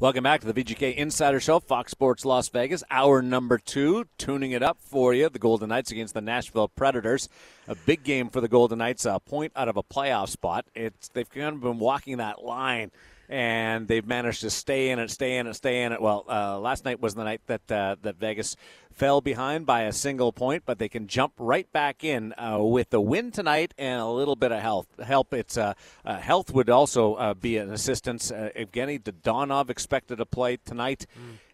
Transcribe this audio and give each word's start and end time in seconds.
Welcome 0.00 0.24
back 0.24 0.40
to 0.40 0.52
the 0.52 0.64
VGK 0.64 0.96
Insider 0.96 1.38
Show, 1.38 1.60
Fox 1.60 1.92
Sports 1.92 2.24
Las 2.24 2.48
Vegas, 2.48 2.82
hour 2.90 3.22
number 3.22 3.58
two. 3.58 4.06
Tuning 4.18 4.50
it 4.50 4.60
up 4.60 4.78
for 4.80 5.14
you, 5.14 5.28
the 5.28 5.38
Golden 5.38 5.68
Knights 5.68 5.92
against 5.92 6.14
the 6.14 6.20
Nashville 6.20 6.66
Predators. 6.66 7.28
A 7.68 7.76
big 7.76 8.02
game 8.02 8.28
for 8.28 8.40
the 8.40 8.48
Golden 8.48 8.78
Knights, 8.78 9.06
a 9.06 9.20
point 9.20 9.52
out 9.54 9.68
of 9.68 9.76
a 9.76 9.84
playoff 9.84 10.30
spot. 10.30 10.66
It's 10.74 11.10
They've 11.10 11.30
kind 11.30 11.54
of 11.54 11.60
been 11.60 11.78
walking 11.78 12.16
that 12.16 12.42
line 12.44 12.90
and 13.28 13.88
they've 13.88 14.06
managed 14.06 14.40
to 14.42 14.50
stay 14.50 14.90
in 14.90 14.98
it, 14.98 15.10
stay 15.10 15.38
in 15.38 15.46
it, 15.46 15.54
stay 15.54 15.82
in 15.82 15.92
it. 15.92 16.00
Well, 16.00 16.24
uh, 16.28 16.58
last 16.58 16.84
night 16.84 17.00
was 17.00 17.14
the 17.14 17.24
night 17.24 17.40
that 17.46 17.70
uh, 17.70 17.96
that 18.02 18.16
Vegas 18.16 18.56
fell 18.92 19.20
behind 19.20 19.66
by 19.66 19.82
a 19.82 19.92
single 19.92 20.32
point, 20.32 20.62
but 20.66 20.78
they 20.78 20.88
can 20.88 21.06
jump 21.06 21.32
right 21.38 21.70
back 21.72 22.04
in 22.04 22.32
uh, 22.38 22.58
with 22.60 22.90
the 22.90 23.00
win 23.00 23.30
tonight 23.30 23.74
and 23.76 24.00
a 24.00 24.06
little 24.06 24.36
bit 24.36 24.52
of 24.52 24.60
health 24.60 24.86
help. 25.02 25.34
It's 25.34 25.56
uh, 25.56 25.74
uh, 26.04 26.18
health 26.18 26.52
would 26.52 26.70
also 26.70 27.14
uh, 27.14 27.34
be 27.34 27.56
an 27.56 27.72
assistance. 27.72 28.30
Evgeny 28.30 29.00
Dadonov 29.00 29.70
expected 29.70 30.16
to 30.16 30.26
play 30.26 30.58
tonight. 30.58 31.06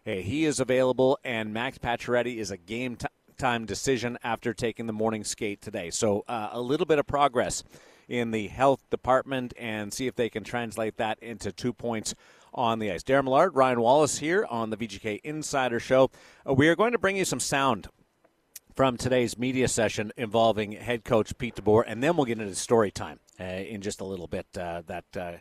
Mm. 0.07 0.23
he 0.23 0.45
is 0.45 0.61
available, 0.61 1.19
and 1.25 1.55
Max 1.55 1.79
Pacioretty 1.79 2.37
is 2.37 2.51
a 2.51 2.57
game 2.57 2.97
t- 2.97 3.07
time 3.39 3.65
decision 3.65 4.19
after 4.23 4.53
taking 4.53 4.87
the 4.87 4.93
morning 4.93 5.25
skate 5.25 5.63
today. 5.63 5.91
So 5.91 6.25
a 6.29 6.61
little 6.61 6.87
bit 6.87 6.99
of 6.99 7.07
progress 7.07 7.63
in 8.11 8.33
the 8.33 8.49
health 8.49 8.91
department 8.91 9.55
and 9.57 9.93
see 9.93 10.09
if 10.09 10.17
they 10.17 10.29
can 10.29 10.43
translate 10.43 10.97
that 10.97 11.19
into 11.23 11.53
two 11.53 11.73
points 11.73 12.15
on 12.53 12.81
the 12.81 12.91
ice. 12.91 13.05
Darren 13.05 13.25
Millard, 13.25 13.55
Ryan 13.55 13.81
Wallace 13.81 14.19
here 14.19 14.45
on 14.51 14.71
the 14.71 14.77
VGK 14.77 15.21
Insider 15.23 15.79
Show. 15.79 16.11
Uh, 16.47 16.53
we 16.53 16.69
are 16.69 16.75
going 16.75 16.93
to 16.93 16.99
bring 16.99 17.17
you 17.17 17.25
some 17.25 17.39
sound 17.39 17.87
from 18.75 18.97
today's 18.97 19.39
media 19.39 19.69
session 19.69 20.13
involving 20.17 20.73
head 20.73 21.05
coach 21.05 21.39
Pete 21.39 21.55
DeBoer, 21.55 21.85
and 21.87 22.03
then 22.03 22.17
we'll 22.17 22.27
get 22.27 22.41
into 22.41 22.55
story 22.57 22.91
time 22.91 23.21
uh, 23.39 23.45
in 23.45 23.81
just 23.81 24.01
a 24.01 24.05
little 24.05 24.27
bit. 24.27 24.47
Uh, 24.59 24.83
that 24.87 25.17
uh, 25.17 25.33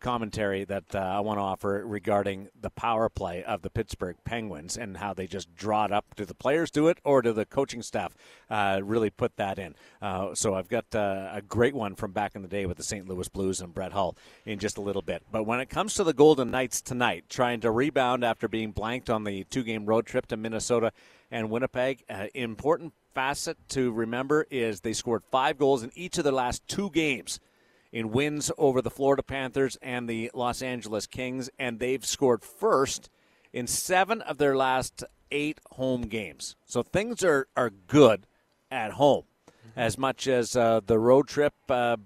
commentary 0.00 0.64
that 0.64 0.94
uh, 0.94 0.98
I 0.98 1.20
want 1.20 1.38
to 1.38 1.42
offer 1.42 1.84
regarding 1.86 2.48
the 2.60 2.70
power 2.70 3.08
play 3.08 3.42
of 3.44 3.62
the 3.62 3.70
Pittsburgh 3.70 4.16
Penguins 4.24 4.76
and 4.76 4.96
how 4.96 5.14
they 5.14 5.26
just 5.26 5.54
draw 5.54 5.84
it 5.84 5.92
up. 5.92 6.14
Do 6.16 6.24
the 6.24 6.34
players 6.34 6.70
do 6.70 6.88
it, 6.88 6.98
or 7.04 7.22
do 7.22 7.32
the 7.32 7.44
coaching 7.44 7.82
staff 7.82 8.14
uh, 8.50 8.80
really 8.82 9.10
put 9.10 9.36
that 9.36 9.58
in? 9.58 9.74
Uh, 10.00 10.34
so 10.34 10.54
I've 10.54 10.68
got 10.68 10.94
uh, 10.94 11.30
a 11.32 11.42
great 11.42 11.74
one 11.74 11.94
from 11.94 12.12
back 12.12 12.34
in 12.34 12.42
the 12.42 12.48
day 12.48 12.66
with 12.66 12.76
the 12.76 12.82
St. 12.82 13.08
Louis 13.08 13.28
Blues 13.28 13.60
and 13.60 13.74
Brett 13.74 13.92
Hull 13.92 14.16
in 14.44 14.58
just 14.58 14.78
a 14.78 14.82
little 14.82 15.02
bit. 15.02 15.22
But 15.30 15.44
when 15.44 15.60
it 15.60 15.68
comes 15.68 15.94
to 15.94 16.04
the 16.04 16.12
Golden 16.12 16.50
Knights 16.50 16.80
tonight, 16.80 17.24
trying 17.28 17.60
to 17.60 17.70
rebound 17.70 18.24
after 18.24 18.48
being 18.48 18.72
blanked 18.72 19.10
on 19.10 19.24
the 19.24 19.44
two-game 19.44 19.86
road 19.86 20.06
trip 20.06 20.26
to 20.26 20.36
Minnesota 20.36 20.92
and 21.30 21.50
Winnipeg, 21.50 22.04
uh, 22.08 22.26
important 22.34 22.92
facet 23.14 23.56
to 23.68 23.90
remember 23.90 24.46
is 24.50 24.80
they 24.80 24.92
scored 24.92 25.22
five 25.30 25.58
goals 25.58 25.82
in 25.82 25.90
each 25.94 26.18
of 26.18 26.24
their 26.24 26.32
last 26.32 26.66
two 26.68 26.90
games 26.90 27.40
in 27.92 28.10
wins 28.10 28.50
over 28.58 28.82
the 28.82 28.90
Florida 28.90 29.22
Panthers 29.22 29.76
and 29.80 30.08
the 30.08 30.30
Los 30.34 30.62
Angeles 30.62 31.06
Kings, 31.06 31.50
and 31.58 31.78
they've 31.78 32.04
scored 32.04 32.42
first 32.42 33.10
in 33.52 33.66
seven 33.66 34.20
of 34.22 34.38
their 34.38 34.56
last 34.56 35.04
eight 35.30 35.58
home 35.72 36.02
games. 36.02 36.56
So 36.66 36.82
things 36.82 37.24
are, 37.24 37.48
are 37.56 37.70
good 37.70 38.26
at 38.70 38.92
home, 38.92 39.24
mm-hmm. 39.48 39.80
as 39.80 39.96
much 39.98 40.26
as 40.28 40.56
uh, 40.56 40.80
the 40.84 40.98
road 40.98 41.28
trip, 41.28 41.54
uh, 41.68 41.96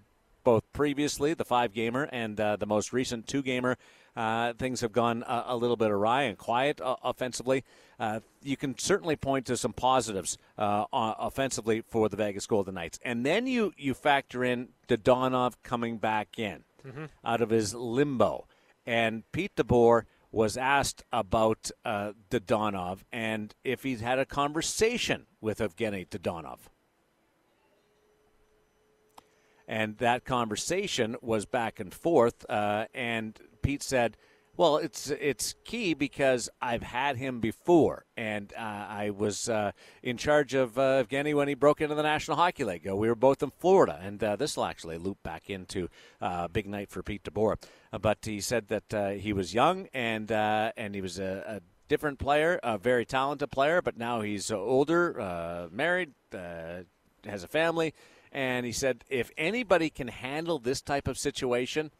both 0.45 0.65
previously, 0.73 1.35
the 1.35 1.45
five 1.45 1.73
gamer, 1.73 2.05
and 2.13 2.39
uh, 2.41 2.57
the 2.57 2.67
most 2.67 2.93
recent 2.93 3.27
two 3.27 3.43
gamer, 3.43 3.77
uh, 4.17 4.53
things 4.55 4.81
have 4.81 4.93
gone 4.93 5.25
a, 5.27 5.45
a, 5.49 5.57
little 5.57 5.77
bit 5.77 5.91
awry 5.91 6.23
and 6.23 6.37
quiet 6.37 6.81
uh, 6.81 6.97
offensively. 7.03 7.65
Uh, 7.99 8.21
you 8.43 8.57
can 8.57 8.77
certainly 8.79 9.17
point 9.17 9.47
to 9.47 9.57
some 9.57 9.73
positives 9.73 10.37
uh, 10.59 10.85
offensively 10.93 11.83
for 11.87 12.09
the 12.09 12.17
Vegas 12.17 12.47
Golden 12.47 12.75
Knights, 12.75 12.99
and 13.03 13.25
then 13.25 13.47
you 13.47 13.73
you 13.77 13.95
factor 13.95 14.45
in 14.45 14.69
Dadonov 14.89 15.55
coming 15.63 15.99
back 15.99 16.39
in 16.39 16.65
mm-hmm. 16.87 17.07
out 17.25 17.41
of 17.41 17.51
his 17.51 17.75
limbo, 17.75 18.47
and 18.87 19.23
Pete 19.33 19.55
DeBoer 19.57 20.03
was 20.33 20.57
asked 20.57 21.05
about 21.13 21.71
uh, 21.85 22.13
Dadonov 22.31 23.01
and 23.13 23.55
if 23.65 23.83
he's 23.83 24.01
had 24.01 24.19
a 24.19 24.25
conversation 24.25 25.27
with 25.41 25.59
Evgeny 25.59 26.09
Dadonov. 26.09 26.61
And 29.68 29.96
that 29.98 30.24
conversation 30.24 31.17
was 31.20 31.46
back 31.46 31.80
and 31.80 31.92
forth, 31.92 32.45
uh, 32.50 32.86
and 32.95 33.39
Pete 33.62 33.83
said, 33.83 34.17
"Well, 34.56 34.77
it's 34.77 35.08
it's 35.11 35.55
key 35.64 35.95
because 35.95 36.50
I've 36.61 36.83
had 36.83 37.17
him 37.17 37.40
before, 37.40 38.05
and 38.17 38.52
uh, 38.56 38.61
I 38.61 39.11
was 39.11 39.48
uh, 39.48 39.73
in 40.02 40.17
charge 40.17 40.55
of 40.55 40.78
uh, 40.78 41.05
Evgeny 41.05 41.34
when 41.34 41.48
he 41.48 41.55
broke 41.55 41.80
into 41.80 41.95
the 41.95 42.02
National 42.02 42.36
Hockey 42.36 42.64
League. 42.64 42.84
we 42.84 43.08
were 43.08 43.14
both 43.14 43.42
in 43.42 43.50
Florida, 43.50 44.00
and 44.02 44.23
uh, 44.23 44.36
this 44.36 44.56
will 44.56 44.64
actually 44.64 44.98
loop 44.98 45.23
back 45.23 45.48
into 45.48 45.89
uh, 46.20 46.48
big 46.48 46.67
night 46.67 46.90
for 46.90 47.02
Pete 47.02 47.23
DeBoer. 47.23 47.56
Uh, 47.92 47.98
but 47.98 48.18
he 48.24 48.40
said 48.40 48.68
that 48.68 48.94
uh, 48.94 49.11
he 49.11 49.33
was 49.33 49.55
young 49.55 49.89
and 49.94 50.30
and 50.30 50.94
he 50.94 51.00
was 51.00 51.18
a, 51.18 51.44
a 51.46 51.61
different 51.89 52.18
player, 52.18 52.58
a 52.62 52.79
very 52.79 53.05
talented 53.05 53.50
player, 53.50 53.80
but 53.80 53.96
now 53.96 54.23
he's 54.23 54.50
older, 54.50 55.68
married, 55.73 56.12
has 56.33 57.44
a 57.44 57.48
family." 57.48 57.94
And 58.33 58.65
he 58.65 58.73
said, 58.73 59.05
if 59.11 59.31
anybody 59.37 59.91
can 59.91 60.09
handle 60.09 60.59
this 60.59 60.81
type 60.81 61.07
of 61.07 61.19
situation, 61.19 61.91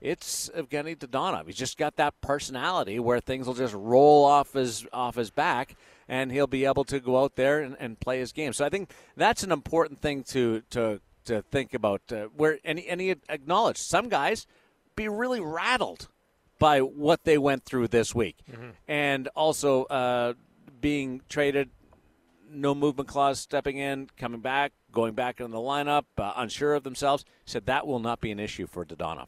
it's 0.00 0.48
Evgeny 0.56 0.96
Dadonov. 0.96 1.46
He's 1.46 1.56
just 1.56 1.76
got 1.76 1.96
that 1.96 2.20
personality 2.20 2.98
where 2.98 3.20
things 3.20 3.46
will 3.46 3.54
just 3.54 3.74
roll 3.74 4.24
off 4.24 4.54
his 4.54 4.86
off 4.92 5.16
his 5.16 5.30
back, 5.30 5.76
and 6.08 6.32
he'll 6.32 6.46
be 6.46 6.64
able 6.64 6.84
to 6.84 7.00
go 7.00 7.22
out 7.22 7.36
there 7.36 7.60
and, 7.60 7.76
and 7.78 8.00
play 8.00 8.18
his 8.18 8.32
game. 8.32 8.52
So 8.52 8.64
I 8.64 8.70
think 8.70 8.90
that's 9.16 9.42
an 9.42 9.52
important 9.52 10.00
thing 10.00 10.22
to 10.24 10.62
to 10.70 11.00
to 11.26 11.42
think 11.42 11.74
about. 11.74 12.00
Uh, 12.10 12.26
where 12.36 12.58
any 12.64 12.88
any 12.88 13.10
acknowledged 13.28 13.80
some 13.80 14.08
guys 14.08 14.46
be 14.96 15.08
really 15.08 15.40
rattled 15.40 16.08
by 16.58 16.80
what 16.80 17.24
they 17.24 17.36
went 17.36 17.64
through 17.64 17.88
this 17.88 18.14
week, 18.14 18.36
mm-hmm. 18.50 18.70
and 18.88 19.28
also 19.28 19.84
uh, 19.84 20.34
being 20.80 21.20
traded, 21.28 21.68
no 22.50 22.74
movement 22.74 23.08
clause, 23.08 23.40
stepping 23.40 23.78
in, 23.78 24.08
coming 24.16 24.40
back, 24.40 24.72
going 24.92 25.14
back 25.14 25.40
in 25.40 25.50
the 25.50 25.58
lineup, 25.58 26.04
uh, 26.18 26.32
unsure 26.36 26.74
of 26.74 26.82
themselves. 26.82 27.24
Said 27.44 27.66
that 27.66 27.86
will 27.86 28.00
not 28.00 28.20
be 28.20 28.30
an 28.30 28.40
issue 28.40 28.66
for 28.66 28.84
Dadonov. 28.84 29.26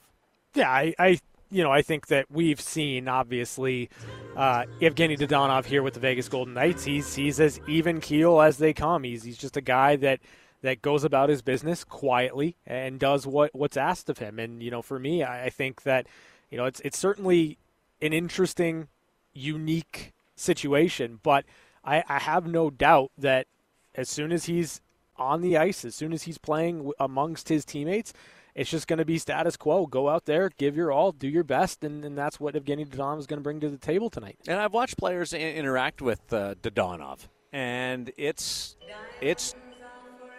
Yeah, 0.54 0.70
I, 0.70 0.94
I 0.98 1.18
you 1.50 1.62
know, 1.62 1.70
I 1.70 1.82
think 1.82 2.06
that 2.06 2.30
we've 2.30 2.60
seen 2.60 3.08
obviously 3.08 3.90
uh, 4.36 4.64
Evgeny 4.80 5.18
Dadonov 5.18 5.66
here 5.66 5.82
with 5.82 5.94
the 5.94 6.00
Vegas 6.00 6.28
Golden 6.28 6.54
Knights. 6.54 6.84
He's 6.84 7.14
he's 7.14 7.38
as 7.38 7.60
even 7.68 8.00
keel 8.00 8.40
as 8.40 8.56
they 8.56 8.72
come. 8.72 9.04
He's 9.04 9.22
he's 9.22 9.38
just 9.38 9.56
a 9.56 9.60
guy 9.60 9.96
that 9.96 10.20
that 10.62 10.80
goes 10.80 11.04
about 11.04 11.28
his 11.28 11.42
business 11.42 11.84
quietly 11.84 12.56
and 12.66 12.98
does 12.98 13.26
what 13.26 13.54
what's 13.54 13.76
asked 13.76 14.08
of 14.08 14.18
him. 14.18 14.38
And 14.38 14.62
you 14.62 14.70
know, 14.70 14.80
for 14.80 14.98
me, 14.98 15.22
I, 15.22 15.46
I 15.46 15.50
think 15.50 15.82
that 15.82 16.06
you 16.50 16.56
know 16.56 16.64
it's 16.64 16.80
it's 16.80 16.98
certainly 16.98 17.58
an 18.00 18.14
interesting, 18.14 18.88
unique 19.34 20.14
situation, 20.34 21.20
but 21.22 21.44
I, 21.84 22.02
I 22.08 22.18
have 22.18 22.46
no 22.46 22.70
doubt 22.70 23.10
that 23.18 23.46
as 23.94 24.08
soon 24.08 24.32
as 24.32 24.46
he's 24.46 24.80
on 25.16 25.40
the 25.40 25.56
ice, 25.56 25.84
as 25.84 25.94
soon 25.94 26.12
as 26.12 26.22
he's 26.22 26.38
playing 26.38 26.92
amongst 26.98 27.48
his 27.48 27.64
teammates 27.64 28.12
it's 28.54 28.70
just 28.70 28.86
going 28.86 28.98
to 28.98 29.04
be 29.04 29.18
status 29.18 29.56
quo. 29.56 29.86
Go 29.86 30.08
out 30.08 30.26
there, 30.26 30.50
give 30.58 30.76
your 30.76 30.92
all, 30.92 31.12
do 31.12 31.28
your 31.28 31.44
best, 31.44 31.84
and, 31.84 32.04
and 32.04 32.16
that's 32.16 32.38
what 32.38 32.54
Evgeny 32.54 32.86
Dadonov 32.86 33.18
is 33.18 33.26
going 33.26 33.38
to 33.38 33.42
bring 33.42 33.60
to 33.60 33.68
the 33.68 33.78
table 33.78 34.10
tonight. 34.10 34.38
And 34.46 34.58
I've 34.58 34.72
watched 34.72 34.98
players 34.98 35.32
interact 35.32 36.02
with 36.02 36.20
uh, 36.32 36.54
Dadonov, 36.62 37.28
and 37.52 38.10
it's 38.16 38.76
it's 39.20 39.54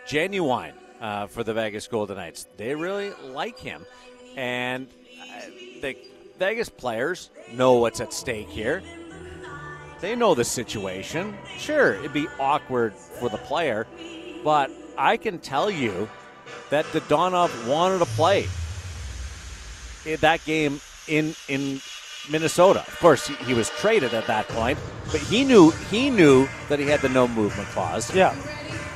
genuine 0.06 0.76
uh, 1.02 1.28
for 1.28 1.44
the 1.44 1.54
Vegas 1.54 1.88
Golden 1.88 2.18
Knights. 2.18 2.48
They 2.58 2.76
really 2.76 3.12
like 3.30 3.58
him, 3.58 3.86
and 4.36 4.88
uh, 5.20 5.46
the 5.82 5.98
Vegas 6.38 6.70
players 6.70 7.32
know 7.52 7.74
what's 7.74 8.00
at 8.00 8.14
stake 8.14 8.50
here. 8.50 8.84
They 10.04 10.18
know 10.18 10.36
the 10.36 10.44
situation. 10.44 11.34
Sure, 11.58 11.94
it'd 11.94 12.12
be 12.12 12.28
awkward 12.38 12.94
for 12.94 13.30
the 13.30 13.38
player, 13.38 13.88
but 14.44 14.70
I 14.98 15.16
can 15.16 15.40
tell 15.40 15.72
you 15.72 16.10
that 16.72 16.84
Dadonov 16.88 17.70
wanted 17.70 18.00
to 18.00 18.06
play 18.08 18.50
in 20.06 20.20
that 20.20 20.44
game 20.44 20.82
in 21.08 21.34
in 21.48 21.80
Minnesota. 22.30 22.82
Of 22.86 23.00
course, 23.00 23.28
he, 23.28 23.36
he 23.46 23.54
was 23.54 23.70
traded 23.70 24.14
at 24.14 24.28
that 24.28 24.50
point, 24.50 24.78
but 25.10 25.22
he 25.22 25.46
knew 25.46 25.72
he 25.90 26.10
knew 26.10 26.50
that 26.68 26.80
he 26.80 26.86
had 26.86 27.00
the 27.00 27.08
no 27.08 27.26
movement 27.26 27.70
clause. 27.70 28.14
Yeah, 28.14 28.36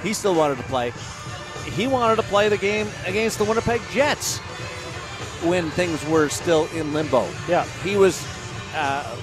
he 0.03 0.11
still 0.11 0.35
wanted 0.35 0.57
to 0.57 0.63
play. 0.63 0.91
He 1.71 1.87
wanted 1.87 2.17
to 2.17 2.23
play 2.23 2.49
the 2.49 2.57
game 2.57 2.89
against 3.05 3.37
the 3.37 3.45
Winnipeg 3.45 3.79
Jets 3.91 4.39
when 5.47 5.69
things 5.71 6.05
were 6.09 6.27
still 6.27 6.67
in 6.75 6.91
limbo. 6.91 7.25
Yeah, 7.47 7.63
he 7.81 7.95
was 7.95 8.27
uh, 8.75 9.15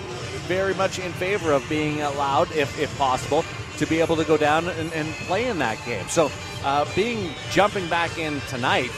very 0.44 0.74
much 0.74 0.98
in 0.98 1.12
favor 1.12 1.52
of 1.52 1.66
being 1.68 2.00
allowed, 2.02 2.50
if 2.52 2.78
if 2.78 2.96
possible, 2.98 3.44
to 3.78 3.86
be 3.86 4.00
able 4.00 4.16
to 4.16 4.24
go 4.24 4.36
down 4.36 4.68
and, 4.68 4.92
and 4.92 5.08
play 5.26 5.46
in 5.46 5.58
that 5.58 5.84
game. 5.84 6.06
So 6.08 6.30
uh, 6.64 6.86
being 6.94 7.34
jumping 7.50 7.88
back 7.88 8.18
in 8.18 8.40
tonight 8.48 8.90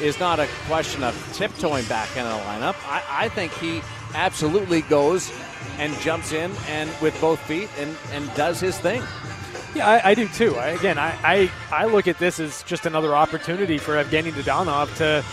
is 0.00 0.18
not 0.18 0.38
a 0.38 0.48
question 0.66 1.02
of 1.02 1.14
tiptoeing 1.32 1.84
back 1.86 2.14
in 2.16 2.24
the 2.24 2.30
lineup. 2.30 2.76
I, 2.84 3.02
I 3.08 3.28
think 3.30 3.52
he 3.54 3.80
absolutely 4.14 4.82
goes 4.82 5.32
and 5.78 5.94
jumps 6.00 6.32
in 6.32 6.52
and 6.68 6.90
with 7.00 7.18
both 7.20 7.40
feet 7.40 7.68
and, 7.78 7.96
and 8.12 8.32
does 8.34 8.60
his 8.60 8.78
thing. 8.78 9.02
Yeah, 9.74 9.88
I, 9.88 10.10
I 10.10 10.14
do 10.14 10.28
too. 10.28 10.56
I, 10.56 10.68
again, 10.68 10.98
I, 10.98 11.14
I, 11.22 11.50
I 11.70 11.86
look 11.86 12.08
at 12.08 12.18
this 12.18 12.40
as 12.40 12.62
just 12.62 12.86
another 12.86 13.14
opportunity 13.14 13.78
for 13.78 14.02
Evgeny 14.02 14.32
Dadonov 14.32 14.94
to 14.96 15.24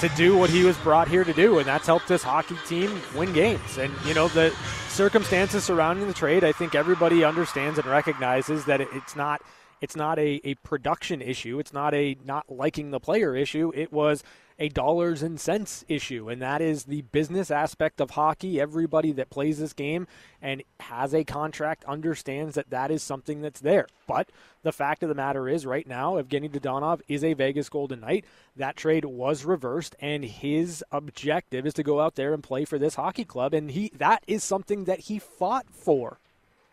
to 0.00 0.08
do 0.10 0.36
what 0.36 0.50
he 0.50 0.64
was 0.64 0.76
brought 0.78 1.08
here 1.08 1.24
to 1.24 1.32
do, 1.32 1.58
and 1.58 1.66
that's 1.66 1.86
helped 1.86 2.08
this 2.08 2.22
hockey 2.22 2.56
team 2.66 3.00
win 3.16 3.32
games. 3.32 3.78
And 3.78 3.92
you 4.04 4.14
know 4.14 4.28
the 4.28 4.54
circumstances 4.88 5.64
surrounding 5.64 6.06
the 6.06 6.14
trade, 6.14 6.44
I 6.44 6.52
think 6.52 6.74
everybody 6.74 7.24
understands 7.24 7.78
and 7.78 7.86
recognizes 7.86 8.64
that 8.66 8.80
it's 8.80 9.16
not 9.16 9.42
it's 9.80 9.96
not 9.96 10.18
a, 10.18 10.40
a 10.44 10.54
production 10.56 11.20
issue. 11.20 11.58
It's 11.58 11.72
not 11.72 11.94
a 11.94 12.16
not 12.24 12.50
liking 12.50 12.90
the 12.90 13.00
player 13.00 13.36
issue. 13.36 13.72
It 13.74 13.92
was 13.92 14.22
a 14.58 14.68
dollars 14.68 15.22
and 15.22 15.40
cents 15.40 15.84
issue, 15.88 16.28
and 16.28 16.42
that 16.42 16.60
is 16.60 16.84
the 16.84 17.02
business 17.02 17.50
aspect 17.50 18.00
of 18.00 18.10
hockey. 18.10 18.60
Everybody 18.60 19.12
that 19.12 19.30
plays 19.30 19.58
this 19.58 19.72
game 19.72 20.08
and 20.42 20.62
has 20.80 21.14
a 21.14 21.24
contract 21.24 21.84
understands 21.84 22.56
that 22.56 22.70
that 22.70 22.90
is 22.90 23.02
something 23.02 23.40
that's 23.40 23.60
there. 23.60 23.86
But 24.06 24.30
the 24.62 24.72
fact 24.72 25.02
of 25.02 25.08
the 25.08 25.14
matter 25.14 25.48
is, 25.48 25.64
right 25.64 25.86
now, 25.86 26.14
Evgeny 26.14 26.50
Dadonov 26.50 27.00
is 27.06 27.22
a 27.22 27.34
Vegas 27.34 27.68
Golden 27.68 28.00
Knight. 28.00 28.24
That 28.56 28.76
trade 28.76 29.04
was 29.04 29.44
reversed, 29.44 29.94
and 30.00 30.24
his 30.24 30.82
objective 30.90 31.64
is 31.64 31.74
to 31.74 31.84
go 31.84 32.00
out 32.00 32.16
there 32.16 32.34
and 32.34 32.42
play 32.42 32.64
for 32.64 32.78
this 32.78 32.96
hockey 32.96 33.24
club, 33.24 33.54
and 33.54 33.70
he 33.70 33.92
that 33.96 34.24
is 34.26 34.42
something 34.42 34.84
that 34.84 35.00
he 35.00 35.18
fought 35.18 35.66
for. 35.70 36.18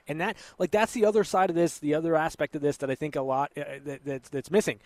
And 0.08 0.22
that, 0.22 0.38
like, 0.60 0.72
that's 0.72 0.94
the 0.94 1.06
other 1.06 1.24
side 1.24 1.50
of 1.50 1.56
this, 1.56 1.80
the 1.80 1.96
other 1.96 2.16
aspect 2.16 2.56
of 2.56 2.62
this 2.62 2.78
that 2.78 2.92
I 2.92 2.96
think 2.96 3.16
a 3.16 3.22
lot 3.22 3.52
uh, 3.58 3.64
that, 3.86 4.06
that's, 4.06 4.30
that's 4.30 4.52
missing. 4.52 4.80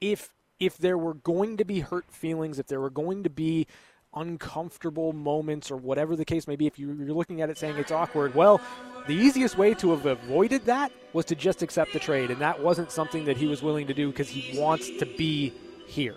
If 0.00 0.32
if 0.58 0.78
there 0.78 0.98
were 0.98 1.14
going 1.14 1.56
to 1.58 1.64
be 1.64 1.80
hurt 1.80 2.10
feelings, 2.10 2.58
if 2.58 2.66
there 2.66 2.80
were 2.80 2.90
going 2.90 3.22
to 3.24 3.30
be 3.30 3.66
uncomfortable 4.14 5.12
moments 5.12 5.70
or 5.70 5.76
whatever 5.76 6.16
the 6.16 6.24
case 6.24 6.46
may 6.46 6.56
be, 6.56 6.66
if 6.66 6.78
you're 6.78 6.94
looking 6.94 7.42
at 7.42 7.50
it 7.50 7.58
saying 7.58 7.76
it's 7.76 7.92
awkward, 7.92 8.34
well, 8.34 8.60
the 9.06 9.14
easiest 9.14 9.58
way 9.58 9.74
to 9.74 9.90
have 9.90 10.06
avoided 10.06 10.64
that 10.64 10.90
was 11.12 11.24
to 11.26 11.34
just 11.34 11.62
accept 11.62 11.92
the 11.92 11.98
trade. 11.98 12.30
And 12.30 12.40
that 12.40 12.62
wasn't 12.62 12.90
something 12.90 13.26
that 13.26 13.36
he 13.36 13.46
was 13.46 13.62
willing 13.62 13.86
to 13.86 13.94
do 13.94 14.10
because 14.10 14.28
he 14.28 14.58
wants 14.58 14.90
to 14.98 15.06
be 15.06 15.52
here. 15.86 16.16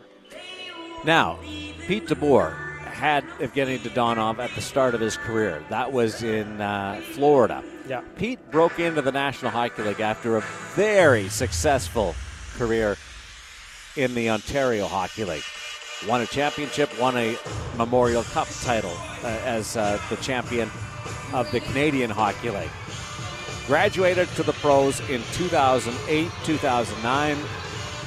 Now, 1.04 1.40
Pete 1.88 2.08
DeBoer 2.08 2.54
had 2.80 3.24
Evgeny 3.40 3.80
Dadonov 3.80 4.40
at 4.40 4.54
the 4.56 4.62
start 4.62 4.94
of 4.94 5.02
his 5.02 5.16
career. 5.16 5.64
That 5.70 5.94
was 5.94 6.24
in 6.24 6.60
uh, 6.60 7.02
Florida. 7.12 7.64
Yeah. 7.88 8.02
Pete 8.18 8.40
broke 8.52 8.80
into 8.80 9.02
the 9.02 9.12
National 9.12 9.52
Hockey 9.52 9.84
League 9.84 10.02
after 10.02 10.38
a 10.38 10.42
very 10.76 11.30
successful 11.30 12.16
career 12.58 12.98
in 14.00 14.16
the 14.16 14.30
Ontario 14.30 14.88
Hockey 14.88 15.26
League. 15.26 15.44
Won 16.08 16.22
a 16.22 16.26
championship, 16.26 16.90
won 16.98 17.18
a 17.18 17.38
Memorial 17.76 18.24
Cup 18.24 18.48
title 18.64 18.96
uh, 19.24 19.28
as 19.44 19.76
uh, 19.76 20.00
the 20.10 20.16
champion 20.18 20.72
of 21.34 21.52
the 21.52 21.60
Canadian 21.60 22.10
Hockey 22.10 22.50
League. 22.50 22.70
Graduated 23.68 24.30
to 24.30 24.44
the 24.44 24.54
pros 24.54 25.02
in 25.10 25.22
2008, 25.34 26.32
2009, 26.46 27.38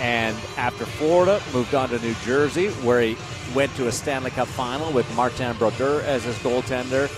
and 0.00 0.34
after 0.56 0.86
Florida, 0.86 1.42
moved 1.52 1.74
on 1.74 1.90
to 1.90 1.98
New 1.98 2.14
Jersey, 2.24 2.68
where 2.86 3.02
he 3.02 3.16
went 3.54 3.74
to 3.76 3.86
a 3.86 3.92
Stanley 3.92 4.30
Cup 4.30 4.48
final 4.48 4.90
with 4.92 5.06
Martin 5.14 5.54
Brodeur 5.58 6.00
as 6.02 6.24
his 6.24 6.36
goaltender. 6.38 7.10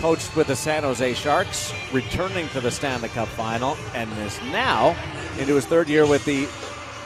Coached 0.00 0.34
with 0.34 0.46
the 0.46 0.56
San 0.56 0.84
Jose 0.84 1.12
Sharks, 1.14 1.74
returning 1.92 2.48
to 2.50 2.62
the 2.62 2.70
Stanley 2.70 3.10
Cup 3.10 3.28
final, 3.28 3.76
and 3.94 4.10
is 4.20 4.40
now 4.52 4.96
into 5.38 5.54
his 5.54 5.66
third 5.66 5.88
year 5.88 6.06
with 6.06 6.24
the 6.24 6.48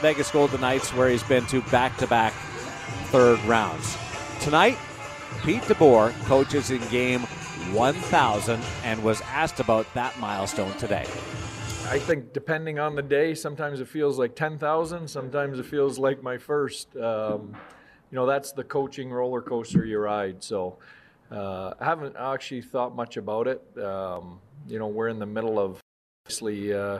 Vegas 0.03 0.29
Golden 0.31 0.59
Knights, 0.59 0.93
where 0.93 1.07
he's 1.07 1.23
been 1.23 1.45
to 1.45 1.61
back 1.71 1.95
to 1.99 2.07
back 2.07 2.33
third 3.13 3.39
rounds. 3.45 3.97
Tonight, 4.41 4.77
Pete 5.45 5.61
DeBoer 5.61 6.11
coaches 6.25 6.71
in 6.71 6.85
game 6.89 7.21
1,000 7.71 8.61
and 8.83 9.01
was 9.01 9.21
asked 9.21 9.61
about 9.61 9.85
that 9.93 10.19
milestone 10.19 10.73
today. 10.73 11.05
I 11.87 11.99
think 11.99 12.33
depending 12.33 12.79
on 12.79 12.95
the 12.95 13.01
day, 13.01 13.33
sometimes 13.33 13.79
it 13.79 13.87
feels 13.87 14.19
like 14.19 14.35
10,000, 14.35 15.07
sometimes 15.07 15.57
it 15.57 15.65
feels 15.65 15.97
like 15.97 16.21
my 16.21 16.37
first. 16.37 16.97
Um, 16.97 17.55
you 18.11 18.17
know, 18.17 18.25
that's 18.25 18.51
the 18.51 18.65
coaching 18.65 19.09
roller 19.09 19.41
coaster 19.41 19.85
you 19.85 19.99
ride. 19.99 20.43
So 20.43 20.79
uh, 21.31 21.75
I 21.79 21.85
haven't 21.85 22.17
actually 22.19 22.63
thought 22.63 22.93
much 22.93 23.15
about 23.15 23.47
it. 23.47 23.61
Um, 23.81 24.41
you 24.67 24.79
know, 24.79 24.87
we're 24.87 25.07
in 25.07 25.19
the 25.19 25.25
middle 25.25 25.57
of 25.57 25.79
obviously. 26.25 26.73
Uh, 26.73 26.99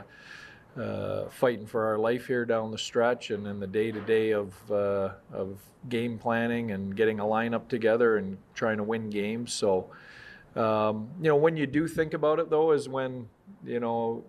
uh, 0.80 1.26
fighting 1.30 1.66
for 1.66 1.86
our 1.86 1.98
life 1.98 2.28
here 2.28 2.46
down 2.46 2.72
the 2.72 2.78
stretch 2.78 3.30
and 3.30 3.46
in 3.46 3.60
the 3.60 3.68
day 3.68 3.92
to 3.92 4.02
day 4.02 4.32
of 4.32 4.54
uh, 4.72 5.12
of 5.32 5.58
game 5.90 6.18
planning 6.18 6.72
and 6.72 6.96
getting 6.96 7.20
a 7.20 7.24
lineup 7.24 7.68
together 7.68 8.18
and 8.18 8.38
trying 8.56 8.78
to 8.78 8.84
win 8.84 9.10
games. 9.10 9.54
So, 9.54 9.90
um, 10.56 11.10
you 11.22 11.28
know, 11.28 11.36
when 11.36 11.58
you 11.58 11.68
do 11.68 11.88
think 11.88 12.14
about 12.14 12.40
it, 12.40 12.50
though, 12.50 12.72
is 12.72 12.90
when 12.90 13.28
you 13.66 13.80
know 13.80 14.24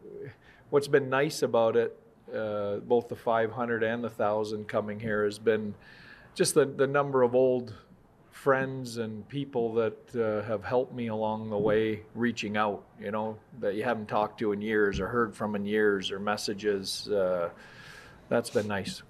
what's 0.70 0.88
been 0.88 1.08
nice 1.08 1.43
about 1.43 1.76
it, 1.76 1.99
uh, 2.35 2.76
both 2.76 3.08
the 3.08 3.17
500 3.17 3.82
and 3.82 4.02
the 4.02 4.08
1,000 4.08 4.67
coming 4.67 4.99
here 5.00 5.25
has 5.25 5.38
been 5.38 5.75
just 6.35 6.55
the 6.55 6.67
the 6.67 6.87
number 6.87 7.23
of 7.23 7.35
old 7.35 7.75
friends 8.44 8.99
and 8.99 9.26
people 9.26 9.73
that 9.73 10.14
uh, 10.14 10.46
have 10.46 10.62
helped 10.62 10.94
me 10.94 11.06
along 11.06 11.49
the 11.49 11.56
way 11.56 12.02
reaching 12.14 12.58
out, 12.58 12.85
you 13.00 13.11
know, 13.11 13.38
that 13.58 13.75
you 13.75 13.82
haven't 13.82 14.06
talked 14.06 14.38
to 14.38 14.52
in 14.52 14.61
years 14.61 15.00
or 15.00 15.08
heard 15.08 15.35
from 15.35 15.56
in 15.56 15.64
years 15.64 16.11
or 16.11 16.20
messages. 16.20 17.08
Uh, 17.08 17.49
that's 18.29 18.50
been 18.50 18.69
nice. 18.69 19.02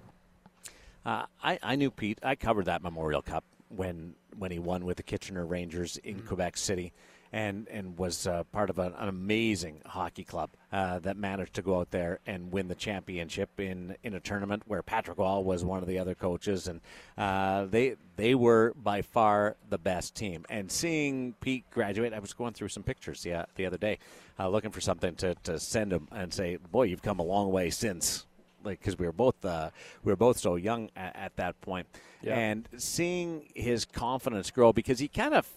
Uh, 1.05 1.25
I, 1.43 1.59
I 1.61 1.75
knew 1.75 1.91
Pete. 1.91 2.17
I 2.23 2.35
covered 2.35 2.67
that 2.67 2.81
Memorial 2.81 3.21
Cup 3.21 3.43
when 3.67 4.15
when 4.37 4.51
he 4.51 4.59
won 4.59 4.85
with 4.85 4.95
the 4.95 5.03
Kitchener 5.03 5.45
Rangers 5.45 5.97
in 5.97 6.15
mm-hmm. 6.15 6.27
Quebec 6.27 6.55
City 6.55 6.93
and 7.31 7.67
and 7.69 7.97
was 7.97 8.27
uh, 8.27 8.43
part 8.45 8.69
of 8.69 8.79
an, 8.79 8.93
an, 8.97 9.09
amazing 9.09 9.81
hockey 9.85 10.23
club 10.23 10.49
uh, 10.71 10.99
that 10.99 11.17
managed 11.17 11.53
to 11.53 11.61
go 11.61 11.79
out 11.79 11.91
there 11.91 12.19
and 12.25 12.51
win 12.51 12.67
the 12.67 12.75
championship 12.75 13.59
in, 13.59 13.95
in 14.03 14.13
a 14.13 14.19
tournament 14.19 14.63
where 14.67 14.81
Patrick 14.81 15.17
Wall 15.17 15.43
was 15.43 15.63
one 15.63 15.81
of 15.81 15.87
the 15.87 15.99
other 15.99 16.15
coaches, 16.15 16.67
and 16.67 16.81
uh, 17.17 17.65
they 17.65 17.95
they 18.15 18.35
were 18.35 18.73
by 18.75 19.01
far 19.01 19.55
the 19.69 19.77
best 19.77 20.15
team. 20.15 20.45
And 20.49 20.71
seeing 20.71 21.33
Pete 21.41 21.69
graduate, 21.71 22.13
I 22.13 22.19
was 22.19 22.33
going 22.33 22.53
through 22.53 22.69
some 22.69 22.83
pictures 22.83 23.25
yeah, 23.25 23.45
the 23.55 23.65
other 23.65 23.77
day, 23.77 23.99
uh, 24.39 24.47
looking 24.49 24.71
for 24.71 24.81
something 24.81 25.15
to, 25.15 25.35
to 25.43 25.59
send 25.59 25.91
him 25.91 26.07
and 26.11 26.33
say, 26.33 26.57
"Boy, 26.57 26.83
you've 26.83 27.03
come 27.03 27.19
a 27.19 27.23
long 27.23 27.51
way 27.51 27.69
since." 27.69 28.25
Like 28.63 28.79
because 28.79 28.97
we 28.97 29.05
were 29.05 29.11
both 29.11 29.43
uh, 29.45 29.69
we 30.03 30.11
were 30.11 30.17
both 30.17 30.39
so 30.39 30.55
young 30.55 30.89
at, 30.95 31.15
at 31.15 31.35
that 31.35 31.59
point, 31.61 31.87
yeah. 32.21 32.35
and 32.35 32.67
seeing 32.77 33.47
his 33.53 33.85
confidence 33.85 34.49
grow 34.49 34.73
because 34.73 34.99
he 34.99 35.07
kind 35.07 35.35
of 35.35 35.47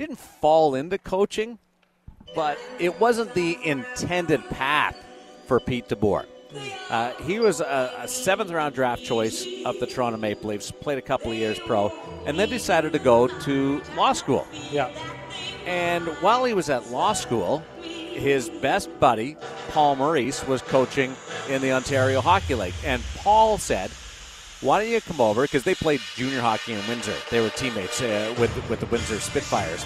didn't 0.00 0.18
fall 0.18 0.74
into 0.74 0.96
coaching, 0.96 1.58
but 2.34 2.58
it 2.78 2.98
wasn't 2.98 3.34
the 3.34 3.58
intended 3.62 4.42
path 4.48 4.96
for 5.46 5.60
Pete 5.60 5.88
DeBoer. 5.88 6.24
Uh, 6.88 7.12
he 7.24 7.38
was 7.38 7.60
a, 7.60 7.92
a, 7.98 8.08
seventh 8.08 8.50
round 8.50 8.74
draft 8.74 9.04
choice 9.04 9.46
of 9.66 9.78
the 9.78 9.86
Toronto 9.86 10.16
Maple 10.16 10.48
Leafs, 10.48 10.70
played 10.70 10.96
a 10.96 11.02
couple 11.02 11.30
of 11.30 11.36
years 11.36 11.60
pro, 11.60 11.92
and 12.24 12.38
then 12.38 12.48
decided 12.48 12.94
to 12.94 12.98
go 12.98 13.28
to 13.28 13.82
law 13.94 14.14
school. 14.14 14.48
Yeah. 14.72 14.90
And 15.66 16.06
while 16.22 16.44
he 16.46 16.54
was 16.54 16.70
at 16.70 16.90
law 16.90 17.12
school, 17.12 17.62
his 17.82 18.48
best 18.48 18.88
buddy, 19.00 19.36
Paul 19.68 19.96
Maurice, 19.96 20.44
was 20.46 20.62
coaching 20.62 21.14
in 21.50 21.60
the 21.60 21.72
Ontario 21.72 22.22
Hockey 22.22 22.54
League. 22.54 22.74
And 22.84 23.02
Paul 23.16 23.58
said, 23.58 23.90
why 24.60 24.82
don't 24.82 24.90
you 24.90 25.00
come 25.00 25.20
over? 25.20 25.42
Because 25.42 25.62
they 25.62 25.74
played 25.74 26.00
junior 26.14 26.40
hockey 26.40 26.74
in 26.74 26.86
Windsor. 26.86 27.14
They 27.30 27.40
were 27.40 27.48
teammates 27.50 28.02
uh, 28.02 28.34
with 28.38 28.54
with 28.68 28.80
the 28.80 28.86
Windsor 28.86 29.18
Spitfires. 29.20 29.84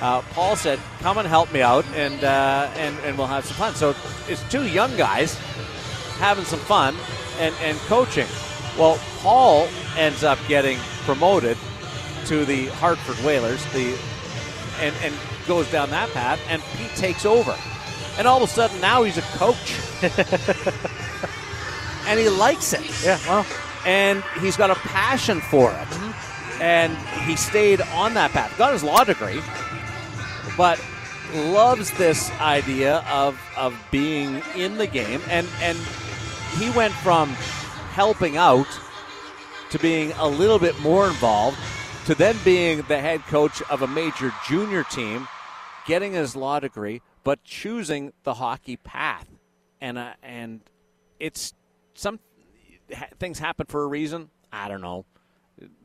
Uh, 0.00 0.22
Paul 0.32 0.56
said, 0.56 0.80
"Come 1.00 1.18
and 1.18 1.28
help 1.28 1.52
me 1.52 1.62
out, 1.62 1.84
and 1.94 2.24
uh, 2.24 2.68
and 2.74 2.96
and 3.04 3.16
we'll 3.16 3.28
have 3.28 3.44
some 3.44 3.56
fun." 3.56 3.74
So 3.76 3.94
it's 4.28 4.42
two 4.50 4.66
young 4.66 4.96
guys 4.96 5.36
having 6.18 6.44
some 6.44 6.58
fun 6.60 6.96
and 7.38 7.54
and 7.62 7.78
coaching. 7.80 8.26
Well, 8.76 8.98
Paul 9.18 9.68
ends 9.96 10.24
up 10.24 10.38
getting 10.48 10.78
promoted 11.04 11.56
to 12.26 12.44
the 12.44 12.66
Hartford 12.66 13.24
Whalers, 13.24 13.64
the 13.72 13.96
and 14.80 14.94
and 15.04 15.14
goes 15.46 15.70
down 15.70 15.90
that 15.90 16.10
path, 16.10 16.40
and 16.48 16.60
Pete 16.76 16.96
takes 16.96 17.24
over, 17.24 17.56
and 18.18 18.26
all 18.26 18.38
of 18.38 18.42
a 18.42 18.52
sudden 18.52 18.80
now 18.80 19.04
he's 19.04 19.18
a 19.18 19.22
coach, 19.38 19.78
and 22.08 22.18
he 22.18 22.28
likes 22.28 22.72
it. 22.72 23.04
Yeah, 23.04 23.20
well 23.28 23.46
and 23.86 24.22
he's 24.40 24.56
got 24.56 24.70
a 24.70 24.74
passion 24.74 25.40
for 25.40 25.70
it. 25.70 25.76
Mm-hmm. 25.76 26.62
And 26.62 26.96
he 27.26 27.36
stayed 27.36 27.80
on 27.80 28.14
that 28.14 28.32
path. 28.32 28.56
Got 28.58 28.72
his 28.72 28.82
law 28.82 29.04
degree, 29.04 29.40
but 30.56 30.82
loves 31.34 31.90
this 31.92 32.30
idea 32.40 33.04
of 33.10 33.40
of 33.56 33.74
being 33.90 34.42
in 34.54 34.76
the 34.76 34.86
game. 34.86 35.20
And 35.28 35.46
and 35.60 35.78
he 36.58 36.70
went 36.70 36.92
from 36.94 37.28
helping 37.92 38.36
out 38.36 38.66
to 39.70 39.78
being 39.78 40.12
a 40.12 40.28
little 40.28 40.58
bit 40.58 40.78
more 40.80 41.06
involved 41.06 41.58
to 42.06 42.14
then 42.14 42.36
being 42.44 42.82
the 42.82 42.98
head 42.98 43.20
coach 43.26 43.60
of 43.62 43.82
a 43.82 43.86
major 43.86 44.32
junior 44.46 44.84
team, 44.84 45.26
getting 45.86 46.12
his 46.12 46.36
law 46.36 46.60
degree, 46.60 47.02
but 47.24 47.42
choosing 47.44 48.12
the 48.22 48.34
hockey 48.34 48.76
path. 48.76 49.28
And 49.80 49.98
uh, 49.98 50.14
and 50.22 50.60
it's 51.20 51.52
some 51.94 52.18
things 53.18 53.38
happen 53.38 53.66
for 53.66 53.82
a 53.82 53.86
reason. 53.86 54.30
I 54.52 54.68
don't 54.68 54.80
know. 54.80 55.04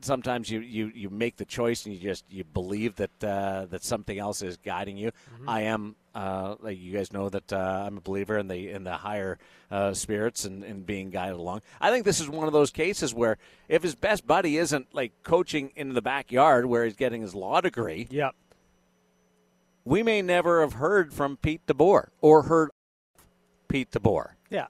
sometimes 0.02 0.50
you, 0.50 0.60
you, 0.60 0.90
you 0.94 1.10
make 1.10 1.36
the 1.36 1.44
choice 1.44 1.86
and 1.86 1.94
you 1.94 2.00
just 2.00 2.24
you 2.30 2.44
believe 2.44 2.96
that 2.96 3.24
uh, 3.24 3.66
that 3.70 3.82
something 3.82 4.18
else 4.18 4.42
is 4.42 4.56
guiding 4.58 4.96
you. 4.96 5.10
Mm-hmm. 5.34 5.48
I 5.48 5.60
am 5.62 5.96
uh, 6.14 6.56
like 6.60 6.78
you 6.78 6.92
guys 6.92 7.12
know 7.12 7.28
that 7.30 7.52
uh, 7.52 7.84
I'm 7.86 7.96
a 7.96 8.00
believer 8.00 8.36
in 8.38 8.48
the 8.48 8.70
in 8.70 8.84
the 8.84 8.92
higher 8.92 9.38
uh, 9.70 9.94
spirits 9.94 10.44
and, 10.44 10.62
and 10.62 10.84
being 10.86 11.10
guided 11.10 11.36
along. 11.38 11.62
I 11.80 11.90
think 11.90 12.04
this 12.04 12.20
is 12.20 12.28
one 12.28 12.46
of 12.46 12.52
those 12.52 12.70
cases 12.70 13.14
where 13.14 13.38
if 13.68 13.82
his 13.82 13.94
best 13.94 14.26
buddy 14.26 14.58
isn't 14.58 14.94
like 14.94 15.12
coaching 15.22 15.72
in 15.74 15.94
the 15.94 16.02
backyard 16.02 16.66
where 16.66 16.84
he's 16.84 16.96
getting 16.96 17.22
his 17.22 17.34
law 17.34 17.60
degree, 17.62 18.06
Yep. 18.10 18.34
we 19.84 20.02
may 20.02 20.20
never 20.22 20.60
have 20.60 20.74
heard 20.74 21.12
from 21.14 21.36
Pete 21.38 21.66
DeBoer 21.66 22.08
or 22.20 22.42
heard 22.42 22.70
Pete 23.68 23.90
DeBoer. 23.90 24.32
Yeah. 24.50 24.66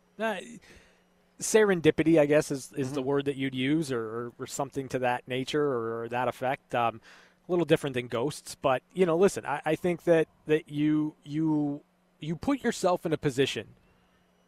Serendipity, 1.43 2.19
I 2.19 2.27
guess, 2.27 2.51
is, 2.51 2.73
is 2.77 2.89
Mm-hmm. 2.89 2.95
the 2.95 3.03
word 3.03 3.25
that 3.27 3.37
you'd 3.37 3.55
use, 3.55 3.93
or, 3.93 4.33
or, 4.39 4.47
something 4.47 4.89
to 4.89 4.99
that 5.01 5.27
nature 5.29 5.63
or, 5.63 6.03
or 6.03 6.09
that 6.09 6.29
effect. 6.29 6.75
Um, 6.75 7.01
a 7.49 7.53
little 7.53 7.65
different 7.65 7.95
than 7.95 8.07
ghosts, 8.07 8.55
but 8.55 8.83
you 8.95 9.05
know, 9.05 9.17
listen, 9.17 9.45
I, 9.45 9.61
I 9.65 9.75
think 9.75 10.05
that 10.05 10.29
that 10.47 10.69
you 10.71 11.15
you 11.25 11.83
you 12.21 12.37
put 12.37 12.63
yourself 12.63 13.05
in 13.05 13.13
a 13.13 13.19
position 13.19 13.67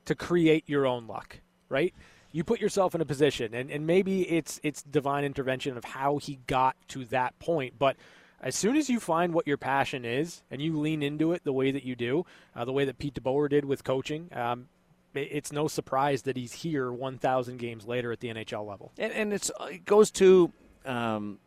to 0.04 0.14
create 0.14 0.64
your 0.66 0.86
own 0.86 1.06
luck, 1.06 1.40
right? 1.68 1.92
You 2.30 2.44
put 2.44 2.60
yourself 2.60 2.94
in 2.94 3.00
a 3.00 3.04
position, 3.04 3.52
and, 3.54 3.70
and 3.70 3.86
maybe 3.86 4.22
it's 4.28 4.60
it's 4.62 4.82
divine 4.82 5.24
intervention 5.24 5.76
of 5.76 5.84
how 5.84 6.18
he 6.18 6.38
got 6.46 6.76
to 6.88 7.04
that 7.06 7.38
point, 7.40 7.74
but 7.78 7.96
as 8.40 8.54
soon 8.54 8.76
as 8.76 8.90
you 8.90 9.00
find 9.00 9.32
what 9.32 9.46
your 9.46 9.56
passion 9.56 10.04
is 10.04 10.42
and 10.50 10.60
you 10.60 10.78
lean 10.78 11.02
into 11.02 11.32
it 11.32 11.42
the 11.44 11.52
way 11.52 11.70
that 11.70 11.82
you 11.82 11.96
do, 11.96 12.26
uh, 12.54 12.64
the 12.64 12.72
way 12.72 12.84
that 12.84 12.98
Pete 12.98 13.14
DeBoer 13.14 13.48
did 13.48 13.64
with 13.64 13.84
coaching, 13.84 14.28
um, 14.32 14.68
it's 15.14 15.52
no 15.52 15.68
surprise 15.68 16.23
that 16.23 16.37
he's 16.37 16.52
here 16.52 16.92
1,000 16.92 17.59
games 17.59 17.87
later 17.87 18.12
at 18.12 18.21
the 18.21 18.28
NHL 18.28 18.66
level. 18.66 18.92
And, 18.99 19.12
and 19.12 19.33
it's 19.33 19.50
it 19.71 19.85
goes 19.85 20.11
to 20.12 20.52
um, 20.85 21.38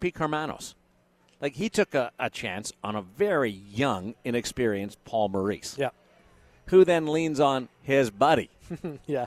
Pete 0.00 0.14
Karmanos. 0.14 0.74
Like 1.40 1.54
he 1.54 1.68
took 1.68 1.94
a, 1.94 2.12
a 2.18 2.30
chance 2.30 2.72
on 2.82 2.96
a 2.96 3.02
very 3.02 3.50
young, 3.50 4.14
inexperienced 4.24 5.04
Paul 5.04 5.28
Maurice, 5.28 5.76
Yeah, 5.78 5.90
who 6.66 6.84
then 6.84 7.06
leans 7.06 7.40
on 7.40 7.68
his 7.82 8.10
buddy, 8.10 8.48
yeah, 9.06 9.26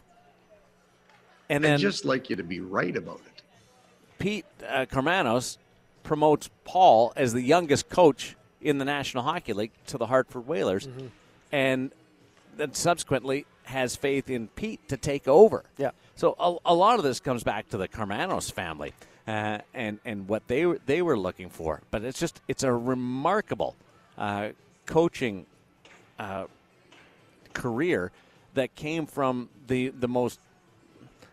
and 1.49 1.63
I'd 1.63 1.69
then 1.69 1.79
just 1.79 2.05
like 2.05 2.29
you 2.29 2.35
to 2.35 2.43
be 2.43 2.59
right 2.61 2.95
about 2.95 3.21
it. 3.27 3.43
Pete 4.17 4.45
uh, 4.67 4.85
Karmanos 4.85 5.57
promotes 6.01 6.49
Paul 6.63 7.13
as 7.15 7.33
the 7.33 7.41
youngest 7.41 7.89
coach 7.89 8.35
in 8.59 8.79
the 8.79 8.85
National 8.85 9.23
Hockey 9.23 9.53
League 9.53 9.71
to 9.87 9.97
the 9.99 10.07
Hartford 10.07 10.47
Whalers, 10.47 10.89
and 11.51 11.91
then 12.59 12.73
subsequently 12.73 13.45
has 13.63 13.95
faith 13.95 14.29
in 14.29 14.47
Pete 14.49 14.87
to 14.89 14.97
take 14.97 15.27
over. 15.27 15.63
Yeah. 15.77 15.91
So 16.15 16.35
a, 16.39 16.71
a 16.71 16.75
lot 16.75 16.97
of 16.97 17.03
this 17.03 17.19
comes 17.19 17.43
back 17.43 17.69
to 17.69 17.77
the 17.77 17.87
Karmanos 17.87 18.51
family 18.51 18.93
uh, 19.27 19.59
and 19.73 19.99
and 20.05 20.27
what 20.27 20.47
they 20.47 20.65
were 20.65 20.79
they 20.85 21.01
were 21.01 21.17
looking 21.17 21.49
for. 21.49 21.81
But 21.91 22.03
it's 22.03 22.19
just 22.19 22.41
it's 22.47 22.63
a 22.63 22.73
remarkable 22.73 23.75
uh, 24.17 24.49
coaching 24.85 25.45
uh, 26.17 26.45
career 27.53 28.11
that 28.55 28.75
came 28.75 29.05
from 29.05 29.49
the 29.67 29.89
the 29.89 30.07
most 30.07 30.39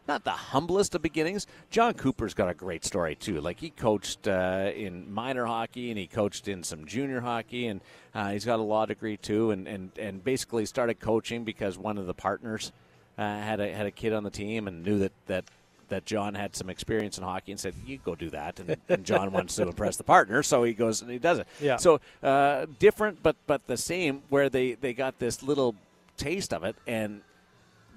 not 0.09 0.25
the 0.25 0.31
humblest 0.31 0.95
of 0.95 1.03
beginnings. 1.03 1.47
Jon 1.71 1.95
Cooper's 1.95 2.35
got 2.35 2.49
a 2.49 2.55
great 2.55 2.85
story 2.85 3.15
too. 3.15 3.41
Like 3.41 3.61
he 3.61 3.71
coached 3.71 4.29
uh, 4.29 4.71
in 4.75 5.13
minor 5.13 5.47
hockey 5.47 5.91
and 5.91 5.99
he 5.99 6.07
coached 6.07 6.49
in 6.49 6.63
some 6.63 6.87
junior 6.87 7.21
hockey, 7.21 7.67
and 7.67 7.81
uh, 8.15 8.31
he's 8.31 8.45
got 8.45 8.59
a 8.59 8.63
law 8.63 8.87
degree 8.87 9.17
too. 9.17 9.51
And, 9.51 9.67
and, 9.67 9.91
and 9.99 10.23
basically 10.23 10.67
started 10.67 11.01
coaching 11.01 11.45
because 11.45 11.77
one 11.79 11.99
of 11.99 12.07
the 12.07 12.15
partners 12.15 12.73
uh, 13.19 13.23
had 13.23 13.61
a 13.61 13.73
had 13.73 13.87
a 13.87 13.91
kid 13.91 14.13
on 14.13 14.25
the 14.25 14.31
team 14.31 14.69
and 14.69 14.85
knew 14.85 14.99
that 15.01 15.13
that. 15.27 15.45
That 15.89 16.05
Jon 16.05 16.35
had 16.35 16.57
some 16.57 16.69
experience 16.69 17.17
in 17.17 17.23
hockey 17.23 17.53
and 17.53 17.61
said, 17.61 17.73
"You 17.87 17.99
go 17.99 18.17
do 18.17 18.29
that," 18.31 18.59
and, 18.59 18.77
and 18.89 19.05
Jon 19.05 19.31
wants 19.31 19.55
to 19.55 19.63
impress 19.63 19.97
the 19.97 20.03
partner, 20.03 20.43
so 20.43 20.65
he 20.65 20.73
goes 20.73 21.01
and 21.01 21.09
he 21.09 21.21
does 21.21 21.39
it. 21.39 21.47
Yeah. 21.61 21.77
So 21.77 22.01
uh, 22.25 22.67
different, 22.81 23.23
but 23.23 23.37
but 23.47 23.65
the 23.69 23.77
same. 23.77 24.23
Where 24.29 24.49
they 24.49 24.73
they 24.73 24.95
got 24.95 25.21
this 25.21 25.45
little 25.45 25.77
taste 26.17 26.53
of 26.53 26.65
it, 26.65 26.75
and 26.89 27.21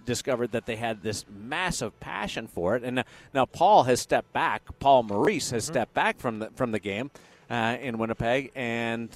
discovered 0.09 0.51
that 0.53 0.65
they 0.65 0.75
had 0.75 1.03
this 1.03 1.23
massive 1.29 1.97
passion 1.99 2.47
for 2.47 2.75
it. 2.75 2.83
And 2.83 2.95
now, 2.95 3.03
now 3.31 3.45
Paul 3.45 3.83
has 3.83 4.01
stepped 4.01 4.33
back. 4.33 4.63
Paul 4.79 5.03
Maurice 5.03 5.51
has 5.51 5.65
stepped 5.65 5.93
back 5.93 6.17
from 6.17 6.39
the 6.39 6.49
from 6.55 6.71
the 6.71 6.79
game 6.79 7.11
uh, 7.49 7.77
in 7.79 7.99
Winnipeg, 7.99 8.51
and 8.55 9.15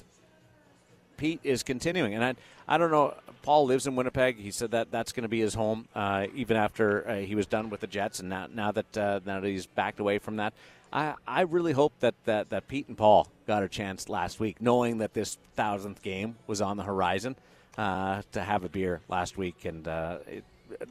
Pete 1.16 1.40
is 1.42 1.64
continuing. 1.64 2.14
And 2.14 2.24
I 2.24 2.34
I 2.68 2.78
don't 2.78 2.92
know. 2.92 3.14
Paul 3.42 3.66
lives 3.66 3.86
in 3.88 3.96
Winnipeg. 3.96 4.38
He 4.38 4.52
said 4.52 4.70
that 4.70 4.92
that's 4.92 5.12
going 5.12 5.24
to 5.24 5.28
be 5.28 5.40
his 5.40 5.54
home, 5.54 5.88
uh, 5.94 6.28
even 6.34 6.56
after 6.56 7.06
uh, 7.06 7.16
he 7.16 7.34
was 7.34 7.46
done 7.46 7.68
with 7.68 7.80
the 7.80 7.88
Jets. 7.88 8.20
And 8.20 8.28
now 8.28 8.46
now 8.52 8.70
that 8.70 8.96
uh, 8.96 9.20
now 9.26 9.40
that 9.40 9.48
he's 9.48 9.66
backed 9.66 9.98
away 10.00 10.18
from 10.18 10.36
that. 10.36 10.54
I, 10.92 11.14
I 11.26 11.40
really 11.40 11.72
hope 11.72 11.92
that, 11.98 12.14
that, 12.24 12.50
that 12.50 12.68
Pete 12.68 12.86
and 12.86 12.96
Paul 12.96 13.26
got 13.48 13.64
a 13.64 13.68
chance 13.68 14.08
last 14.08 14.38
week, 14.38 14.62
knowing 14.62 14.98
that 14.98 15.12
this 15.12 15.38
thousandth 15.56 16.00
game 16.02 16.36
was 16.46 16.60
on 16.60 16.76
the 16.76 16.84
horizon, 16.84 17.34
uh, 17.76 18.22
to 18.30 18.40
have 18.40 18.62
a 18.62 18.68
beer 18.68 19.00
last 19.08 19.36
week 19.36 19.64
and 19.64 19.88
uh, 19.88 20.18
it, 20.28 20.44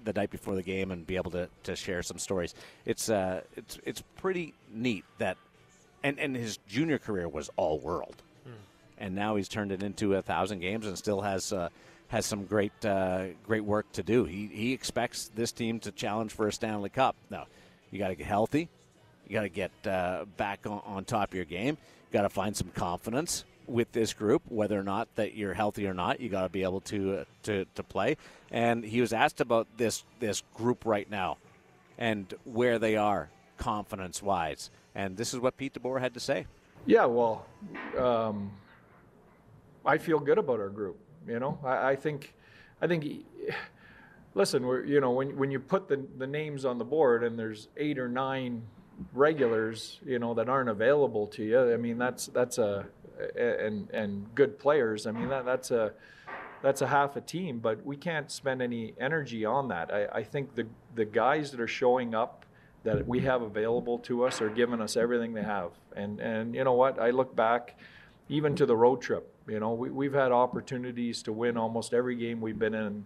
the 0.04 0.14
night 0.14 0.30
before 0.30 0.56
the 0.56 0.64
game 0.64 0.92
and 0.92 1.06
be 1.06 1.16
able 1.16 1.32
to, 1.32 1.50
to 1.64 1.76
share 1.76 2.04
some 2.04 2.18
stories. 2.18 2.56
It's 2.86 3.10
uh, 3.10 3.42
it's 3.56 3.80
it's 3.86 4.04
pretty 4.18 4.54
neat 4.74 5.06
that, 5.18 5.38
and 6.04 6.20
and 6.20 6.36
his 6.36 6.58
junior 6.68 7.00
career 7.00 7.28
was 7.28 7.50
all 7.56 7.80
world, 7.80 8.22
and 8.98 9.16
now 9.16 9.36
he's 9.36 9.48
turned 9.48 9.72
it 9.72 9.84
into 9.84 10.16
a 10.16 10.22
thousand 10.22 10.60
games 10.60 10.86
and 10.88 10.98
still 10.98 11.22
has. 11.22 11.54
Uh, 11.54 11.70
has 12.10 12.28
some 12.28 12.46
great 12.46 12.86
uh, 12.86 13.26
great 13.44 13.64
work 13.64 13.92
to 13.94 14.04
do. 14.04 14.26
He 14.26 14.46
he 14.46 14.74
expects 14.74 15.32
this 15.34 15.52
team 15.52 15.80
to 15.80 15.92
challenge 15.92 16.32
for 16.32 16.48
a 16.48 16.54
Stanley 16.54 16.90
Cup. 16.90 17.16
Now, 17.32 17.48
you 17.90 17.98
got 17.98 18.10
to 18.10 18.16
get 18.16 18.28
healthy. 18.28 18.70
You 19.28 19.34
got 19.34 19.42
to 19.44 19.50
get 19.50 19.72
uh, 19.88 20.26
back 20.38 20.68
on, 20.68 20.82
on 20.86 21.06
top 21.06 21.30
of 21.30 21.36
your 21.36 21.46
game. 21.46 21.76
You 21.80 22.14
got 22.14 22.22
to 22.22 22.30
find 22.30 22.56
some 22.56 22.68
confidence 22.76 23.46
with 23.68 23.92
this 23.92 24.14
group, 24.14 24.44
whether 24.48 24.80
or 24.80 24.84
not 24.84 25.08
that 25.16 25.36
you're 25.36 25.54
healthy 25.54 25.88
or 25.88 25.94
not. 25.94 26.20
You 26.20 26.30
got 26.30 26.44
to 26.44 26.50
be 26.50 26.64
able 26.64 26.82
to 26.82 27.20
uh, 27.20 27.24
to 27.44 27.66
to 27.76 27.84
play. 27.84 28.18
And 28.52 28.84
he 28.84 29.02
was 29.02 29.14
asked 29.14 29.42
about 29.42 29.68
this 29.78 30.04
this 30.20 30.44
group 30.54 30.86
right 30.86 31.10
now, 31.10 31.38
and 31.98 32.34
where 32.44 32.80
they 32.80 32.96
are 32.96 33.30
confidence 33.58 34.22
wise. 34.22 34.70
And 34.96 35.18
this 35.18 35.34
is 35.34 35.40
what 35.40 35.58
Pete 35.58 35.74
DeBoer 35.74 36.00
had 36.00 36.14
to 36.14 36.20
say. 36.20 36.46
Yeah, 36.86 37.06
well, 37.06 37.46
um, 37.98 38.52
I 39.86 39.98
feel 39.98 40.20
good 40.20 40.38
about 40.38 40.60
our 40.60 40.70
group. 40.70 41.00
You 41.28 41.40
know, 41.40 41.58
I, 41.64 41.92
I 41.92 41.96
think, 41.96 42.34
I 42.82 42.88
think. 42.88 43.26
Listen, 44.36 44.64
you 44.88 45.00
know 45.00 45.12
when 45.12 45.38
when 45.38 45.52
you 45.52 45.60
put 45.60 45.88
the 45.88 46.04
the 46.18 46.26
names 46.26 46.66
on 46.66 46.80
the 46.80 46.86
board 46.86 47.24
and 47.24 47.38
there's 47.38 47.68
eight 47.78 48.00
or 48.00 48.10
nine 48.10 48.64
regulars, 49.14 50.00
you 50.04 50.18
know 50.18 50.34
that 50.34 50.50
aren't 50.50 50.70
available 50.70 51.28
to 51.28 51.44
you. 51.44 51.72
I 51.72 51.78
mean 51.78 52.00
that's 52.00 52.26
that's 52.28 52.58
a 52.58 52.88
and 53.36 53.90
and 53.92 54.34
good 54.36 54.60
players. 54.60 55.06
I 55.06 55.12
mean 55.12 55.30
that 55.30 55.46
that's 55.46 55.72
a 55.72 55.94
that's 56.62 56.82
a 56.82 56.88
half 56.88 57.16
a 57.16 57.22
team, 57.22 57.60
but 57.60 57.86
we 57.86 57.98
can't 57.98 58.32
spend 58.32 58.62
any 58.62 58.94
energy 59.00 59.44
on 59.44 59.68
that. 59.68 59.94
I, 59.94 60.20
I 60.20 60.24
think 60.24 60.56
the 60.56 60.68
the 60.96 61.06
guys 61.06 61.52
that 61.52 61.60
are 61.60 61.68
showing 61.68 62.16
up 62.16 62.46
that 62.84 63.08
we 63.08 63.22
have 63.22 63.42
available 63.42 63.98
to 64.00 64.26
us 64.26 64.42
are 64.42 64.50
giving 64.50 64.82
us 64.82 64.98
everything 64.98 65.34
they 65.34 65.44
have. 65.44 65.72
And 65.96 66.20
and 66.20 66.56
you 66.56 66.64
know 66.64 66.74
what? 66.74 67.00
I 67.00 67.12
look 67.12 67.36
back 67.36 67.78
even 68.30 68.56
to 68.56 68.66
the 68.66 68.76
road 68.76 69.02
trip. 69.02 69.30
You 69.48 69.60
know, 69.60 69.74
we, 69.74 69.90
we've 69.90 70.14
had 70.14 70.32
opportunities 70.32 71.22
to 71.24 71.34
win 71.34 71.58
almost 71.58 71.94
every 71.94 72.16
game 72.16 72.40
we've 72.40 72.60
been 72.60 72.74
in. 72.74 73.06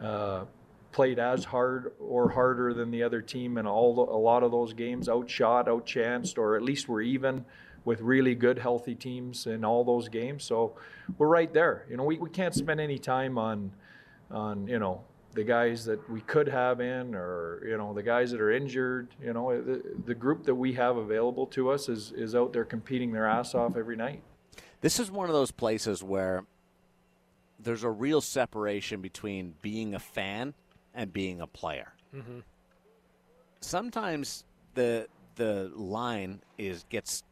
Uh, 0.00 0.44
played 0.92 1.18
as 1.18 1.44
hard 1.44 1.92
or 1.98 2.30
harder 2.30 2.74
than 2.74 2.90
the 2.90 3.02
other 3.02 3.22
team 3.22 3.58
in 3.58 3.66
all 3.66 3.94
the, 3.94 4.02
a 4.02 4.20
lot 4.20 4.42
of 4.42 4.50
those 4.50 4.74
games, 4.74 5.08
outshot, 5.08 5.66
outchanced, 5.66 6.38
or 6.38 6.54
at 6.54 6.62
least 6.62 6.88
were 6.88 7.00
even 7.00 7.44
with 7.84 8.00
really 8.00 8.34
good, 8.34 8.58
healthy 8.58 8.94
teams 8.94 9.46
in 9.46 9.64
all 9.64 9.84
those 9.84 10.08
games. 10.08 10.44
So 10.44 10.76
we're 11.18 11.28
right 11.28 11.52
there. 11.52 11.86
You 11.90 11.96
know, 11.96 12.04
we, 12.04 12.18
we 12.18 12.30
can't 12.30 12.54
spend 12.54 12.80
any 12.80 12.98
time 12.98 13.38
on 13.38 13.72
on 14.30 14.66
you 14.66 14.78
know 14.78 15.02
the 15.34 15.44
guys 15.44 15.84
that 15.84 16.08
we 16.10 16.20
could 16.22 16.48
have 16.48 16.80
in 16.80 17.14
or 17.14 17.62
you 17.66 17.76
know 17.76 17.92
the 17.92 18.02
guys 18.02 18.30
that 18.30 18.40
are 18.40 18.50
injured 18.50 19.08
you 19.22 19.32
know 19.32 19.60
the, 19.60 19.82
the 20.06 20.14
group 20.14 20.44
that 20.44 20.54
we 20.54 20.72
have 20.72 20.96
available 20.96 21.46
to 21.46 21.70
us 21.70 21.88
is 21.90 22.12
is 22.12 22.34
out 22.34 22.50
there 22.52 22.64
competing 22.64 23.12
their 23.12 23.26
ass 23.26 23.54
off 23.54 23.76
every 23.76 23.96
night 23.96 24.22
This 24.80 24.98
is 24.98 25.10
one 25.10 25.28
of 25.28 25.34
those 25.34 25.50
places 25.50 26.02
where 26.02 26.44
there's 27.62 27.84
a 27.84 27.90
real 27.90 28.20
separation 28.20 29.00
between 29.00 29.54
being 29.62 29.94
a 29.94 29.98
fan 29.98 30.54
and 30.94 31.12
being 31.12 31.40
a 31.40 31.46
player. 31.46 31.92
Mm-hmm. 32.14 32.40
Sometimes 33.60 34.44
the 34.74 35.06
the 35.36 35.70
line 35.74 36.42
is 36.58 36.84
gets 36.90 37.22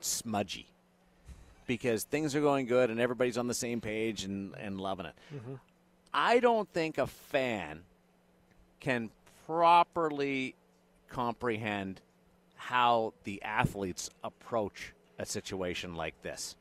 smudgy 0.00 0.66
because 1.66 2.04
things 2.04 2.34
are 2.34 2.40
going 2.40 2.66
good 2.66 2.90
and 2.90 3.00
everybody's 3.00 3.36
on 3.38 3.46
the 3.46 3.54
same 3.54 3.80
page 3.80 4.24
and, 4.24 4.54
and 4.58 4.80
loving 4.80 5.06
it. 5.06 5.14
I 6.14 6.40
don't 6.40 6.68
think 6.72 6.98
a 6.98 7.06
fan 7.06 7.82
can 8.80 9.10
properly 9.46 10.54
comprehend 11.10 12.00
how 12.56 13.12
the 13.24 13.42
athletes 13.42 14.10
approach 14.24 14.92
a 15.18 15.26
situation 15.26 15.94
like 15.94 16.20
this. 16.22 16.56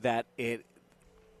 That 0.00 0.26
it 0.38 0.64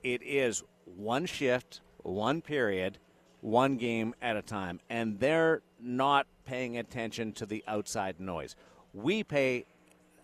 it 0.02 0.22
is 0.22 0.62
one 0.96 1.26
shift, 1.26 1.80
one 2.02 2.40
period, 2.42 2.98
one 3.40 3.76
game 3.76 4.14
at 4.20 4.36
a 4.36 4.42
time, 4.42 4.80
and 4.90 5.18
they're 5.20 5.62
not 5.80 6.26
paying 6.44 6.76
attention 6.76 7.32
to 7.32 7.46
the 7.46 7.62
outside 7.66 8.18
noise. 8.20 8.54
we 8.94 9.22
pay 9.24 9.64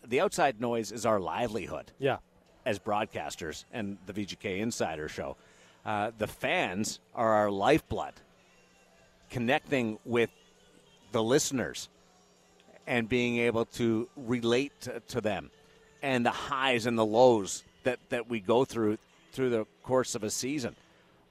the 0.07 0.21
outside 0.21 0.61
noise 0.61 0.93
is 0.93 1.05
our 1.07 1.21
livelihood 1.21 1.93
Yeah. 1.99 2.19
as 2.65 2.79
broadcasters 2.79 3.65
and 3.73 3.99
the 4.07 4.13
VGK 4.13 4.59
Insider 4.61 5.09
Show. 5.09 5.37
Uh, 5.85 6.11
the 6.19 6.27
fans 6.27 6.99
are 7.15 7.33
our 7.33 7.51
lifeblood, 7.51 8.15
connecting 9.31 9.99
with 10.05 10.31
the 11.13 11.23
listeners 11.23 11.89
and 12.87 13.09
being 13.09 13.39
able 13.39 13.65
to 13.65 14.09
relate 14.17 14.73
to, 14.83 15.01
to 15.09 15.21
them 15.21 15.51
and 16.03 16.25
the 16.25 16.31
highs 16.31 16.87
and 16.87 16.97
the 16.99 17.05
lows 17.05 17.65
that, 17.85 17.99
that 18.11 18.29
we 18.29 18.41
go 18.41 18.65
through 18.65 18.99
through 19.33 19.51
the 19.51 19.67
course 19.83 20.15
of 20.15 20.23
a 20.25 20.31
season. 20.31 20.75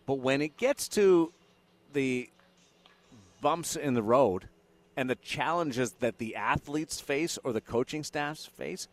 But 0.05 0.15
when 0.19 0.41
it 0.41 0.55
gets 0.57 0.87
to 0.89 1.31
the 1.93 2.29
bumps 3.41 3.75
in 3.75 3.93
the 3.95 4.03
road 4.03 4.47
and 4.97 5.07
the 5.07 5.15
challenges 5.15 5.91
that 5.99 6.17
the 6.17 6.35
athletes 6.35 6.99
face 6.99 7.37
or 7.43 7.53
the 7.53 7.61
coaching 7.61 8.03
staffs 8.03 8.47
face, 8.47 8.87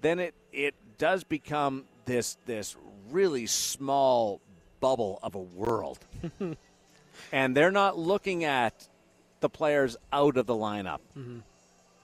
then 0.00 0.20
it, 0.20 0.34
it 0.52 0.74
does 0.96 1.24
become 1.24 1.84
this 2.04 2.38
this 2.46 2.76
really 3.10 3.46
small 3.46 4.40
bubble 4.80 5.18
of 5.22 5.34
a 5.34 5.40
world. 5.40 5.98
and 7.32 7.56
they're 7.56 7.72
not 7.72 7.98
looking 7.98 8.44
at 8.44 8.88
the 9.40 9.48
players 9.48 9.96
out 10.12 10.36
of 10.36 10.46
the 10.46 10.54
lineup. 10.54 11.00
Mm-hmm. 11.18 11.40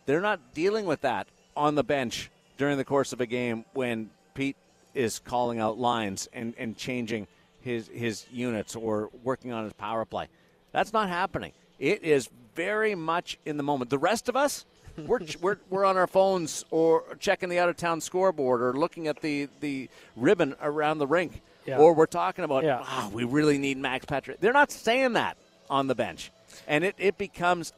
They're 0.06 0.20
not 0.20 0.52
dealing 0.52 0.84
with 0.84 1.02
that 1.02 1.28
on 1.56 1.76
the 1.76 1.84
bench 1.84 2.30
during 2.56 2.76
the 2.76 2.84
course 2.84 3.12
of 3.12 3.20
a 3.20 3.26
game 3.26 3.64
when 3.72 4.10
Pete 4.34 4.56
is 4.94 5.20
calling 5.20 5.60
out 5.60 5.78
lines 5.78 6.28
and, 6.32 6.54
and 6.58 6.76
changing 6.76 7.28
his 7.60 7.88
his 7.88 8.26
units 8.32 8.74
or 8.74 9.10
working 9.22 9.52
on 9.52 9.62
his 9.62 9.72
power 9.74 10.04
play. 10.04 10.26
That's 10.72 10.92
not 10.92 11.08
happening. 11.08 11.52
It 11.78 12.02
is 12.02 12.28
very 12.58 12.96
much 12.96 13.38
in 13.46 13.56
the 13.56 13.62
moment. 13.62 13.88
The 13.88 13.98
rest 13.98 14.28
of 14.28 14.34
us, 14.34 14.64
we're, 15.06 15.20
we're, 15.40 15.58
we're 15.70 15.84
on 15.84 15.96
our 15.96 16.08
phones 16.08 16.64
or 16.72 17.04
checking 17.20 17.48
the 17.50 17.60
out 17.60 17.68
of 17.68 17.76
town 17.76 18.00
scoreboard 18.00 18.60
or 18.60 18.72
looking 18.72 19.06
at 19.06 19.20
the, 19.22 19.48
the 19.60 19.88
ribbon 20.16 20.56
around 20.60 20.98
the 20.98 21.06
rink. 21.06 21.40
Yeah. 21.66 21.78
Or 21.78 21.94
we're 21.94 22.06
talking 22.06 22.44
about, 22.44 22.64
Yeah. 22.64 22.80
wow, 22.80 23.10
we 23.12 23.22
really 23.22 23.58
need 23.58 23.78
Max 23.78 24.06
Patrick. 24.06 24.40
They're 24.40 24.52
not 24.52 24.72
saying 24.72 25.12
that 25.12 25.36
on 25.70 25.86
the 25.86 25.94
bench. 25.94 26.32
And 26.66 26.82
it, 26.82 26.96
it 26.98 27.16
becomes 27.16 27.72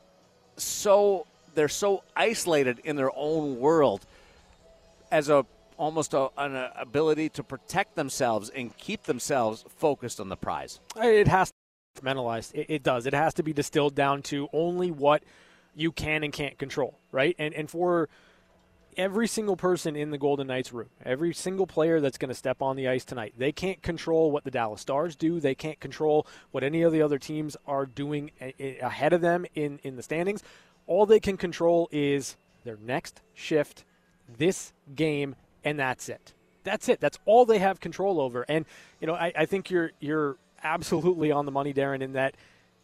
so, 0.57 1.27
they're 1.55 1.69
so 1.69 2.03
isolated 2.17 2.79
in 2.83 2.97
their 2.97 3.11
own 3.15 3.59
world 3.59 4.07
as 5.13 5.29
a 5.29 5.45
almost 5.77 6.13
a, 6.15 6.29
an 6.39 6.55
uh, 6.55 6.71
ability 6.77 7.31
to 7.31 7.43
protect 7.43 7.97
themselves 7.97 8.51
and 8.51 8.77
keep 8.77 9.03
themselves 9.05 9.65
focused 9.79 10.21
on 10.21 10.29
the 10.29 10.37
prize. 10.37 10.79
It 10.97 11.27
has 11.27 11.50
to 11.95 12.03
be 12.03 12.05
mentalized. 12.05 12.55
It, 12.55 12.67
it 12.69 12.83
does. 12.83 13.07
It 13.07 13.15
has 13.15 13.35
to 13.35 13.43
be 13.43 13.53
distilled 13.53 13.95
down 13.95 14.23
to 14.23 14.49
only 14.53 14.91
what 14.91 15.23
you 15.75 15.93
can 15.93 16.25
and 16.25 16.33
can't 16.33 16.59
control, 16.59 16.99
right? 17.13 17.35
And 17.39 17.55
and 17.55 17.71
for 17.71 18.09
every 18.97 19.29
single 19.29 19.57
person 19.57 19.97
in 19.97 20.11
the 20.11 20.19
Golden 20.19 20.49
Knights 20.49 20.73
room, 20.73 20.89
every 21.05 21.33
single 21.33 21.67
player 21.67 22.01
that's 22.01 22.19
going 22.19 22.29
to 22.29 22.35
step 22.35 22.61
on 22.61 22.77
the 22.77 22.89
ice 22.89 23.05
tonight, 23.05 23.35
they 23.39 23.53
can't 23.53 23.81
control 23.83 24.31
what 24.31 24.45
the 24.45 24.51
Dallas 24.51 24.81
Stars 24.81 25.17
do. 25.17 25.41
They 25.41 25.55
can't 25.55 25.79
control 25.81 26.27
what 26.51 26.65
any 26.65 26.83
of 26.83 26.93
the 26.93 27.03
other 27.03 27.19
teams 27.19 27.57
are 27.67 27.87
doing 27.87 28.31
ahead 28.41 29.13
of 29.13 29.21
them 29.21 29.47
in 29.55 29.81
in 29.83 29.97
the 29.97 30.03
standings. 30.03 30.43
All 30.87 31.07
they 31.07 31.21
can 31.21 31.37
control 31.37 31.89
is 31.93 32.37
their 32.65 32.79
next 32.83 33.21
shift, 33.33 33.85
this 34.39 34.73
game, 34.95 35.37
and 35.65 35.79
that's 35.79 36.09
it. 36.09 36.35
That's 36.63 36.89
it. 36.89 37.01
That's 37.01 37.19
all 37.25 37.47
they 37.47 37.59
have 37.59 37.81
control 37.81 38.21
over. 38.21 38.45
And 38.49 38.67
you 39.01 39.07
know, 39.07 39.15
I, 39.15 39.33
I 39.37 39.47
think 39.47 39.71
you're 39.71 39.93
you're 40.01 40.37
absolutely 40.63 41.31
on 41.33 41.47
the 41.47 41.53
money, 41.53 41.73
Darren, 41.73 42.03
in 42.03 42.13
that 42.15 42.35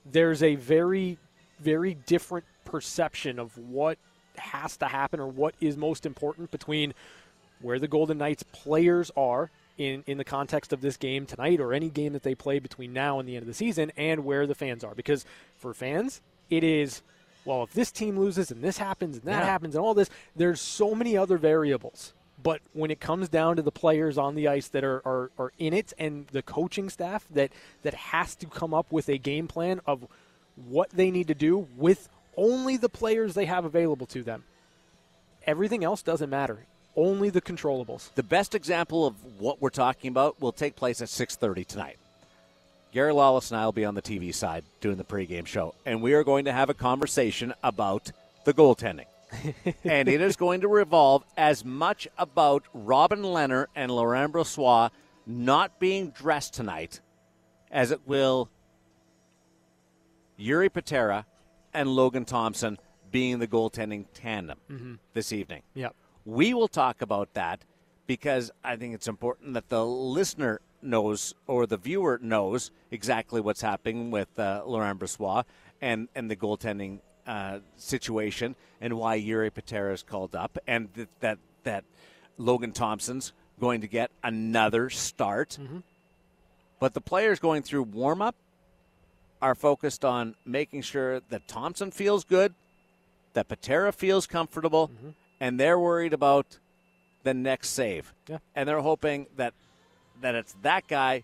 there's 0.05 0.43
a 0.43 0.55
very, 0.57 1.19
very 1.61 1.95
different 1.95 2.45
perception 2.65 3.39
of 3.39 3.57
what 3.59 3.99
has 4.37 4.77
to 4.79 4.87
happen 4.87 5.21
or 5.21 5.27
what 5.27 5.55
is 5.61 5.77
most 5.77 6.05
important 6.07 6.51
between 6.51 6.93
where 7.61 7.79
the 7.79 7.89
Golden 7.89 8.19
Knights 8.19 8.43
players 8.53 9.11
are 9.17 9.51
in, 9.79 10.05
in 10.07 10.19
the 10.19 10.25
context 10.25 10.73
of 10.73 10.81
this 10.81 10.97
game 10.97 11.27
tonight 11.27 11.61
or 11.61 11.73
any 11.73 11.89
game 11.89 12.13
that 12.13 12.23
they 12.23 12.35
play 12.35 12.59
between 12.59 12.93
now 12.93 13.19
and 13.19 13.29
the 13.29 13.35
end 13.35 13.43
of 13.43 13.47
the 13.47 13.55
season 13.55 13.91
and 13.97 14.25
where 14.25 14.47
the 14.47 14.55
fans 14.55 14.85
are. 14.85 14.95
Because 14.95 15.25
for 15.57 15.73
fans, 15.73 16.21
it 16.51 16.63
is, 16.63 17.03
well, 17.45 17.63
if 17.63 17.73
this 17.73 17.91
team 17.91 18.19
loses 18.19 18.51
and 18.51 18.63
this 18.63 18.77
happens 18.79 19.17
and 19.17 19.25
that 19.25 19.41
Yeah. 19.41 19.47
happens 19.47 19.75
and 19.75 19.83
all 19.85 19.95
this, 19.95 20.11
there's 20.35 20.61
so 20.61 20.95
many 20.95 21.17
other 21.17 21.39
variables. 21.39 22.13
But 22.43 22.61
when 22.73 22.91
it 22.91 23.01
comes 23.01 23.29
down 23.29 23.57
to 23.57 23.63
the 23.63 23.73
players 23.73 24.19
on 24.19 24.35
the 24.35 24.49
ice 24.49 24.69
that 24.69 24.85
are, 24.85 25.01
are, 25.07 25.31
are 25.39 25.53
in 25.59 25.73
it 25.73 25.93
and 25.99 26.27
the 26.29 26.43
coaching 26.43 26.91
staff 26.91 27.25
that, 27.31 27.51
that 27.83 27.95
has 27.95 28.35
to 28.37 28.47
come 28.47 28.75
up 28.75 28.93
with 28.93 29.09
a 29.09 29.19
game 29.19 29.49
plan 29.49 29.81
of 29.87 30.07
what 30.57 30.91
they 30.91 31.11
need 31.11 31.29
to 31.29 31.35
do 31.35 31.67
with 31.77 32.09
only 32.37 32.77
the 32.77 32.89
players 32.89 33.35
they 33.35 33.47
have 33.47 33.65
available 33.65 34.07
to 34.07 34.23
them. 34.23 34.45
Everything 35.47 35.85
else 35.85 36.03
doesn't 36.03 36.31
matter. 36.31 36.67
Only 36.95 37.31
the 37.31 37.41
controllables. 37.43 38.13
The 38.15 38.23
best 38.23 38.55
example 38.55 39.07
of 39.07 39.15
what 39.41 39.61
we're 39.61 39.71
talking 39.71 40.09
about 40.09 40.41
will 40.41 40.53
take 40.53 40.77
place 40.77 41.01
at 41.01 41.09
6:30 41.09 41.67
tonight. 41.67 41.99
Gary 42.93 43.13
Lawless 43.13 43.51
and 43.51 43.61
I 43.61 43.65
will 43.65 43.73
be 43.73 43.85
on 43.85 43.95
the 43.95 44.03
TV 44.03 44.33
side 44.33 44.65
doing 44.81 44.97
the 44.97 45.05
pregame 45.05 45.47
show, 45.47 45.75
and 45.85 46.01
we 46.01 46.15
are 46.15 46.25
going 46.25 46.47
to 46.47 46.53
have 46.53 46.71
a 46.71 46.75
conversation 46.75 47.53
about 47.63 48.13
the 48.45 48.55
goaltending. 48.55 49.07
and 49.85 50.09
it 50.09 50.21
is 50.21 50.37
going 50.37 50.61
to 50.61 50.69
revolve 50.69 51.25
as 51.37 51.65
much 51.65 52.09
about 52.17 52.65
Robin 52.73 53.23
Lehner 53.23 53.67
and 53.75 53.91
Laurent 53.91 54.33
Brossoit 54.33 54.91
not 55.27 55.81
being 55.81 56.11
dressed 56.11 56.55
tonight 56.55 57.01
as 57.71 57.91
it 57.91 58.01
will 58.07 58.49
Jiri 60.39 60.73
Patera 60.73 61.27
and 61.75 61.89
Logan 61.89 62.25
Thompson 62.25 62.79
being 63.11 63.39
the 63.39 63.47
goaltending 63.47 64.07
tandem 64.15 64.99
this 65.15 65.33
evening. 65.33 65.63
Yep. 65.75 65.95
We 66.25 66.55
will 66.55 66.69
talk 66.69 67.03
about 67.03 67.35
that 67.35 67.65
because 68.07 68.51
I 68.63 68.77
think 68.77 68.95
it's 68.95 69.09
important 69.09 69.55
that 69.55 69.69
the 69.69 69.85
listener 69.85 70.61
knows 70.83 71.35
or 71.47 71.67
the 71.67 71.77
viewer 71.77 72.19
knows 72.23 72.71
exactly 72.91 73.41
what's 73.41 73.63
happening 73.63 74.11
with 74.11 74.39
uh, 74.39 74.63
Laurent 74.67 75.01
Brossoit 75.01 75.45
and, 75.81 76.09
and 76.15 76.31
the 76.31 76.37
goaltending 76.37 77.01
uh, 77.27 77.59
situation 77.77 78.55
and 78.81 78.95
why 78.95 79.21
Jiri 79.21 79.53
Patera 79.53 79.93
is 79.93 80.03
called 80.03 80.35
up 80.35 80.59
and 80.67 80.93
th- 80.95 81.09
that, 81.21 81.39
that 81.65 81.85
Logan 82.39 82.73
Thompson's 82.73 83.33
going 83.61 83.81
to 83.81 83.87
get 83.87 84.11
another 84.23 84.91
start. 84.91 85.59
But 86.79 86.95
the 86.95 87.01
players 87.01 87.39
going 87.39 87.63
through 87.63 87.85
warm 87.85 88.21
up 88.21 88.35
are 89.41 89.55
focused 89.55 90.05
on 90.05 90.35
making 90.45 90.83
sure 90.83 91.21
that 91.31 91.49
Thompson 91.49 91.91
feels 91.91 92.25
good, 92.25 92.55
that 93.33 93.49
Patera 93.49 93.93
feels 93.93 94.27
comfortable, 94.27 94.91
and 95.41 95.59
they're 95.59 95.79
worried 95.79 96.13
about 96.13 96.59
the 97.23 97.35
next 97.35 97.71
save. 97.71 98.15
Yeah. 98.29 98.39
And 98.55 98.69
they're 98.69 98.81
hoping 98.81 99.27
that 99.37 99.53
that 100.23 100.35
it's 100.35 100.55
that 100.63 100.87
guy 100.89 101.23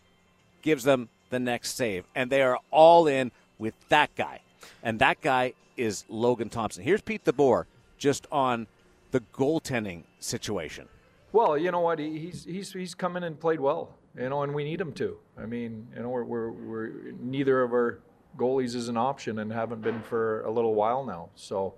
gives 0.61 0.85
them 0.85 1.09
the 1.31 1.39
next 1.39 1.77
save. 1.77 2.05
And 2.15 2.31
they 2.31 2.43
are 2.43 2.59
all 2.71 3.07
in 3.07 3.31
with 3.59 3.75
that 3.89 4.15
guy. 4.15 4.41
And 4.83 4.99
that 4.99 5.21
guy 5.21 5.55
is 5.77 6.05
Logan 6.09 6.49
Thompson. 6.49 6.83
Here's 6.83 7.01
Pete 7.03 7.25
DeBoer 7.25 7.65
just 7.99 8.27
on 8.33 8.67
the 9.11 9.21
goaltending 9.35 10.05
situation. 10.19 10.89
Well, 11.33 11.57
you 11.57 11.71
know 11.71 11.81
what? 11.81 11.99
He- 11.99 12.19
He's 12.19 12.45
he's 12.45 12.73
he's 12.73 12.95
come 12.95 13.17
in 13.17 13.23
and 13.25 13.39
played 13.39 13.61
well. 13.61 13.95
You 14.19 14.29
know, 14.29 14.43
and 14.43 14.55
we 14.55 14.65
need 14.65 14.79
him 14.81 14.93
to. 14.95 15.17
I 15.39 15.47
mean, 15.47 15.87
you 15.97 16.03
know, 16.03 16.11
we're 16.11 16.25
we're, 16.25 16.51
we're 16.51 16.91
neither 17.21 17.63
of 17.63 17.73
our 17.73 18.01
goalies 18.37 18.75
is 18.75 18.89
an 18.89 18.97
option 18.97 19.39
and 19.39 19.51
haven't 19.53 19.81
been 19.83 20.03
for 20.03 20.43
a 20.43 20.51
little 20.51 20.75
while 20.75 21.05
now. 21.05 21.31
So 21.35 21.75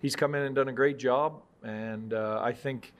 he's 0.00 0.16
come 0.16 0.34
in 0.34 0.42
and 0.42 0.54
done 0.54 0.68
a 0.68 0.72
great 0.72 0.98
job, 0.98 1.42
and 1.62 2.14
uh, 2.14 2.40
I 2.42 2.52
think 2.52 2.92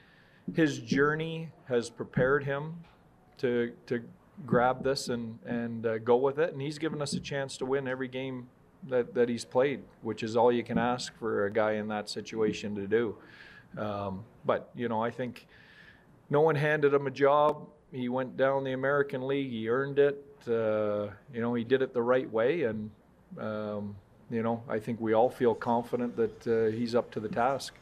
his 0.55 0.77
journey 0.79 1.49
has 1.67 1.89
prepared 1.89 2.43
him 2.43 2.75
to 3.39 3.71
to 3.87 4.03
grab 4.45 4.83
this 4.83 5.09
and 5.09 5.39
and 5.45 5.85
uh, 5.87 5.97
go 5.99 6.15
with 6.17 6.37
it. 6.37 6.53
And 6.53 6.61
he's 6.61 6.77
given 6.77 7.01
us 7.01 7.13
a 7.13 7.19
chance 7.19 7.57
to 7.57 7.65
win 7.65 7.87
every 7.87 8.07
game 8.07 8.47
that 8.89 9.13
that 9.13 9.29
he's 9.29 9.45
played, 9.45 9.81
which 10.01 10.23
is 10.23 10.35
all 10.35 10.51
you 10.51 10.63
can 10.63 10.77
ask 10.77 11.15
for 11.17 11.45
a 11.45 11.51
guy 11.51 11.73
in 11.73 11.87
that 11.89 12.09
situation 12.09 12.75
to 12.75 12.87
do. 12.87 13.15
Um, 13.77 14.23
but 14.45 14.69
you 14.75 14.87
know, 14.87 15.03
I 15.03 15.11
think 15.11 15.47
no 16.29 16.41
one 16.41 16.55
handed 16.55 16.93
him 16.93 17.07
a 17.07 17.11
job. 17.11 17.67
He 17.91 18.09
went 18.09 18.35
down 18.37 18.63
the 18.63 18.73
American 18.73 19.27
League. 19.27 19.51
He 19.51 19.69
earned 19.69 19.99
it. 19.99 20.23
Uh, 20.47 21.07
you 21.33 21.41
know, 21.41 21.53
he 21.53 21.63
did 21.63 21.81
it 21.81 21.93
the 21.93 22.01
right 22.01 22.29
way, 22.31 22.63
and 22.63 22.89
um, 23.39 23.95
you 24.29 24.43
know, 24.43 24.63
I 24.69 24.79
think 24.79 24.99
we 24.99 25.13
all 25.13 25.29
feel 25.29 25.55
confident 25.55 26.15
that 26.17 26.47
uh, 26.47 26.71
he's 26.71 26.95
up 26.95 27.11
to 27.11 27.19
the 27.19 27.29
task. 27.29 27.73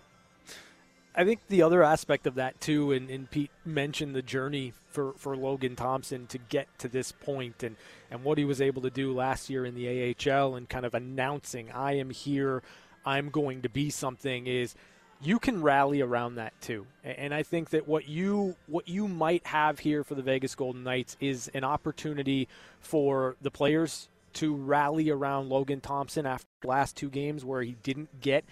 I 1.15 1.23
think 1.23 1.41
the 1.47 1.61
other 1.61 1.83
aspect 1.83 2.25
of 2.25 2.35
that 2.35 2.59
too, 2.59 2.91
and, 2.91 3.09
and 3.09 3.29
Pete 3.29 3.51
mentioned 3.65 4.15
the 4.15 4.21
journey 4.21 4.73
for, 4.93 5.13
for 5.17 5.35
Logan 5.35 5.75
Thompson 5.75 6.27
to 6.27 6.37
get 6.37 6.67
to 6.79 6.87
this 6.87 7.11
point 7.11 7.63
and, 7.63 7.75
and 8.11 8.23
what 8.23 8.37
he 8.37 8.45
was 8.45 8.61
able 8.61 8.83
to 8.83 8.89
do 8.89 9.13
last 9.13 9.49
year 9.49 9.65
in 9.65 9.75
the 9.75 10.15
AHL 10.15 10.55
and 10.55 10.69
kind 10.69 10.85
of 10.85 10.93
announcing, 10.93 11.71
I 11.71 11.93
am 11.93 12.11
here, 12.11 12.61
I'm 13.05 13.29
going 13.29 13.63
to 13.63 13.69
be 13.69 13.89
something 13.89 14.47
is 14.47 14.75
you 15.21 15.39
can 15.39 15.61
rally 15.61 16.01
around 16.01 16.35
that 16.35 16.53
too. 16.61 16.85
And 17.03 17.33
I 17.33 17.43
think 17.43 17.71
that 17.71 17.87
what 17.87 18.07
you 18.07 18.55
what 18.67 18.87
you 18.87 19.07
might 19.07 19.45
have 19.47 19.79
here 19.79 20.03
for 20.03 20.15
the 20.15 20.21
Vegas 20.21 20.53
Golden 20.53 20.83
Knights 20.83 21.17
is 21.19 21.49
an 21.53 21.63
opportunity 21.63 22.47
for 22.79 23.35
the 23.41 23.51
players 23.51 24.09
to 24.33 24.55
rally 24.55 25.09
around 25.09 25.49
Logan 25.49 25.79
Thompson 25.79 26.25
after 26.25 26.47
the 26.61 26.67
last 26.67 26.97
two 26.97 27.09
games 27.09 27.45
where 27.45 27.61
he 27.61 27.75
didn't 27.83 28.21
get 28.21 28.43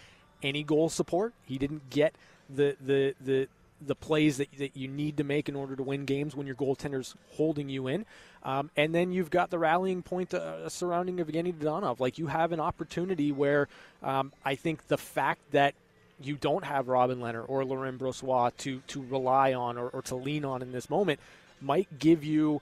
any 0.41 0.63
goal 0.63 0.89
support. 0.89 1.33
He 1.45 1.57
didn't 1.57 1.89
get 1.89 2.15
the 2.49 2.77
the 2.79 3.15
the 3.19 3.47
the 3.85 3.95
plays 3.95 4.37
that, 4.37 4.47
that 4.57 4.77
you 4.77 4.87
need 4.87 5.17
to 5.17 5.23
make 5.23 5.49
in 5.49 5.55
order 5.55 5.75
to 5.75 5.83
win 5.83 6.05
games 6.05 6.35
when 6.35 6.45
your 6.47 6.55
goaltender's 6.55 7.15
holding 7.31 7.69
you 7.69 7.87
in. 7.87 8.05
Um, 8.43 8.69
and 8.75 8.93
then 8.93 9.11
you've 9.11 9.29
got 9.29 9.49
the 9.49 9.59
rallying 9.59 10.01
point 10.01 10.33
uh, 10.33 10.69
surrounding 10.69 11.17
Evgeny 11.17 11.53
Dadonov. 11.53 11.99
Like 11.99 12.17
you 12.17 12.27
have 12.27 12.51
an 12.51 12.59
opportunity 12.59 13.31
where 13.31 13.67
um, 14.03 14.31
I 14.45 14.55
think 14.55 14.87
the 14.87 14.97
fact 14.97 15.41
that 15.51 15.73
you 16.21 16.35
don't 16.35 16.63
have 16.63 16.87
Robin 16.87 17.19
Lehner 17.19 17.43
or 17.47 17.65
Laurent 17.65 17.99
Brossoit 17.99 18.55
to, 18.57 18.81
to 18.87 19.01
rely 19.01 19.53
on 19.53 19.77
or, 19.77 19.89
or 19.89 20.01
to 20.03 20.15
lean 20.15 20.45
on 20.45 20.61
in 20.61 20.71
this 20.71 20.89
moment 20.89 21.19
might 21.59 21.99
give 21.99 22.23
you 22.23 22.61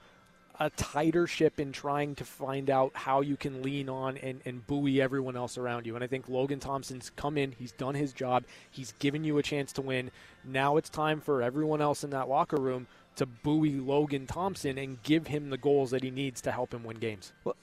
a 0.59 0.69
tighter 0.71 1.25
ship 1.25 1.59
in 1.59 1.71
trying 1.71 2.15
to 2.15 2.25
find 2.25 2.69
out 2.69 2.91
how 2.93 3.21
you 3.21 3.37
can 3.37 3.61
lean 3.61 3.87
on 3.87 4.17
and, 4.17 4.41
and 4.45 4.65
buoy 4.67 5.01
everyone 5.01 5.37
else 5.37 5.57
around 5.57 5.85
you. 5.85 5.95
And 5.95 6.03
I 6.03 6.07
think 6.07 6.27
Logan 6.27 6.59
Thompson's 6.59 7.11
come 7.15 7.37
in, 7.37 7.53
he's 7.53 7.71
done 7.71 7.95
his 7.95 8.11
job, 8.11 8.43
he's 8.69 8.91
given 8.99 9.23
you 9.23 9.37
a 9.37 9.43
chance 9.43 9.71
to 9.73 9.81
win. 9.81 10.11
Now 10.43 10.77
it's 10.77 10.89
time 10.89 11.21
for 11.21 11.41
everyone 11.41 11.81
else 11.81 12.03
in 12.03 12.09
that 12.09 12.27
locker 12.27 12.57
room 12.57 12.87
to 13.15 13.25
buoy 13.25 13.73
Logan 13.73 14.27
Thompson 14.27 14.77
and 14.77 15.01
give 15.03 15.27
him 15.27 15.49
the 15.49 15.57
goals 15.57 15.91
that 15.91 16.03
he 16.03 16.11
needs 16.11 16.41
to 16.41 16.51
help 16.51 16.73
him 16.73 16.83
win 16.83 16.97
games. 16.97 17.31
Well, 17.43 17.55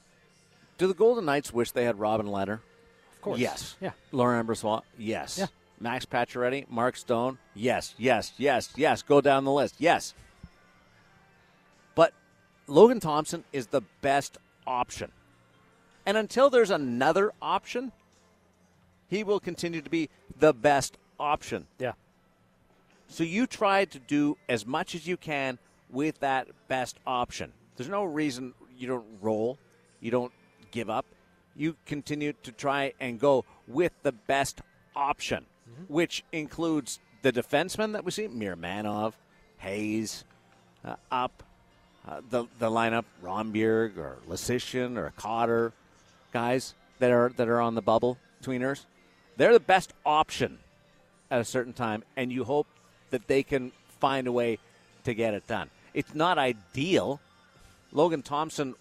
do 0.79 0.87
the 0.87 0.95
Golden 0.95 1.25
Knights 1.25 1.53
wish 1.53 1.73
they 1.73 1.85
had 1.85 1.99
Robin 1.99 2.27
Lehner? 2.27 2.61
Of 3.15 3.21
course. 3.21 3.39
Yes. 3.39 3.77
Yeah. 3.81 3.93
Laurent 4.13 4.47
Brossoit? 4.49 4.83
Yes. 4.99 5.39
Yeah. 5.39 5.47
Max 5.81 6.07
Pacioretty? 6.07 6.69
Mark 6.71 6.97
Stone? 6.97 7.39
Yes, 7.55 7.95
yes, 7.99 8.33
yes, 8.39 8.73
yes. 8.77 9.03
Go 9.03 9.21
down 9.21 9.45
the 9.45 9.53
list. 9.53 9.75
Yes. 9.79 10.15
Logan 12.67 13.01
Thompson 13.01 13.45
is 13.53 13.69
the 13.69 13.83
best 14.01 14.39
option. 14.67 15.13
And 16.05 16.17
until 16.17 16.51
there's 16.51 16.71
another 16.71 17.33
option, 17.41 17.93
he 19.09 19.25
will 19.25 19.41
continue 19.41 19.81
to 19.81 19.91
be 19.91 20.09
the 20.39 20.53
best 20.53 20.97
option. 21.19 21.67
Yeah. 21.79 21.93
So 23.09 23.25
you 23.25 23.47
try 23.47 23.85
to 23.87 23.99
do 23.99 24.37
as 24.49 24.67
much 24.67 24.95
as 24.95 25.07
you 25.07 25.17
can 25.17 25.59
with 25.91 26.21
that 26.21 26.49
best 26.69 26.99
option. 27.07 27.53
There's 27.77 27.89
no 27.89 28.05
reason 28.05 28.55
you 28.77 28.89
don't 28.89 29.07
roll, 29.21 29.59
you 30.01 30.11
don't 30.11 30.33
give 30.71 30.91
up. 30.91 31.07
You 31.55 31.77
continue 31.87 32.35
to 32.43 32.53
try 32.53 32.93
and 33.01 33.19
go 33.19 33.45
with 33.67 33.93
the 34.03 34.13
best 34.13 34.61
option, 34.95 35.47
mm-hmm. 35.69 35.93
which 35.93 36.23
includes 36.33 37.01
the 37.23 37.33
defensemen 37.33 37.93
that 37.93 38.05
we 38.05 38.11
see, 38.11 38.29
Miromanov, 38.29 39.15
Hayes, 39.59 40.25
uh, 40.85 40.97
up, 41.11 41.43
uh, 42.09 42.21
the 42.31 42.45
the 42.59 42.71
lineup, 42.71 43.05
Rondbjerg 43.23 43.97
or 43.99 44.19
Leschyshyn 44.29 44.97
or 44.97 45.13
Cotter, 45.17 45.73
guys 46.33 46.75
that 46.99 47.11
are 47.11 47.31
that 47.37 47.49
are 47.49 47.61
on 47.61 47.75
the 47.75 47.83
bubble 47.83 48.19
tweeners. 48.43 48.85
They're 49.37 49.53
the 49.53 49.61
best 49.61 49.93
option 50.05 50.59
at 51.31 51.41
a 51.41 51.45
certain 51.45 51.73
time, 51.73 52.05
and 52.17 52.33
you 52.33 52.45
hope 52.45 52.67
that 53.11 53.27
they 53.27 53.43
can 53.43 53.73
find 54.01 54.27
a 54.27 54.33
way 54.33 54.59
to 55.05 55.15
get 55.15 55.35
it 55.35 55.47
done. 55.47 55.71
It's 55.95 56.15
not 56.15 56.39
ideal. 56.39 57.21
Logan 57.93 58.23
Thompson 58.23 58.75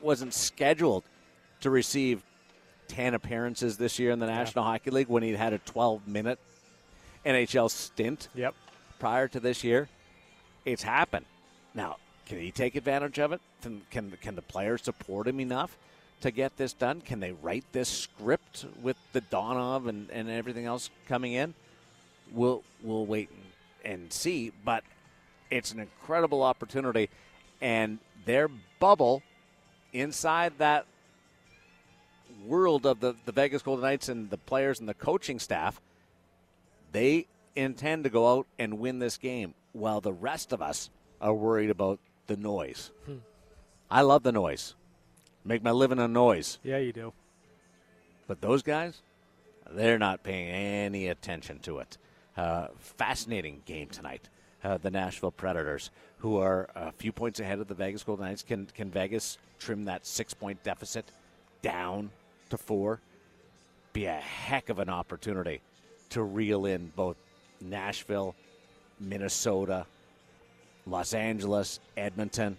wasn't 0.00 0.34
scheduled 0.34 1.04
to 1.60 1.70
receive 1.70 2.22
10 2.88 3.14
appearances 3.14 3.76
this 3.76 3.98
year 3.98 4.10
in 4.10 4.18
the 4.18 4.26
National 4.26 4.64
yeah. 4.64 4.70
Hockey 4.72 4.90
League 4.90 5.08
when 5.08 5.22
he 5.22 5.32
had 5.32 5.52
a 5.52 5.58
12 5.58 6.06
minute 6.06 6.38
NHL 7.26 7.70
stint 7.70 8.28
yep. 8.34 8.54
prior 8.98 9.28
to 9.28 9.40
this 9.40 9.64
year. 9.64 9.88
It's 10.64 10.82
happened. 10.82 11.26
Now, 11.74 11.96
can 12.28 12.38
he 12.38 12.50
take 12.50 12.76
advantage 12.76 13.18
of 13.18 13.32
it? 13.32 13.40
Can, 13.62 13.82
can, 13.90 14.12
can 14.20 14.34
the 14.36 14.42
players 14.42 14.82
support 14.82 15.26
him 15.26 15.40
enough 15.40 15.78
to 16.20 16.30
get 16.30 16.58
this 16.58 16.74
done? 16.74 17.00
Can 17.00 17.20
they 17.20 17.32
write 17.32 17.64
this 17.72 17.88
script 17.88 18.66
with 18.82 18.96
Dadonov 19.14 19.88
and, 19.88 20.10
and 20.10 20.28
everything 20.28 20.66
else 20.66 20.90
coming 21.08 21.32
in? 21.32 21.54
We'll, 22.30 22.62
we'll 22.82 23.06
wait 23.06 23.30
and, 23.82 24.12
see. 24.12 24.52
But 24.62 24.84
it's 25.50 25.72
an 25.72 25.80
incredible 25.80 26.42
opportunity. 26.42 27.08
And 27.62 27.98
their 28.26 28.48
bubble 28.78 29.22
inside 29.94 30.52
that 30.58 30.84
world 32.46 32.84
of 32.84 33.00
the, 33.00 33.14
the 33.24 33.32
Vegas 33.32 33.62
Golden 33.62 33.84
Knights 33.84 34.10
and 34.10 34.28
the 34.28 34.36
players 34.36 34.80
and 34.80 34.88
the 34.88 34.94
coaching 34.94 35.38
staff, 35.38 35.80
they 36.92 37.26
intend 37.56 38.04
to 38.04 38.10
go 38.10 38.36
out 38.36 38.46
and 38.58 38.78
win 38.78 38.98
this 38.98 39.16
game 39.16 39.54
while 39.72 40.02
the 40.02 40.12
rest 40.12 40.52
of 40.52 40.60
us 40.60 40.90
are 41.20 41.34
worried 41.34 41.70
about 41.70 41.98
the 42.28 42.36
noise. 42.36 42.92
Hmm. 43.04 43.16
I 43.90 44.02
love 44.02 44.22
the 44.22 44.32
noise. 44.32 44.74
Make 45.44 45.62
my 45.62 45.72
living 45.72 45.98
on 45.98 46.12
noise. 46.12 46.58
Yeah, 46.62 46.78
you 46.78 46.92
do. 46.92 47.12
But 48.26 48.40
those 48.40 48.62
guys, 48.62 49.00
they're 49.70 49.98
not 49.98 50.22
paying 50.22 50.48
any 50.48 51.08
attention 51.08 51.58
to 51.60 51.78
it. 51.78 51.98
Uh, 52.36 52.68
fascinating 52.78 53.62
game 53.64 53.88
tonight. 53.88 54.28
Uh, 54.62 54.76
the 54.76 54.90
Nashville 54.90 55.30
Predators, 55.30 55.90
who 56.18 56.36
are 56.38 56.68
a 56.74 56.92
few 56.92 57.12
points 57.12 57.40
ahead 57.40 57.60
of 57.60 57.68
the 57.68 57.74
Vegas 57.74 58.02
Golden 58.02 58.26
Knights. 58.26 58.42
Can 58.42 58.66
can 58.66 58.90
Vegas 58.90 59.38
trim 59.58 59.84
that 59.84 60.04
six 60.04 60.34
point 60.34 60.62
deficit 60.64 61.10
down 61.62 62.10
to 62.50 62.58
four? 62.58 63.00
Be 63.92 64.06
a 64.06 64.14
heck 64.14 64.68
of 64.68 64.80
an 64.80 64.88
opportunity 64.88 65.60
to 66.10 66.22
reel 66.22 66.66
in 66.66 66.92
both 66.94 67.16
Nashville, 67.60 68.34
Minnesota, 69.00 69.86
Los 70.90 71.14
Angeles, 71.14 71.80
Edmonton. 71.96 72.56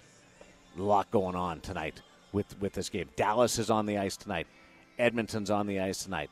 A 0.78 0.82
lot 0.82 1.10
going 1.12 1.36
on 1.36 1.60
tonight 1.62 2.02
with 2.32 2.60
with 2.60 2.74
this 2.74 2.90
game. 2.90 3.10
Dallas 3.16 3.60
is 3.60 3.70
on 3.70 3.86
the 3.86 3.98
ice 3.98 4.18
tonight. 4.18 4.48
Edmonton's 4.98 5.50
on 5.50 5.68
the 5.68 5.80
ice 5.80 6.04
tonight. 6.04 6.30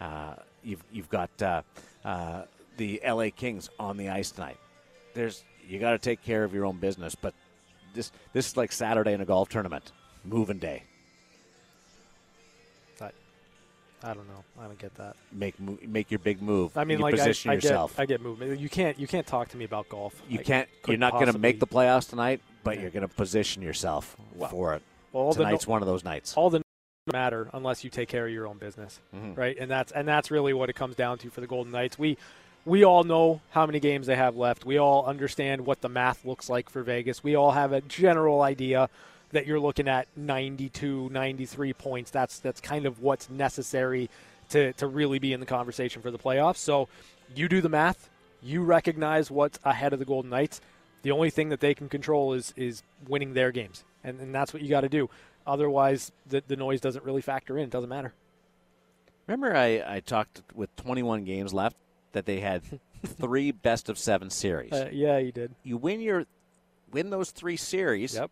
Uh, 0.00 0.34
you've 0.62 0.84
you've 0.92 1.08
got 1.08 1.30
uh, 1.42 1.62
uh, 2.04 2.42
the 2.76 3.00
L.A. 3.02 3.30
Kings 3.30 3.70
on 3.78 3.96
the 3.96 4.08
ice 4.08 4.30
tonight 4.30 4.58
there's 5.14 5.44
you 5.66 5.78
got 5.78 5.92
to 5.92 5.98
take 5.98 6.22
care 6.22 6.44
of 6.44 6.54
your 6.54 6.64
own 6.64 6.78
business. 6.78 7.14
But 7.14 7.34
this 7.94 8.12
this 8.32 8.48
is 8.48 8.56
like 8.56 8.72
Saturday 8.72 9.12
in 9.12 9.20
a 9.20 9.24
golf 9.24 9.48
tournament, 9.48 9.92
moving 10.24 10.58
day. 10.58 10.84
I 14.02 14.14
don't 14.14 14.28
know. 14.28 14.44
I 14.58 14.64
don't 14.64 14.78
get 14.78 14.94
that. 14.96 15.16
Make 15.32 15.54
make 15.86 16.10
your 16.10 16.20
big 16.20 16.40
move. 16.40 16.76
I 16.76 16.84
mean, 16.84 16.98
you 16.98 17.02
like 17.02 17.14
position 17.14 17.50
I, 17.50 17.52
I 17.52 17.54
yourself. 17.56 17.96
Get, 17.96 18.02
I 18.02 18.06
get 18.06 18.22
movement. 18.22 18.58
You 18.58 18.68
can't 18.68 18.98
you 18.98 19.06
can't 19.06 19.26
talk 19.26 19.48
to 19.48 19.56
me 19.56 19.64
about 19.64 19.88
golf. 19.88 20.20
You 20.28 20.40
I 20.40 20.42
can't. 20.42 20.68
You're 20.86 20.96
not 20.96 21.12
going 21.12 21.32
to 21.32 21.38
make 21.38 21.60
the 21.60 21.66
playoffs 21.66 22.08
tonight, 22.08 22.40
but 22.64 22.76
yeah. 22.76 22.82
you're 22.82 22.90
going 22.90 23.06
to 23.06 23.14
position 23.14 23.62
yourself 23.62 24.16
for 24.50 24.74
it. 24.74 24.82
Well, 25.12 25.32
tonight's 25.32 25.66
no, 25.66 25.72
one 25.72 25.82
of 25.82 25.88
those 25.88 26.04
nights. 26.04 26.34
All 26.36 26.50
the 26.50 26.62
matter 27.12 27.48
unless 27.52 27.82
you 27.82 27.90
take 27.90 28.08
care 28.08 28.26
of 28.26 28.32
your 28.32 28.46
own 28.46 28.58
business, 28.58 29.00
mm-hmm. 29.14 29.34
right? 29.34 29.56
And 29.58 29.70
that's 29.70 29.92
and 29.92 30.06
that's 30.06 30.30
really 30.30 30.52
what 30.52 30.70
it 30.70 30.76
comes 30.76 30.96
down 30.96 31.18
to 31.18 31.30
for 31.30 31.40
the 31.40 31.46
Golden 31.46 31.72
Knights. 31.72 31.98
We 31.98 32.16
we 32.64 32.84
all 32.84 33.04
know 33.04 33.40
how 33.50 33.66
many 33.66 33.80
games 33.80 34.06
they 34.06 34.16
have 34.16 34.36
left. 34.36 34.64
We 34.64 34.78
all 34.78 35.06
understand 35.06 35.66
what 35.66 35.80
the 35.80 35.88
math 35.88 36.24
looks 36.24 36.48
like 36.48 36.70
for 36.70 36.82
Vegas. 36.82 37.22
We 37.22 37.34
all 37.34 37.52
have 37.52 37.72
a 37.72 37.80
general 37.82 38.42
idea 38.42 38.88
that 39.32 39.46
you're 39.46 39.60
looking 39.60 39.88
at 39.88 40.08
92, 40.16 41.08
93 41.10 41.72
points. 41.74 42.10
That's 42.10 42.38
that's 42.38 42.60
kind 42.60 42.86
of 42.86 43.00
what's 43.00 43.30
necessary 43.30 44.10
to, 44.50 44.72
to 44.74 44.86
really 44.86 45.18
be 45.18 45.32
in 45.32 45.40
the 45.40 45.46
conversation 45.46 46.02
for 46.02 46.10
the 46.10 46.18
playoffs. 46.18 46.56
So 46.56 46.88
you 47.34 47.48
do 47.48 47.60
the 47.60 47.68
math. 47.68 48.10
You 48.42 48.62
recognize 48.62 49.30
what's 49.30 49.58
ahead 49.64 49.92
of 49.92 49.98
the 49.98 50.04
Golden 50.04 50.30
Knights. 50.30 50.60
The 51.02 51.12
only 51.12 51.30
thing 51.30 51.48
that 51.50 51.60
they 51.60 51.74
can 51.74 51.88
control 51.88 52.32
is 52.32 52.52
is 52.56 52.82
winning 53.08 53.34
their 53.34 53.52
games, 53.52 53.84
and, 54.04 54.20
and 54.20 54.34
that's 54.34 54.52
what 54.52 54.62
you 54.62 54.68
got 54.68 54.82
to 54.82 54.88
do. 54.88 55.08
Otherwise, 55.46 56.12
the, 56.28 56.42
the 56.46 56.56
noise 56.56 56.80
doesn't 56.80 57.04
really 57.04 57.22
factor 57.22 57.56
in. 57.56 57.64
It 57.64 57.70
doesn't 57.70 57.88
matter. 57.88 58.12
Remember, 59.26 59.56
I, 59.56 59.82
I 59.86 60.00
talked 60.00 60.42
with 60.54 60.74
21 60.76 61.24
games 61.24 61.54
left 61.54 61.76
that 62.12 62.26
they 62.26 62.40
had 62.40 62.62
three 63.06 63.50
best 63.50 63.88
of 63.88 63.98
seven 63.98 64.28
series. 64.28 64.72
Uh, 64.72 64.90
yeah, 64.92 65.18
you 65.18 65.32
did. 65.32 65.54
You 65.62 65.76
win 65.76 66.00
your 66.00 66.26
win 66.92 67.10
those 67.10 67.30
three 67.30 67.56
series. 67.56 68.14
Yep. 68.14 68.30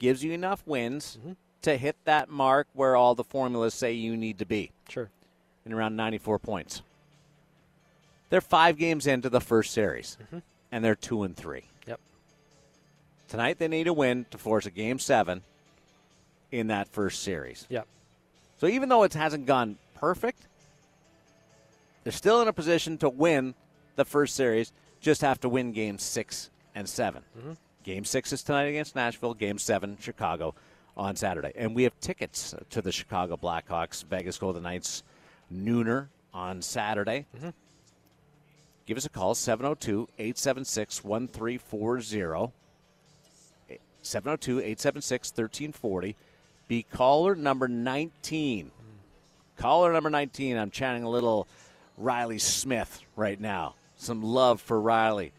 Gives 0.00 0.24
you 0.24 0.32
enough 0.32 0.66
wins 0.66 1.18
mm-hmm. 1.20 1.32
to 1.62 1.76
hit 1.76 1.96
that 2.04 2.28
mark 2.28 2.66
where 2.72 2.96
all 2.96 3.14
the 3.14 3.22
formulas 3.22 3.74
say 3.74 3.92
you 3.92 4.16
need 4.16 4.38
to 4.38 4.46
be. 4.46 4.72
Sure. 4.88 5.08
In 5.64 5.72
around 5.72 5.94
94 5.94 6.40
points. 6.40 6.82
They're 8.30 8.40
five 8.40 8.76
games 8.76 9.06
into 9.06 9.28
the 9.28 9.40
first 9.40 9.72
series, 9.72 10.18
mm-hmm. 10.22 10.38
and 10.72 10.84
they're 10.84 10.94
two 10.96 11.22
and 11.22 11.36
three. 11.36 11.64
Yep. 11.86 12.00
Tonight 13.28 13.58
they 13.58 13.68
need 13.68 13.86
a 13.86 13.92
win 13.92 14.26
to 14.32 14.38
force 14.38 14.66
a 14.66 14.70
game 14.70 14.98
seven 14.98 15.42
in 16.50 16.68
that 16.68 16.88
first 16.88 17.22
series. 17.22 17.66
Yep. 17.68 17.86
So 18.58 18.66
even 18.66 18.88
though 18.88 19.04
it 19.04 19.14
hasn't 19.14 19.46
gone 19.46 19.78
perfect, 19.94 20.42
they're 22.04 22.12
still 22.12 22.40
in 22.40 22.48
a 22.48 22.52
position 22.52 22.98
to 22.98 23.08
win 23.08 23.54
the 23.96 24.04
first 24.04 24.34
series, 24.34 24.72
just 25.00 25.20
have 25.22 25.40
to 25.40 25.48
win 25.48 25.72
games 25.72 26.02
six 26.02 26.50
and 26.74 26.88
7 26.88 27.22
mm-hmm. 27.38 27.52
Game 27.82 28.04
six 28.04 28.32
is 28.32 28.42
tonight 28.42 28.64
against 28.64 28.94
Nashville, 28.94 29.34
game 29.34 29.58
seven, 29.58 29.96
Chicago 30.00 30.54
on 30.96 31.16
Saturday. 31.16 31.52
And 31.56 31.74
we 31.74 31.84
have 31.84 31.98
tickets 32.00 32.54
to 32.70 32.82
the 32.82 32.92
Chicago 32.92 33.36
Blackhawks, 33.36 34.04
Vegas 34.04 34.38
Golden 34.38 34.62
Knights 34.62 35.02
nooner 35.52 36.08
on 36.34 36.60
Saturday. 36.62 37.26
Mm-hmm. 37.36 37.50
Give 38.86 38.96
us 38.96 39.06
a 39.06 39.08
call, 39.08 39.34
702 39.34 40.08
876 40.18 41.04
1340. 41.04 42.52
702 44.02 44.58
876 44.58 45.28
1340. 45.30 46.16
Be 46.68 46.82
caller 46.82 47.34
number 47.34 47.68
19. 47.68 48.66
Mm. 48.66 48.70
Caller 49.56 49.92
number 49.92 50.10
19. 50.10 50.56
I'm 50.56 50.70
chatting 50.70 51.02
a 51.02 51.10
little 51.10 51.46
Riley 51.96 52.38
Smith 52.38 53.00
right 53.16 53.40
now. 53.40 53.74
Some 53.96 54.22
love 54.22 54.60
for 54.60 54.80
Riley. 54.80 55.32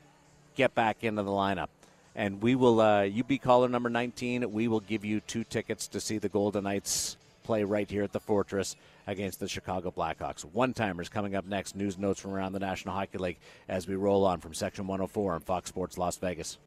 Get 0.55 0.75
back 0.75 1.03
into 1.03 1.23
the 1.23 1.31
lineup. 1.31 1.69
And 2.15 2.41
we 2.41 2.55
will, 2.55 2.81
uh, 2.81 3.03
you 3.03 3.23
be 3.23 3.37
caller 3.37 3.69
number 3.69 3.89
19. 3.89 4.51
We 4.51 4.67
will 4.67 4.79
give 4.81 5.05
you 5.05 5.21
two 5.21 5.43
tickets 5.43 5.87
to 5.89 5.99
see 5.99 6.17
the 6.17 6.29
Golden 6.29 6.65
Knights 6.65 7.17
play 7.43 7.63
right 7.63 7.89
here 7.89 8.03
at 8.03 8.11
the 8.11 8.19
Fortress 8.19 8.75
against 9.07 9.39
the 9.39 9.47
Chicago 9.47 9.91
Blackhawks. 9.91 10.41
One 10.41 10.73
timers 10.73 11.09
coming 11.09 11.35
up 11.35 11.45
next. 11.45 11.75
News 11.75 11.97
notes 11.97 12.19
from 12.19 12.33
around 12.33 12.53
the 12.53 12.59
National 12.59 12.95
Hockey 12.95 13.17
League 13.17 13.39
as 13.67 13.87
we 13.87 13.95
roll 13.95 14.25
on 14.25 14.39
from 14.39 14.53
Section 14.53 14.87
104 14.87 15.33
on 15.33 15.41
Fox 15.41 15.69
Sports 15.69 15.97
Las 15.97 16.17
Vegas. 16.17 16.57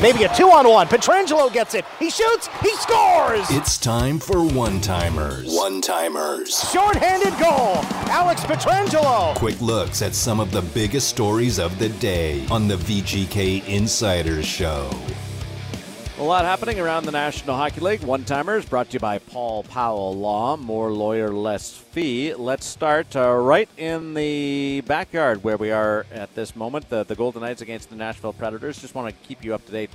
Maybe 0.00 0.22
a 0.22 0.32
two 0.32 0.48
on 0.50 0.68
one. 0.68 0.86
Pietrangelo 0.86 1.52
gets 1.52 1.74
it. 1.74 1.84
He 1.98 2.08
shoots. 2.08 2.48
He 2.62 2.72
scores. 2.76 3.50
It's 3.50 3.76
time 3.76 4.20
for 4.20 4.44
one 4.44 4.80
timers. 4.80 5.52
One 5.52 5.80
timers. 5.80 6.70
Short-handed 6.70 7.32
goal. 7.32 7.82
Alex 8.08 8.42
Pietrangelo. 8.42 9.34
Quick 9.34 9.60
looks 9.60 10.00
at 10.00 10.14
some 10.14 10.38
of 10.38 10.52
the 10.52 10.62
biggest 10.62 11.08
stories 11.08 11.58
of 11.58 11.76
the 11.80 11.88
day 11.88 12.46
on 12.48 12.68
the 12.68 12.76
VGK 12.76 13.66
Insiders 13.66 14.46
Show. 14.46 14.88
A 16.18 16.24
lot 16.28 16.44
happening 16.44 16.80
around 16.80 17.04
the 17.04 17.12
National 17.12 17.54
Hockey 17.54 17.80
League. 17.80 18.02
One 18.02 18.24
timers 18.24 18.66
brought 18.66 18.88
to 18.88 18.94
you 18.94 18.98
by 18.98 19.20
Paul 19.20 19.62
Powell 19.62 20.16
Law. 20.16 20.56
More 20.56 20.90
lawyer, 20.90 21.30
less 21.30 21.70
fee. 21.70 22.34
Let's 22.34 22.66
start 22.66 23.14
uh, 23.14 23.34
right 23.34 23.68
in 23.76 24.14
the 24.14 24.80
backyard 24.80 25.44
where 25.44 25.56
we 25.56 25.70
are 25.70 26.06
at 26.10 26.34
this 26.34 26.56
moment. 26.56 26.90
The, 26.90 27.04
the 27.04 27.14
Golden 27.14 27.42
Knights 27.42 27.62
against 27.62 27.88
the 27.88 27.94
Nashville 27.94 28.32
Predators. 28.32 28.80
Just 28.80 28.96
want 28.96 29.08
to 29.08 29.28
keep 29.28 29.44
you 29.44 29.54
up 29.54 29.64
to 29.66 29.70
date 29.70 29.90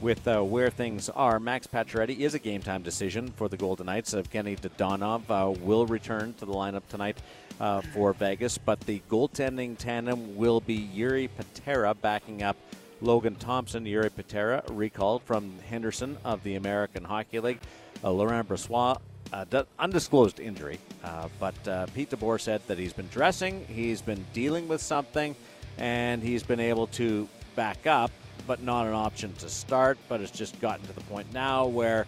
with 0.00 0.26
uh, 0.26 0.42
where 0.42 0.68
things 0.68 1.10
are. 1.10 1.38
Max 1.38 1.68
Pacioretty 1.68 2.18
is 2.18 2.34
a 2.34 2.40
game 2.40 2.60
time 2.60 2.82
decision 2.82 3.28
for 3.36 3.48
the 3.48 3.56
Golden 3.56 3.86
Knights. 3.86 4.14
Evgeny 4.14 4.58
Dadonov 4.58 5.22
uh, 5.30 5.50
will 5.60 5.86
return 5.86 6.34
to 6.40 6.44
the 6.44 6.52
lineup 6.52 6.88
tonight 6.88 7.18
uh, 7.60 7.82
for 7.94 8.12
Vegas, 8.14 8.58
but 8.58 8.80
the 8.80 9.00
goaltending 9.08 9.78
tandem 9.78 10.36
will 10.36 10.60
be 10.60 10.90
Jiri 10.92 11.28
Patera 11.36 11.94
backing 11.94 12.42
up 12.42 12.56
Logan 13.00 13.36
Thompson, 13.36 13.84
Jiri 13.84 14.14
Patera, 14.14 14.62
recalled 14.68 15.22
from 15.22 15.58
Henderson 15.68 16.16
of 16.24 16.42
the 16.42 16.56
American 16.56 17.04
Hockey 17.04 17.40
League. 17.40 17.60
Uh, 18.02 18.10
Laurent 18.10 18.48
Brossoit, 18.48 18.98
uh, 19.32 19.64
undisclosed 19.78 20.40
injury, 20.40 20.78
uh, 21.04 21.28
but 21.38 21.68
uh, 21.68 21.86
Pete 21.94 22.10
DeBoer 22.10 22.40
said 22.40 22.62
that 22.66 22.78
he's 22.78 22.92
been 22.92 23.08
dressing, 23.08 23.64
he's 23.66 24.00
been 24.00 24.24
dealing 24.32 24.68
with 24.68 24.80
something, 24.80 25.34
and 25.78 26.22
he's 26.22 26.42
been 26.42 26.60
able 26.60 26.86
to 26.88 27.28
back 27.56 27.86
up, 27.86 28.10
but 28.46 28.62
not 28.62 28.86
an 28.86 28.94
option 28.94 29.32
to 29.34 29.48
start. 29.48 29.98
But 30.08 30.20
it's 30.20 30.30
just 30.30 30.60
gotten 30.60 30.86
to 30.86 30.92
the 30.92 31.00
point 31.02 31.32
now 31.32 31.66
where 31.66 32.06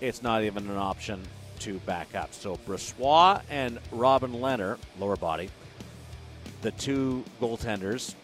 it's 0.00 0.22
not 0.22 0.42
even 0.42 0.68
an 0.68 0.76
option 0.76 1.22
to 1.60 1.78
back 1.80 2.14
up. 2.14 2.34
So 2.34 2.56
Brossoit 2.66 3.42
and 3.48 3.78
Robin 3.92 4.32
Lehner, 4.32 4.78
lower 4.98 5.16
body, 5.16 5.50
the 6.62 6.70
two 6.72 7.24
goaltenders 7.40 8.14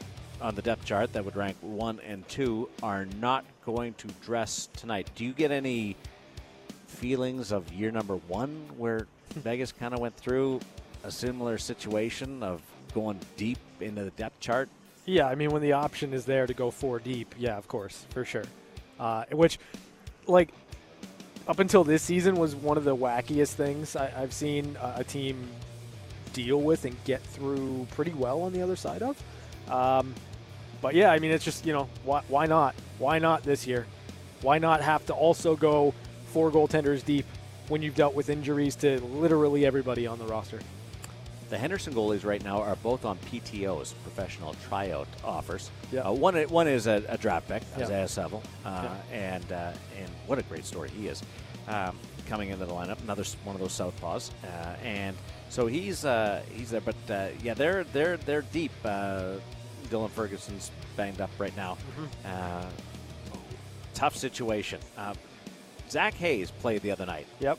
on 0.42 0.54
the 0.54 0.62
depth 0.62 0.84
chart 0.84 1.12
that 1.12 1.24
would 1.24 1.36
rank 1.36 1.56
one 1.60 2.00
and 2.00 2.28
two 2.28 2.68
are 2.82 3.06
not 3.20 3.44
going 3.64 3.94
to 3.94 4.08
dress 4.24 4.68
tonight. 4.76 5.08
Do 5.14 5.24
you 5.24 5.32
get 5.32 5.50
any 5.50 5.96
feelings 6.86 7.52
of 7.52 7.72
year 7.72 7.90
number 7.90 8.16
one 8.28 8.68
where 8.76 9.06
Vegas 9.30 9.72
kind 9.72 9.94
of 9.94 10.00
went 10.00 10.16
through 10.16 10.60
a 11.04 11.10
similar 11.10 11.58
situation 11.58 12.42
of 12.42 12.60
going 12.94 13.18
deep 13.36 13.58
into 13.80 14.04
the 14.04 14.10
depth 14.10 14.40
chart? 14.40 14.68
Yeah, 15.06 15.26
I 15.26 15.34
mean, 15.34 15.50
when 15.50 15.62
the 15.62 15.72
option 15.72 16.12
is 16.12 16.24
there 16.24 16.46
to 16.46 16.54
go 16.54 16.70
four 16.70 16.98
deep, 16.98 17.34
yeah, 17.38 17.56
of 17.56 17.66
course, 17.66 18.06
for 18.10 18.24
sure. 18.24 18.44
Uh, 19.00 19.24
which, 19.32 19.58
like, 20.26 20.50
up 21.48 21.58
until 21.58 21.82
this 21.82 22.02
season 22.02 22.36
was 22.36 22.54
one 22.54 22.76
of 22.76 22.84
the 22.84 22.94
wackiest 22.94 23.54
things 23.54 23.96
I, 23.96 24.06
have 24.10 24.32
seen 24.32 24.76
a, 24.80 24.94
a, 24.98 25.04
team 25.04 25.48
deal 26.32 26.60
with 26.60 26.84
and 26.84 26.96
get 27.04 27.20
through 27.20 27.88
pretty 27.96 28.12
well 28.12 28.42
on 28.42 28.52
the 28.52 28.62
other 28.62 28.76
side 28.76 29.02
of. 29.02 29.20
Um, 29.68 30.14
but 30.82 30.94
yeah, 30.94 31.10
I 31.10 31.20
mean, 31.20 31.30
it's 31.30 31.44
just 31.44 31.64
you 31.64 31.72
know 31.72 31.88
why, 32.04 32.22
why 32.28 32.46
not? 32.46 32.74
Why 32.98 33.18
not 33.18 33.44
this 33.44 33.66
year? 33.66 33.86
Why 34.42 34.58
not 34.58 34.82
have 34.82 35.06
to 35.06 35.14
also 35.14 35.56
go 35.56 35.94
four 36.26 36.50
goaltenders 36.50 37.04
deep 37.04 37.24
when 37.68 37.80
you've 37.80 37.94
dealt 37.94 38.14
with 38.14 38.28
injuries 38.28 38.74
to 38.76 39.00
literally 39.00 39.64
everybody 39.64 40.06
on 40.06 40.18
the 40.18 40.26
roster? 40.26 40.58
The 41.48 41.58
Henderson 41.58 41.94
goalies 41.94 42.24
right 42.24 42.42
now 42.42 42.62
are 42.62 42.76
both 42.76 43.04
on 43.04 43.18
PTOs, 43.30 43.92
professional 44.02 44.54
tryout 44.66 45.06
offers. 45.22 45.70
Yeah. 45.92 46.00
Uh, 46.00 46.12
one, 46.12 46.34
one 46.44 46.66
is 46.66 46.86
a, 46.86 47.04
a 47.08 47.18
draft 47.18 47.46
pick, 47.46 47.62
yeah. 47.76 47.84
Isaiah 47.84 48.08
Saville, 48.08 48.42
uh, 48.64 48.88
yeah. 49.12 49.16
and 49.16 49.52
uh, 49.52 49.72
and 50.00 50.08
what 50.26 50.38
a 50.38 50.42
great 50.42 50.64
story 50.64 50.90
he 50.90 51.08
is, 51.08 51.22
um, 51.68 51.98
coming 52.26 52.48
into 52.48 52.64
the 52.64 52.72
lineup. 52.72 53.00
Another 53.02 53.24
one 53.44 53.54
of 53.54 53.60
those 53.60 53.78
southpaws, 53.78 54.30
uh, 54.42 54.46
and 54.82 55.14
so 55.50 55.66
he's 55.66 56.04
uh, 56.04 56.42
he's 56.50 56.70
there. 56.70 56.80
But 56.80 56.96
uh, 57.08 57.28
yeah, 57.42 57.54
they're 57.54 57.84
they're 57.84 58.16
they're 58.16 58.42
deep. 58.42 58.72
Dylan 59.90 60.10
Ferguson's 60.10 60.70
banged 60.96 61.20
up 61.20 61.30
right 61.38 61.56
now. 61.56 61.76
Mm-hmm. 61.98 62.68
tough 63.94 64.16
situation. 64.16 64.80
Zach 65.90 66.14
Hayes 66.14 66.50
played 66.50 66.82
the 66.82 66.90
other 66.90 67.06
night. 67.06 67.26
Yep 67.40 67.58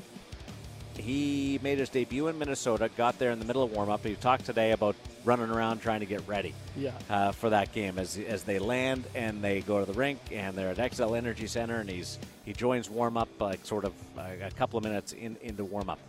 he 0.97 1.59
made 1.63 1.79
his 1.79 1.89
debut 1.89 2.27
in 2.27 2.37
Minnesota, 2.37 2.89
got 2.95 3.17
there 3.19 3.31
in 3.31 3.39
the 3.39 3.45
middle 3.45 3.63
of 3.63 3.71
warm 3.71 3.89
up. 3.89 4.05
He 4.05 4.15
talked 4.15 4.45
today 4.45 4.71
about 4.71 4.95
running 5.25 5.49
around 5.49 5.81
trying 5.81 6.01
to 6.01 6.05
get 6.05 6.25
ready 6.27 6.53
yeah. 6.75 6.91
uh, 7.09 7.31
for 7.31 7.49
that 7.49 7.71
game 7.71 7.97
as, 7.97 8.17
as 8.17 8.43
they 8.43 8.59
land 8.59 9.05
and 9.15 9.41
they 9.41 9.61
go 9.61 9.79
to 9.79 9.89
the 9.89 9.97
rink 9.97 10.19
and 10.31 10.55
they're 10.55 10.69
at 10.69 10.77
Xcel 10.77 11.17
Energy 11.17 11.47
Center 11.47 11.79
and 11.79 11.89
he's 11.89 12.19
he 12.43 12.51
joins 12.51 12.89
warm 12.89 13.15
up 13.15 13.29
like 13.39 13.65
sort 13.65 13.85
of 13.85 13.93
uh, 14.17 14.23
a 14.41 14.51
couple 14.51 14.77
of 14.77 14.83
minutes 14.83 15.13
in, 15.13 15.37
into 15.41 15.63
warm 15.63 15.89
up. 15.89 15.99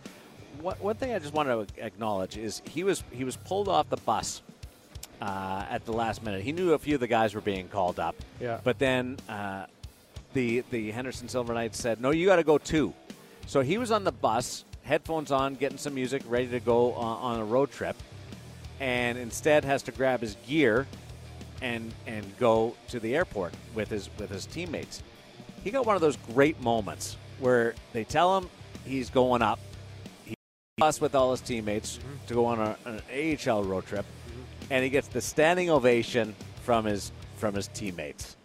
What, 0.61 0.81
one 0.81 0.95
thing 0.95 1.13
I 1.13 1.19
just 1.19 1.33
want 1.33 1.47
to 1.47 1.83
acknowledge 1.83 2.37
is 2.37 2.61
he 2.69 2.83
was 2.83 3.03
he 3.11 3.23
was 3.23 3.37
pulled 3.37 3.69
off 3.69 3.89
the 3.89 3.97
bus 3.97 4.41
uh, 5.21 5.65
at 5.69 5.85
the 5.85 5.93
last 5.93 6.23
minute. 6.23 6.41
He 6.41 6.51
knew 6.51 6.73
a 6.73 6.79
few 6.79 6.95
of 6.95 7.01
the 7.01 7.07
guys 7.07 7.33
were 7.33 7.41
being 7.41 7.67
called 7.67 7.99
up, 7.99 8.15
yeah. 8.39 8.59
but 8.63 8.79
then 8.79 9.17
uh, 9.29 9.65
the 10.33 10.63
the 10.71 10.91
Henderson 10.91 11.27
Silver 11.27 11.53
Knights 11.53 11.79
said, 11.79 12.01
"No, 12.01 12.11
you 12.11 12.25
got 12.25 12.37
to 12.37 12.43
go 12.43 12.57
too." 12.57 12.93
So 13.47 13.61
he 13.61 13.77
was 13.77 13.91
on 13.91 14.03
the 14.03 14.11
bus 14.11 14.65
headphones 14.83 15.31
on, 15.31 15.55
getting 15.55 15.77
some 15.77 15.93
music, 15.93 16.21
ready 16.27 16.47
to 16.47 16.59
go 16.59 16.93
on, 16.93 17.17
on 17.35 17.39
a 17.39 17.45
road 17.45 17.71
trip, 17.71 17.95
and 18.79 19.17
instead 19.17 19.65
has 19.65 19.83
to 19.83 19.91
grab 19.91 20.21
his 20.21 20.35
gear 20.47 20.87
and 21.61 21.93
and 22.05 22.25
go 22.37 22.75
to 22.89 22.99
the 22.99 23.15
airport 23.15 23.53
with 23.73 23.89
his 23.89 24.09
with 24.17 24.29
his 24.29 24.45
teammates. 24.45 25.01
He 25.63 25.71
got 25.71 25.85
one 25.85 25.95
of 25.95 26.01
those 26.01 26.17
great 26.33 26.61
moments 26.61 27.17
where 27.39 27.73
they 27.91 28.03
tell 28.03 28.37
him 28.37 28.49
he's 28.85 29.09
going 29.09 29.41
up. 29.41 29.59
He 30.25 30.35
bus 30.77 31.01
with 31.01 31.15
all 31.15 31.31
his 31.31 31.41
teammates 31.41 31.97
mm-hmm. 31.97 32.27
to 32.27 32.33
go 32.33 32.45
on 32.45 32.59
a, 32.59 32.77
an 32.85 33.01
AHL 33.49 33.63
road 33.63 33.85
trip. 33.85 34.05
And 34.69 34.83
he 34.83 34.89
gets 34.89 35.07
the 35.07 35.21
standing 35.21 35.69
ovation 35.69 36.35
from 36.63 36.85
his 36.85 37.11
from 37.37 37.53
his 37.55 37.67
teammates. 37.69 38.35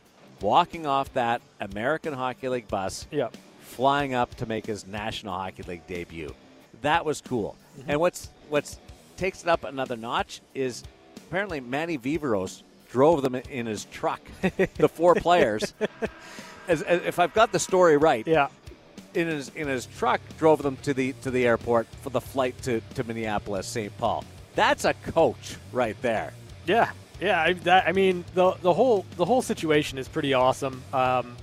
Walking 0.41 0.87
off 0.87 1.13
that 1.15 1.43
American 1.61 2.13
Hockey 2.13 2.49
League 2.49 2.69
bus, 2.69 3.07
yep 3.11 3.37
flying 3.71 4.15
up 4.15 4.35
to 4.35 4.47
make 4.47 4.67
his 4.67 4.87
National 4.87 5.33
Hockey 5.33 5.63
League 5.63 5.87
debut. 5.87 6.35
That 6.83 7.05
was 7.05 7.21
cool. 7.21 7.57
Mm-hmm. 7.79 7.91
And 7.91 8.01
what's 8.01 8.29
what's 8.49 8.79
takes 9.17 9.43
it 9.43 9.49
up 9.49 9.65
another 9.65 9.97
notch 9.97 10.41
is 10.55 10.83
apparently 11.17 11.61
Manny 11.61 11.97
Viveros 11.97 12.63
drove 12.91 13.23
them 13.23 13.37
in 13.37 13.67
his 13.67 13.85
truck, 13.87 14.21
the 14.77 14.89
four 14.89 15.15
players. 15.15 15.75
As, 16.69 16.83
as, 16.83 17.03
if 17.05 17.19
I've 17.19 17.35
got 17.35 17.51
the 17.51 17.59
story 17.59 17.97
right, 17.97 18.25
yeah, 18.29 18.47
in 19.15 19.27
his 19.27 19.49
in 19.57 19.67
his 19.67 19.87
truck 19.87 20.21
drove 20.39 20.63
them 20.63 20.77
to 20.83 20.95
the 20.95 21.15
to 21.23 21.31
the 21.33 21.45
airport 21.45 21.89
for 22.03 22.11
the 22.11 22.21
flight 22.21 22.55
to, 22.63 22.81
to 22.95 23.03
Minneapolis, 23.03 23.67
St. 23.67 23.97
Paul. 23.99 24.25
That's 24.55 24.85
a 24.85 24.95
coach 24.95 25.57
right 25.73 26.01
there. 26.03 26.33
Yeah, 26.67 26.91
yeah. 27.21 27.41
I, 27.41 27.53
that, 27.53 27.87
I 27.87 27.93
mean, 27.93 28.25
the 28.35 28.53
the 28.63 28.73
whole 28.73 29.05
the 29.17 29.25
whole 29.25 29.43
situation 29.43 29.99
is 29.99 30.09
pretty 30.09 30.35
awesome. 30.35 30.83
Um, 30.93 31.37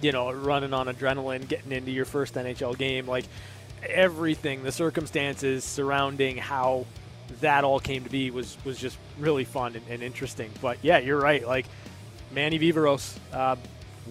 you 0.00 0.12
know, 0.12 0.30
running 0.32 0.72
on 0.72 0.86
adrenaline, 0.86 1.48
getting 1.48 1.72
into 1.72 1.90
your 1.90 2.04
first 2.04 2.34
NHL 2.34 2.76
game, 2.78 3.06
like 3.06 3.24
everything, 3.88 4.62
the 4.62 4.72
circumstances 4.72 5.64
surrounding 5.64 6.36
how 6.36 6.86
that 7.40 7.64
all 7.64 7.78
came 7.80 8.04
to 8.04 8.10
be 8.10 8.30
was 8.30 8.56
was 8.64 8.78
just 8.78 8.96
really 9.18 9.44
fun 9.44 9.76
and, 9.76 9.84
and 9.88 10.02
interesting. 10.02 10.50
But 10.60 10.78
yeah, 10.82 10.98
you're 10.98 11.20
right. 11.20 11.46
Like 11.46 11.66
Manny 12.32 12.58
Viveros, 12.58 13.16
uh, 13.32 13.56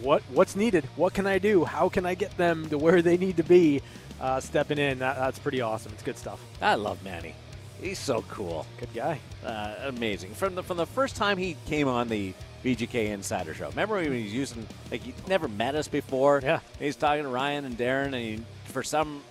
what 0.02 0.24
what's 0.30 0.56
needed? 0.56 0.86
What 0.96 1.14
can 1.14 1.28
I 1.28 1.40
do? 1.40 1.66
How 1.66 1.90
can 1.90 2.06
I 2.06 2.16
get 2.16 2.36
them 2.38 2.70
to 2.70 2.78
where 2.78 3.02
they 3.02 3.18
need 3.18 3.38
to 3.38 3.44
be? 3.44 3.82
Uh, 4.20 4.40
stepping 4.40 4.80
in, 4.80 4.98
that, 5.00 5.16
that's 5.16 5.38
pretty 5.38 5.62
awesome. 5.62 5.92
It's 5.94 6.02
good 6.02 6.18
stuff. 6.18 6.40
I 6.60 6.74
love 6.74 7.04
Manny. 7.04 7.36
He's 7.82 8.00
so 8.00 8.24
cool. 8.24 8.66
Good 8.80 8.94
guy. 8.94 9.20
Uh, 9.46 9.76
amazing. 9.84 10.34
From 10.34 10.56
the 10.56 10.63
from 10.63 10.78
the 10.78 10.86
first 10.86 11.16
time 11.16 11.38
he 11.38 11.56
came 11.68 11.88
on 11.88 12.08
the 12.08 12.34
VGK 12.63 13.10
Insider 13.10 13.54
Show. 13.54 13.70
Remember 13.70 13.96
when 13.96 14.12
he 14.12 14.24
was 14.24 14.34
using 14.34 14.68
like 14.92 15.02
he 15.02 15.13
never 15.28 15.48
met 15.48 15.76
us 15.76 15.88
before? 15.88 16.42
Yeah. 16.44 16.60
He's 16.80 16.96
talking 16.96 17.24
to 17.24 17.30
Ryan 17.30 17.66
and 17.66 17.78
Darren, 17.78 18.06
and 18.08 18.16
he, 18.16 18.44
for 18.66 18.84
some 18.84 19.22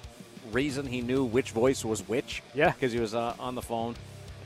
reason 0.52 0.86
he 0.86 1.00
knew 1.00 1.24
which 1.24 1.50
voice 1.50 1.84
was 1.84 2.06
which. 2.08 2.42
Yeah. 2.54 2.70
Because 2.70 2.92
he 2.92 3.00
was 3.00 3.14
uh, 3.14 3.34
on 3.38 3.54
the 3.54 3.62
phone, 3.62 3.96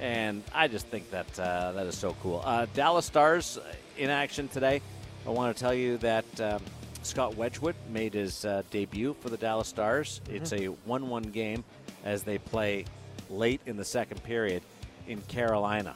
and 0.01 0.43
I 0.55 0.69
just 0.69 0.87
think 0.87 1.11
that 1.11 1.39
uh, 1.39 1.73
that 1.73 1.87
is 1.87 1.97
so 1.97 2.17
cool. 2.23 2.43
Uh, 2.45 2.67
Dallas 2.75 3.07
Stars 3.07 3.59
uh, 3.59 3.73
in 3.99 4.09
action 4.09 4.49
today. 4.49 4.81
I 5.27 5.31
want 5.31 5.55
to 5.55 5.61
tell 5.61 5.75
you 5.75 5.99
that. 5.99 6.41
Um, 6.41 6.63
Scott 7.03 7.35
Wedgewood 7.35 7.77
made 7.91 8.13
his 8.13 8.45
uh, 8.45 8.63
debut 8.71 9.17
for 9.21 9.31
the 9.31 9.39
Dallas 9.39 9.69
Stars. 9.69 10.21
Mm-hmm. 10.25 10.37
It's 10.37 10.53
a 10.53 10.67
1 10.67 11.09
1 11.09 11.23
game 11.23 11.65
as 12.05 12.23
they 12.23 12.37
play 12.37 12.85
late 13.31 13.61
in 13.67 13.77
the 13.77 13.85
second 13.85 14.23
period 14.23 14.63
in 15.07 15.21
Carolina. 15.23 15.95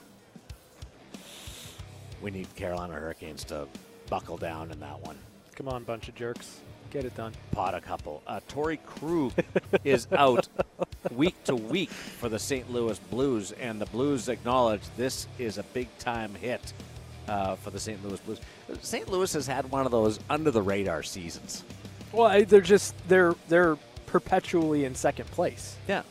We 2.22 2.30
need 2.30 2.54
Carolina 2.56 2.94
Hurricanes 2.94 3.44
to 3.44 3.66
buckle 4.08 4.36
down 4.36 4.70
in 4.70 4.80
that 4.80 5.00
one. 5.04 5.18
Come 5.54 5.68
on, 5.68 5.84
bunch 5.84 6.08
of 6.08 6.14
jerks. 6.14 6.60
Get 6.90 7.04
it 7.04 7.14
done. 7.16 7.32
Pot 7.50 7.74
a 7.74 7.80
couple. 7.80 8.22
Uh, 8.26 8.40
Torrey 8.48 8.78
Krug 8.86 9.32
is 9.84 10.06
out 10.12 10.48
week 11.10 11.42
to 11.44 11.56
week 11.56 11.90
for 11.90 12.28
the 12.28 12.38
St. 12.38 12.70
Louis 12.70 12.98
Blues, 13.10 13.52
and 13.52 13.80
the 13.80 13.86
Blues 13.86 14.28
acknowledge 14.28 14.82
this 14.96 15.26
is 15.38 15.58
a 15.58 15.62
big 15.62 15.88
time 15.98 16.34
hit 16.34 16.72
uh, 17.28 17.56
for 17.56 17.70
the 17.70 17.80
St. 17.80 18.02
Louis 18.06 18.20
Blues. 18.20 18.40
St. 18.82 19.08
Louis 19.08 19.32
has 19.32 19.46
had 19.46 19.70
one 19.70 19.86
of 19.86 19.92
those 19.92 20.20
under 20.30 20.50
the 20.50 20.62
radar 20.62 21.02
seasons. 21.02 21.64
Well, 22.12 22.44
they're 22.44 22.60
just 22.60 22.94
they're 23.08 23.34
they're 23.48 23.76
perpetually 24.06 24.84
in 24.84 24.94
second 24.94 25.28
place. 25.32 25.76
Yeah. 25.88 26.02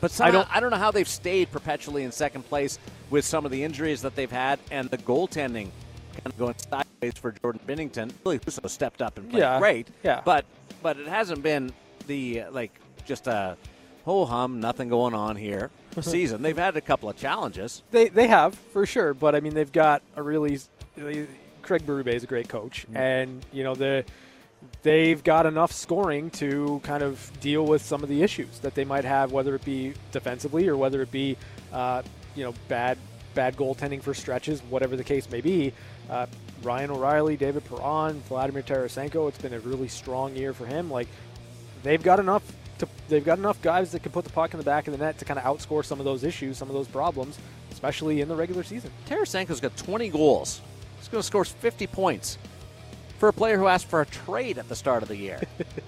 But 0.00 0.10
I 0.12 0.14
somehow, 0.14 0.28
I 0.28 0.32
don't- 0.32 0.56
I 0.56 0.60
don't 0.60 0.70
know 0.70 0.76
how 0.76 0.90
they've 0.90 1.08
stayed 1.08 1.50
perpetually 1.50 2.04
in 2.04 2.12
second 2.12 2.42
place 2.48 2.78
with 3.10 3.24
some 3.24 3.44
of 3.44 3.50
the 3.50 3.64
injuries 3.64 4.02
that 4.02 4.14
they've 4.14 4.30
had 4.30 4.58
and 4.70 4.88
the 4.90 4.98
goaltending 4.98 5.70
kind 6.12 6.26
of 6.26 6.38
going 6.38 6.54
sideways 6.58 7.14
for 7.20 7.32
Jordan 7.32 7.60
Binnington. 7.66 8.10
Ville 8.24 8.38
Husso 8.38 8.68
stepped 8.68 9.02
up 9.02 9.16
and 9.18 9.30
played 9.30 9.40
Yeah, 9.40 9.58
great. 9.58 9.88
yeah. 10.02 10.20
But 10.24 10.44
but 10.82 10.98
it 10.98 11.06
hasn't 11.08 11.42
been 11.42 11.72
the 12.06 12.44
like 12.50 12.70
just 13.06 13.26
a 13.26 13.56
ho 14.04 14.24
hum, 14.24 14.60
nothing 14.60 14.88
going 14.88 15.14
on 15.14 15.36
here 15.36 15.70
season. 16.00 16.42
They've 16.42 16.56
had 16.56 16.76
a 16.76 16.80
couple 16.80 17.08
of 17.08 17.16
challenges. 17.16 17.82
They 17.90 18.08
they 18.08 18.26
have 18.28 18.54
for 18.54 18.86
sure, 18.86 19.14
but 19.14 19.34
I 19.34 19.40
mean 19.40 19.54
they've 19.54 19.70
got 19.72 20.02
a 20.16 20.22
really 20.22 20.58
Craig 21.62 21.86
Berube 21.86 22.08
is 22.08 22.24
a 22.24 22.26
great 22.26 22.48
coach, 22.48 22.84
mm-hmm. 22.86 22.96
and 22.96 23.46
you 23.52 23.62
know 23.64 23.74
the 23.74 24.04
they've 24.82 25.22
got 25.22 25.46
enough 25.46 25.72
scoring 25.72 26.30
to 26.30 26.80
kind 26.84 27.02
of 27.02 27.30
deal 27.40 27.66
with 27.66 27.82
some 27.82 28.02
of 28.02 28.08
the 28.08 28.22
issues 28.22 28.58
that 28.60 28.74
they 28.74 28.84
might 28.84 29.04
have, 29.04 29.32
whether 29.32 29.54
it 29.54 29.64
be 29.64 29.94
defensively 30.12 30.68
or 30.68 30.76
whether 30.76 31.02
it 31.02 31.10
be 31.10 31.36
uh, 31.72 32.02
you 32.34 32.44
know 32.44 32.54
bad 32.68 32.98
bad 33.34 33.56
goaltending 33.56 34.02
for 34.02 34.14
stretches, 34.14 34.60
whatever 34.62 34.96
the 34.96 35.04
case 35.04 35.30
may 35.30 35.40
be. 35.40 35.72
Uh, 36.10 36.26
Ryan 36.62 36.90
O'Reilly, 36.90 37.36
David 37.36 37.64
Perron, 37.64 38.20
Vladimir 38.22 38.62
Tarasenko. 38.62 39.28
It's 39.28 39.38
been 39.38 39.52
a 39.52 39.60
really 39.60 39.88
strong 39.88 40.34
year 40.34 40.52
for 40.52 40.66
him. 40.66 40.90
Like 40.90 41.08
they've 41.82 42.02
got 42.02 42.18
enough 42.18 42.42
to 42.78 42.88
they've 43.08 43.24
got 43.24 43.38
enough 43.38 43.60
guys 43.62 43.92
that 43.92 44.02
can 44.02 44.12
put 44.12 44.24
the 44.24 44.32
puck 44.32 44.54
in 44.54 44.58
the 44.58 44.64
back 44.64 44.88
of 44.88 44.92
the 44.92 45.04
net 45.04 45.18
to 45.18 45.24
kind 45.24 45.38
of 45.38 45.44
outscore 45.44 45.84
some 45.84 45.98
of 45.98 46.04
those 46.04 46.24
issues, 46.24 46.56
some 46.56 46.68
of 46.68 46.74
those 46.74 46.88
problems, 46.88 47.38
especially 47.70 48.20
in 48.20 48.28
the 48.28 48.34
regular 48.34 48.62
season. 48.62 48.90
Tarasenko's 49.08 49.60
got 49.60 49.76
20 49.76 50.08
goals. 50.08 50.60
He's 50.98 51.08
going 51.08 51.20
to 51.20 51.26
score 51.26 51.44
50 51.44 51.86
points 51.86 52.38
for 53.18 53.28
a 53.28 53.32
player 53.32 53.58
who 53.58 53.66
asked 53.66 53.86
for 53.88 54.00
a 54.00 54.06
trade 54.06 54.58
at 54.58 54.68
the 54.68 54.76
start 54.76 55.02
of 55.02 55.08
the 55.08 55.16
year. 55.16 55.40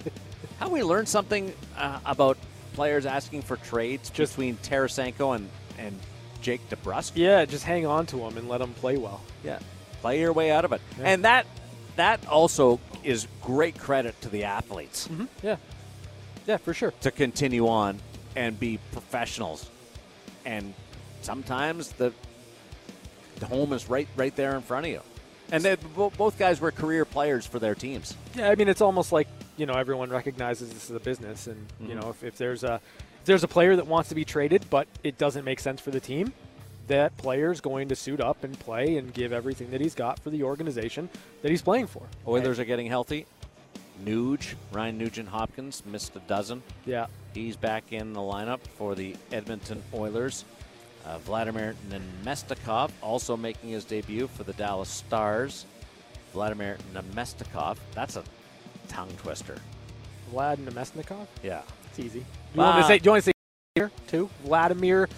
How 0.59 0.69
we 0.69 0.83
learned 0.83 1.09
something 1.09 1.53
uh, 1.77 1.99
about 2.05 2.37
players 2.73 3.05
asking 3.05 3.41
for 3.41 3.57
trades 3.57 4.09
Just- 4.09 4.33
between 4.33 4.57
Tarasenko 4.57 5.35
and, 5.35 5.49
and 5.77 5.97
Jake 6.41 6.67
DeBrusk? 6.69 7.13
Yeah, 7.15 7.45
just 7.45 7.63
hang 7.63 7.85
on 7.85 8.05
to 8.07 8.19
him 8.19 8.37
and 8.37 8.47
let 8.47 8.61
him 8.61 8.73
play 8.73 8.97
well. 8.97 9.21
Yeah, 9.43 9.59
play 10.01 10.19
your 10.19 10.33
way 10.33 10.51
out 10.51 10.65
of 10.65 10.71
it. 10.73 10.81
Yeah. 10.99 11.05
And 11.05 11.25
that 11.25 11.45
that 11.97 12.25
also 12.27 12.79
is 13.03 13.27
great 13.41 13.77
credit 13.77 14.19
to 14.21 14.29
the 14.29 14.43
athletes 14.45 15.09
Yeah, 15.43 15.57
yeah, 16.47 16.57
for 16.57 16.73
sure. 16.73 16.91
to 17.01 17.11
continue 17.11 17.67
on 17.67 17.99
and 18.35 18.57
be 18.59 18.79
professionals. 18.91 19.69
And 20.45 20.73
sometimes 21.21 21.91
the 21.93 22.13
the 23.39 23.45
home 23.47 23.73
is 23.73 23.89
right 23.89 24.07
right 24.15 24.35
there 24.35 24.55
in 24.55 24.61
front 24.61 24.85
of 24.85 24.91
you. 24.91 25.01
And 25.51 25.63
they, 25.63 25.75
both 25.75 26.39
guys 26.39 26.61
were 26.61 26.71
career 26.71 27.05
players 27.05 27.45
for 27.45 27.59
their 27.59 27.75
teams. 27.75 28.15
Yeah, 28.35 28.49
I 28.49 28.55
mean 28.55 28.69
it's 28.69 28.81
almost 28.81 29.11
like 29.11 29.27
you 29.57 29.65
know 29.65 29.73
everyone 29.73 30.09
recognizes 30.09 30.69
this 30.71 30.89
is 30.89 30.95
a 30.95 30.99
business, 30.99 31.47
and 31.47 31.67
you 31.79 31.89
mm-hmm. 31.89 31.99
know 31.99 32.09
if, 32.09 32.23
if 32.23 32.37
there's 32.37 32.63
a 32.63 32.75
if 33.19 33.25
there's 33.25 33.43
a 33.43 33.47
player 33.47 33.75
that 33.75 33.85
wants 33.85 34.09
to 34.09 34.15
be 34.15 34.25
traded, 34.25 34.65
but 34.69 34.87
it 35.03 35.17
doesn't 35.17 35.45
make 35.45 35.59
sense 35.59 35.81
for 35.81 35.91
the 35.91 35.99
team, 35.99 36.33
that 36.87 37.15
player's 37.17 37.61
going 37.61 37.89
to 37.89 37.95
suit 37.95 38.19
up 38.19 38.43
and 38.43 38.57
play 38.59 38.97
and 38.97 39.13
give 39.13 39.31
everything 39.33 39.69
that 39.71 39.81
he's 39.81 39.93
got 39.93 40.19
for 40.19 40.29
the 40.29 40.43
organization 40.43 41.09
that 41.41 41.51
he's 41.51 41.61
playing 41.61 41.87
for. 41.87 42.03
Oh, 42.25 42.33
Oilers 42.33 42.59
are 42.59 42.65
getting 42.65 42.87
healthy. 42.87 43.27
Nuge, 44.03 44.55
Ryan 44.71 44.97
Nugent 44.97 45.29
Hopkins 45.29 45.83
missed 45.85 46.15
a 46.15 46.19
dozen. 46.21 46.63
Yeah, 46.85 47.05
He's 47.33 47.55
back 47.55 47.93
in 47.93 48.13
the 48.13 48.19
lineup 48.19 48.59
for 48.77 48.93
the 48.93 49.15
Edmonton 49.31 49.81
Oilers. 49.93 50.43
Uh, 51.05 51.17
Vladimir 51.19 51.75
Nemestikov 51.89 52.91
also 53.01 53.35
making 53.35 53.71
his 53.71 53.83
debut 53.83 54.27
for 54.27 54.43
the 54.43 54.53
Dallas 54.53 54.89
Stars. 54.89 55.65
Vladimir 56.33 56.77
Nemestikov, 56.93 57.77
that's 57.93 58.15
a 58.15 58.23
tongue 58.87 59.11
twister. 59.17 59.57
Vlad 60.31 60.57
Nemesnikov. 60.57 61.27
Yeah. 61.43 61.61
It's 61.89 61.99
easy. 61.99 62.25
You 62.53 62.61
want 62.61 62.81
to 62.81 62.87
say? 62.87 62.99
Do 62.99 63.05
you 63.05 63.11
want 63.11 63.23
to 63.23 63.25
say 63.25 63.33
here 63.75 63.91
too? 64.07 64.29
Vladimir 64.43 65.09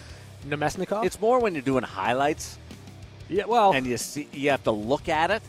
Nemesnikov. 0.48 1.06
It's 1.06 1.20
more 1.20 1.40
when 1.40 1.54
you're 1.54 1.62
doing 1.62 1.84
highlights 1.84 2.58
yeah. 3.30 3.46
Well, 3.46 3.74
and 3.74 3.86
you 3.86 3.98
see 3.98 4.28
you 4.32 4.50
have 4.52 4.64
to 4.64 4.72
look 4.72 5.10
at 5.10 5.32
it 5.32 5.42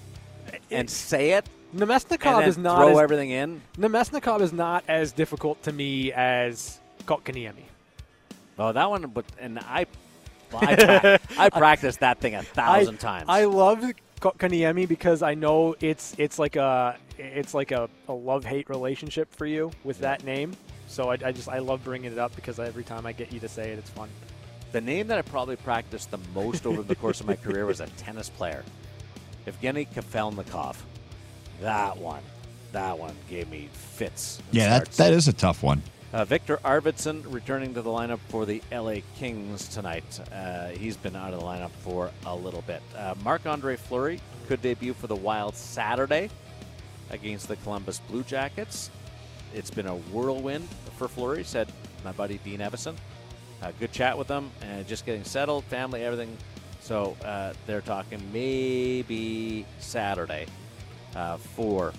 and 0.70 0.88
say 0.88 1.32
it 1.32 1.46
Nemesnikov 1.74 2.26
and 2.26 2.42
then 2.42 2.48
is 2.48 2.58
not 2.58 2.78
throw 2.78 2.90
as, 2.90 2.98
everything 2.98 3.30
in. 3.30 3.60
Nemesnikov 3.78 4.40
is 4.40 4.52
not 4.52 4.84
as 4.88 5.12
difficult 5.12 5.62
to 5.64 5.72
me 5.72 6.12
as 6.12 6.80
Kotkaniemi. 7.04 7.64
Oh, 8.58 8.72
that 8.72 8.88
one, 8.88 9.02
but 9.08 9.24
and 9.38 9.58
I, 9.58 9.86
well, 10.54 10.70
I, 10.70 10.76
pra- 10.76 11.20
I 11.38 11.50
practiced 11.50 12.00
that 12.00 12.20
thing 12.20 12.34
a 12.34 12.42
thousand 12.42 12.96
I, 12.96 12.98
times. 12.98 13.24
I 13.28 13.44
love 13.44 13.84
Kaniemi 14.20 14.88
because 14.88 15.22
I 15.22 15.34
know 15.34 15.74
it's 15.80 16.14
it's 16.18 16.38
like 16.38 16.56
a 16.56 16.96
it's 17.18 17.54
like 17.54 17.70
a, 17.72 17.88
a 18.08 18.12
love 18.12 18.44
hate 18.44 18.68
relationship 18.68 19.34
for 19.34 19.46
you 19.46 19.70
with 19.84 19.98
that 20.00 20.24
name. 20.24 20.52
So 20.86 21.10
I, 21.10 21.18
I 21.24 21.32
just 21.32 21.48
I 21.48 21.58
love 21.58 21.84
bringing 21.84 22.12
it 22.12 22.18
up 22.18 22.34
because 22.36 22.58
every 22.58 22.84
time 22.84 23.06
I 23.06 23.12
get 23.12 23.32
you 23.32 23.40
to 23.40 23.48
say 23.48 23.70
it, 23.70 23.78
it's 23.78 23.90
fun. 23.90 24.08
The 24.72 24.80
name 24.80 25.06
that 25.08 25.18
I 25.18 25.22
probably 25.22 25.56
practiced 25.56 26.10
the 26.10 26.18
most 26.34 26.66
over 26.66 26.82
the 26.82 26.96
course 26.96 27.20
of 27.20 27.26
my 27.26 27.36
career 27.44 27.66
was 27.66 27.80
a 27.80 27.86
tennis 27.98 28.28
player, 28.28 28.64
Evgeny 29.46 29.88
Kafelnikov. 29.88 30.76
That 31.60 31.96
one, 31.96 32.22
that 32.72 32.98
one 32.98 33.14
gave 33.30 33.48
me 33.48 33.68
fits. 33.72 34.40
Yeah, 34.50 34.80
that, 34.80 34.90
that 34.92 35.12
is 35.12 35.28
a 35.28 35.32
tough 35.32 35.62
one. 35.62 35.82
Uh, 36.14 36.24
Viktor 36.24 36.58
Arvidsson 36.58 37.24
returning 37.26 37.74
to 37.74 37.82
the 37.82 37.90
lineup 37.90 38.20
for 38.28 38.46
the 38.46 38.62
LA 38.70 38.98
Kings 39.16 39.66
tonight. 39.66 40.20
Uh, 40.30 40.68
he's 40.68 40.96
been 40.96 41.16
out 41.16 41.34
of 41.34 41.40
the 41.40 41.44
lineup 41.44 41.72
for 41.82 42.08
a 42.24 42.36
little 42.36 42.62
bit. 42.62 42.80
Uh, 42.96 43.16
Marc 43.24 43.46
Andre 43.46 43.74
Fleury 43.74 44.20
could 44.46 44.62
debut 44.62 44.94
for 44.94 45.08
the 45.08 45.16
Wild 45.16 45.56
Saturday 45.56 46.30
against 47.10 47.48
the 47.48 47.56
Columbus 47.56 47.98
Blue 47.98 48.22
Jackets. 48.22 48.90
It's 49.54 49.72
been 49.72 49.88
a 49.88 49.96
whirlwind 49.96 50.68
for 50.96 51.08
Fleury, 51.08 51.42
said 51.42 51.66
my 52.04 52.12
buddy 52.12 52.38
Dean 52.44 52.60
Evason. 52.60 52.94
Uh, 53.60 53.72
good 53.80 53.90
chat 53.90 54.16
with 54.16 54.28
them 54.28 54.52
and 54.62 54.86
just 54.86 55.04
getting 55.06 55.24
settled, 55.24 55.64
family, 55.64 56.04
everything. 56.04 56.38
So 56.78 57.16
uh, 57.24 57.54
they're 57.66 57.80
talking 57.80 58.22
maybe 58.32 59.66
Saturday 59.80 60.46
uh, 61.16 61.38
for 61.38 61.92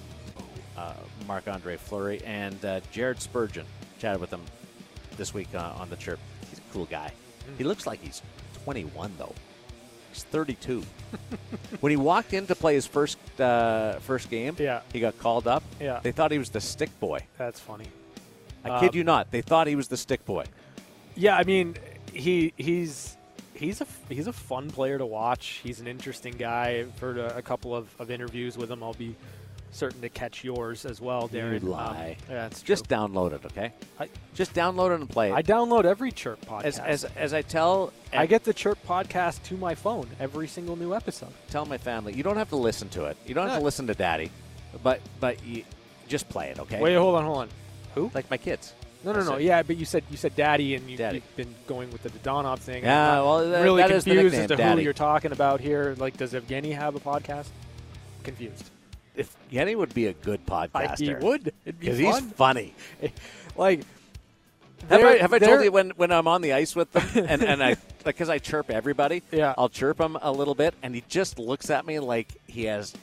uh, 0.78 0.94
Marc 1.28 1.50
Andre 1.50 1.76
Fleury 1.76 2.22
and 2.24 2.64
uh, 2.64 2.80
Jared 2.94 3.22
Spurgeon. 3.22 3.66
Chatted 4.00 4.20
with 4.22 4.32
him 4.32 4.42
this 5.18 5.34
week 5.34 5.50
uh, 5.56 5.74
on 5.78 5.90
the 5.90 5.96
chirp. 5.96 6.20
He's 6.50 6.60
a 6.60 6.74
cool 6.74 6.86
guy. 6.86 7.12
He 7.58 7.64
looks 7.64 7.86
like 7.88 8.02
he's 8.02 8.22
21 8.64 9.14
though. 9.18 9.34
He's 10.12 10.24
32. 10.24 10.84
when 11.80 11.90
he 11.92 11.96
walked 11.98 12.34
in 12.34 12.48
to 12.48 12.56
play 12.56 12.74
his 12.76 12.88
first 12.88 13.18
uh, 13.40 14.00
first 14.00 14.30
game, 14.30 14.56
Yeah. 14.60 14.82
he 14.94 15.00
got 15.00 15.18
called 15.20 15.48
up. 15.48 15.64
Yeah. 15.80 16.00
they 16.04 16.12
thought 16.12 16.32
he 16.32 16.38
was 16.40 16.50
the 16.50 16.62
stick 16.62 16.98
boy. 17.00 17.20
That's 17.38 17.60
funny. 17.60 17.88
I 18.64 18.70
Uh, 18.70 18.80
kid 18.80 18.96
you 18.96 19.04
not. 19.04 19.32
They 19.32 19.42
thought 19.42 19.68
he 19.68 19.76
was 19.76 19.88
the 19.88 19.98
stick 19.98 20.26
boy. 20.26 20.46
Yeah, 21.16 21.38
I 21.38 21.44
mean 21.44 21.76
he 22.12 22.54
he's 22.58 23.16
he's 23.54 23.80
a 23.82 23.88
he's 24.10 24.28
a 24.28 24.34
fun 24.34 24.70
player 24.72 24.98
to 24.98 25.06
watch. 25.06 25.60
He's 25.64 25.80
an 25.80 25.88
interesting 25.88 26.34
guy. 26.34 26.80
I've 26.80 26.98
heard 27.00 27.18
a, 27.18 27.38
a 27.38 27.42
couple 27.42 27.76
of, 27.76 27.88
of 28.00 28.10
interviews 28.12 28.58
with 28.58 28.70
him. 28.72 28.84
I'll 28.84 28.94
be 28.94 29.16
certain 29.76 30.02
to 30.02 30.10
catch 30.10 30.44
yours 30.44 30.86
as 30.86 31.02
well, 31.02 31.28
Darren. 31.28 31.62
You 31.62 31.74
Um, 31.76 31.96
yeah, 32.30 32.46
it's 32.48 32.62
Just 32.62 32.88
download 32.88 33.34
it, 33.34 33.46
okay? 33.46 33.74
I, 34.00 34.10
Just 34.34 34.54
download 34.54 34.92
it 34.92 35.02
and 35.02 35.10
play 35.10 35.32
it. 35.32 35.34
I 35.34 35.44
download 35.44 35.86
every 35.86 36.12
Chirp 36.12 36.44
podcast. 36.46 36.64
as, 36.64 36.80
as 36.80 37.04
as 37.16 37.34
I 37.34 37.42
tell 37.42 37.92
I 38.14 38.26
get 38.26 38.44
the 38.44 38.54
Chirp 38.54 38.80
podcast 38.88 39.44
to 39.44 39.58
my 39.58 39.76
phone 39.76 40.08
every 40.20 40.48
single 40.48 40.76
new 40.76 40.96
episode. 40.96 41.34
tell 41.50 41.66
my 41.66 41.78
family, 41.78 42.14
you 42.14 42.24
don't 42.24 42.38
have 42.38 42.50
to 42.50 42.56
listen 42.56 42.90
to 42.90 43.06
it. 43.06 43.18
You 43.26 43.36
don't 43.36 43.50
have 43.50 43.60
to 43.60 43.64
listen 43.64 43.88
to 43.88 43.94
Daddy, 43.94 44.32
but 44.82 45.02
but 45.20 45.44
you 45.46 45.64
just 46.08 46.30
play 46.30 46.50
it, 46.50 46.60
okay? 46.60 46.82
Wait, 46.82 46.96
hold 46.96 47.16
on, 47.16 47.26
hold 47.26 47.38
on. 47.40 47.50
Who? 47.96 48.12
like 48.14 48.30
my 48.30 48.38
kids. 48.38 48.74
No, 49.04 49.14
no, 49.14 49.24
no. 49.24 49.38
Yeah, 49.38 49.62
but 49.62 49.78
you 49.78 49.86
said 49.86 50.04
you 50.10 50.18
said 50.18 50.36
daddy, 50.36 50.74
and 50.74 50.90
you, 50.90 50.98
you've 50.98 51.36
been 51.36 51.54
going 51.68 51.92
with 51.92 52.02
the 52.02 52.10
Donov 52.10 52.58
thing. 52.60 52.84
Yeah, 52.84 53.22
well, 53.22 53.48
that- 53.50 53.64
really 53.64 53.84
that 53.84 53.92
confused 53.92 54.36
as 54.36 54.48
to 54.48 54.56
Daddy. 54.56 54.80
who 54.80 54.84
you're 54.84 54.94
talking 54.94 55.32
about 55.32 55.62
here. 55.62 55.96
Like, 56.00 56.18
does 56.18 56.34
Evgeny 56.34 56.74
have 56.76 56.96
a 56.96 57.00
podcast? 57.00 57.48
Confused. 58.24 58.72
If 59.16 59.36
Yenny 59.52 59.76
would 59.76 59.94
be 59.94 60.08
a 60.08 60.14
good 60.14 60.42
I, 60.50 60.68
podcaster, 60.68 60.98
he 61.20 61.26
would. 61.26 61.44
Be 61.64 61.72
because 61.72 61.98
he's 61.98 62.20
funny. 62.34 62.74
like, 63.56 63.82
Have 64.90 65.04
I, 65.04 65.18
have 65.18 65.34
I 65.34 65.40
told 65.40 65.64
you 65.64 65.72
when, 65.72 65.92
when 65.92 66.12
I'm 66.12 66.28
on 66.28 66.42
the 66.42 66.54
ice 66.54 66.76
with 66.76 66.92
them 66.92 67.26
and, 67.28 67.42
and 67.44 67.64
I 67.64 67.78
because 68.04 68.30
I 68.30 68.38
chirp 68.40 68.70
everybody, 68.70 69.24
Yeah. 69.32 69.54
I'll 69.58 69.70
chirp 69.70 70.00
him 70.00 70.18
a 70.22 70.32
little 70.32 70.56
bit 70.56 70.74
and 70.84 70.94
he 70.94 71.04
just 71.08 71.40
looks 71.40 71.70
at 71.70 71.86
me 71.86 72.00
like 72.00 72.28
he 72.48 72.66
has. 72.66 72.94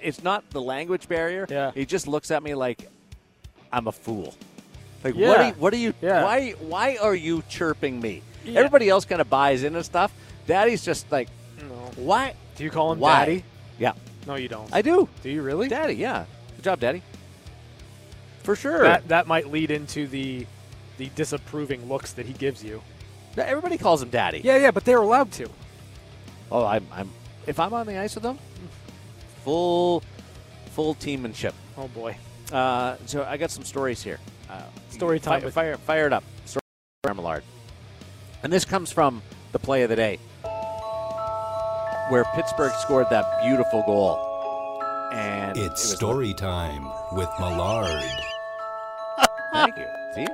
It's 0.00 0.22
not 0.22 0.48
the 0.50 0.60
language 0.62 1.08
barrier. 1.08 1.46
Yeah. 1.48 1.72
he 1.74 1.84
just 1.86 2.06
looks 2.06 2.30
at 2.30 2.42
me 2.42 2.54
like 2.54 2.88
I'm 3.72 3.86
a 3.88 3.92
fool. 3.92 4.34
Like 5.02 5.14
Yeah. 5.16 5.28
what? 5.28 5.40
Are 5.40 5.46
you, 5.48 5.52
what 5.54 5.72
are 5.72 5.76
you? 5.78 5.94
Yeah. 6.02 6.22
Why? 6.24 6.50
Why 6.60 6.96
are 7.00 7.14
you 7.14 7.42
chirping 7.48 8.00
me? 8.00 8.22
Yeah. 8.44 8.58
Everybody 8.60 8.88
else 8.88 9.04
kind 9.04 9.20
of 9.20 9.28
buys 9.30 9.62
into 9.64 9.82
stuff. 9.84 10.12
Daddy's 10.46 10.84
just 10.84 11.10
like, 11.10 11.28
No. 11.60 11.74
why? 11.96 12.34
Do 12.56 12.64
you 12.64 12.70
call 12.70 12.92
him 12.92 12.98
Why? 13.00 13.18
daddy? 13.24 13.44
Yeah, 13.78 13.92
No, 14.28 14.34
you 14.34 14.48
don't. 14.48 14.72
I 14.72 14.82
do. 14.82 15.08
do 15.22 15.30
you 15.30 15.42
really? 15.42 15.68
Daddy, 15.68 15.94
yeah. 15.94 16.26
Good 16.56 16.64
job, 16.64 16.80
Daddy. 16.80 17.02
For 18.42 18.54
sure. 18.54 18.82
That 18.82 19.08
that 19.08 19.26
might 19.26 19.50
lead 19.50 19.70
into 19.70 20.06
the 20.06 20.46
the 20.98 21.10
disapproving 21.16 21.88
looks 21.88 22.12
that 22.12 22.26
he 22.26 22.34
gives 22.34 22.62
you. 22.62 22.82
Everybody 23.36 23.78
calls 23.78 24.02
him 24.02 24.10
Daddy. 24.10 24.40
Yeah, 24.44 24.58
yeah, 24.58 24.70
but 24.70 24.84
they're 24.84 25.00
allowed 25.00 25.32
to. 25.32 25.48
Oh, 26.50 26.64
I'm, 26.64 26.86
I'm. 26.92 27.10
If 27.46 27.58
I'm 27.58 27.72
on 27.72 27.86
the 27.86 27.96
ice 27.98 28.14
with 28.14 28.24
them, 28.24 28.38
full, 29.44 30.02
full 30.72 30.94
teammanship. 30.96 31.52
Oh 31.76 31.88
boy. 31.88 32.16
Uh, 32.52 32.96
so 33.06 33.24
I 33.24 33.36
got 33.36 33.50
some 33.50 33.64
stories 33.64 34.02
here. 34.02 34.18
Uh, 34.50 34.62
Story 34.90 35.20
time 35.20 35.40
Fire, 35.42 35.50
fire, 35.50 35.76
fire 35.76 36.06
it 36.06 36.12
up. 36.12 36.24
Story 36.44 36.62
Millard. 37.14 37.44
And 38.42 38.52
this 38.52 38.64
comes 38.64 38.90
from 38.90 39.22
the 39.52 39.58
play 39.58 39.82
of 39.82 39.90
the 39.90 39.96
day, 39.96 40.18
where 42.08 42.24
Pittsburgh 42.34 42.72
scored 42.72 43.08
that 43.10 43.42
beautiful 43.42 43.82
goal. 43.84 44.18
And 45.12 45.56
it 45.56 45.62
It's 45.62 45.82
was 45.82 45.96
story 45.96 46.34
time 46.34 46.90
with 47.12 47.28
Millard. 47.38 48.04
Thank 49.52 49.76
you. 49.76 49.86
See? 50.14 50.26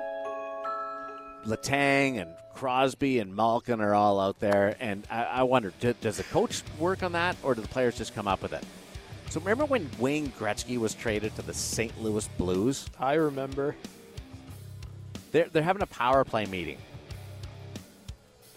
Letang 1.46 2.20
and 2.20 2.30
Crosby 2.54 3.18
and 3.18 3.34
Malkin 3.34 3.80
are 3.80 3.94
all 3.94 4.20
out 4.20 4.38
there, 4.40 4.76
and 4.80 5.06
I, 5.10 5.24
I 5.24 5.42
wonder, 5.42 5.72
do, 5.80 5.94
does 6.00 6.16
the 6.16 6.22
coach 6.24 6.62
work 6.78 7.02
on 7.02 7.12
that, 7.12 7.36
or 7.42 7.54
do 7.54 7.60
the 7.60 7.68
players 7.68 7.98
just 7.98 8.14
come 8.14 8.28
up 8.28 8.42
with 8.42 8.52
it? 8.52 8.64
So 9.30 9.40
remember 9.40 9.64
when 9.64 9.90
Wayne 9.98 10.28
Gretzky 10.38 10.78
was 10.78 10.94
traded 10.94 11.34
to 11.36 11.42
the 11.42 11.54
St. 11.54 12.00
Louis 12.00 12.28
Blues? 12.38 12.88
I 12.98 13.14
remember. 13.14 13.74
They're, 15.32 15.48
they're 15.48 15.62
having 15.64 15.82
a 15.82 15.86
power 15.86 16.24
play 16.24 16.46
meeting. 16.46 16.78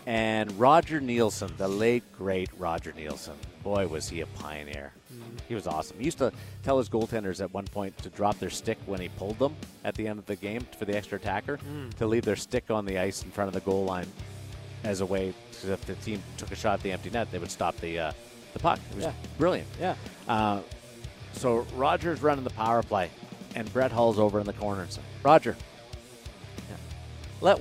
And 0.08 0.58
Roger 0.58 1.02
Neilson, 1.02 1.56
the 1.58 1.68
late, 1.68 2.02
great 2.18 2.50
Roger 2.58 2.94
Neilson, 2.94 3.34
boy, 3.62 3.88
was 3.88 4.08
he 4.08 4.22
a 4.22 4.26
pioneer. 4.26 4.94
He 5.50 5.54
was 5.54 5.68
awesome. 5.68 5.98
He 6.00 6.06
used 6.06 6.20
to 6.20 6.32
tell 6.64 6.78
his 6.78 6.88
goaltenders 6.88 7.42
at 7.42 7.54
one 7.54 7.66
point 7.66 7.98
to 8.00 8.10
drop 8.10 8.40
their 8.40 8.50
stick 8.50 8.78
when 8.86 9.02
he 9.02 9.10
pulled 9.10 9.38
them 9.38 9.54
at 9.84 9.96
the 9.96 10.08
end 10.08 10.18
of 10.18 10.26
the 10.26 10.38
game 10.38 10.66
for 10.80 10.86
the 10.86 10.96
extra 10.96 11.18
attacker, 11.18 11.60
to 11.98 12.08
leave 12.08 12.24
their 12.24 12.38
stick 12.38 12.72
on 12.72 12.86
the 12.86 12.98
ice 12.98 13.22
in 13.24 13.32
front 13.32 13.50
of 13.50 13.54
the 13.54 13.60
goal 13.70 13.84
line 13.84 14.08
as 14.86 15.02
a 15.02 15.06
way, 15.06 15.34
because 15.52 15.68
if 15.68 15.82
the 15.86 15.96
team 15.96 16.24
took 16.38 16.52
a 16.52 16.56
shot 16.56 16.76
at 16.76 16.84
the 16.84 16.92
empty 16.94 17.10
net, 17.10 17.30
they 17.30 17.40
would 17.40 17.52
stop 17.52 17.76
the, 17.82 18.00
uh, 18.00 18.12
the 18.54 18.60
puck. 18.60 18.80
It 18.92 18.96
was 18.96 19.06
Yeah. 19.06 19.14
brilliant. 19.38 19.68
Yeah. 19.78 19.96
Uh, 20.30 20.62
so 21.34 21.66
Roger's 21.76 22.22
running 22.22 22.46
the 22.46 22.50
power 22.52 22.82
play, 22.82 23.10
and 23.56 23.72
Brett 23.74 23.92
Hull's 23.92 24.20
over 24.20 24.40
in 24.40 24.46
the 24.46 24.54
corner 24.54 24.84
and 24.84 24.92
said, 24.92 25.04
Roger, 25.24 25.58
yeah, 26.70 26.76
let 27.42 27.60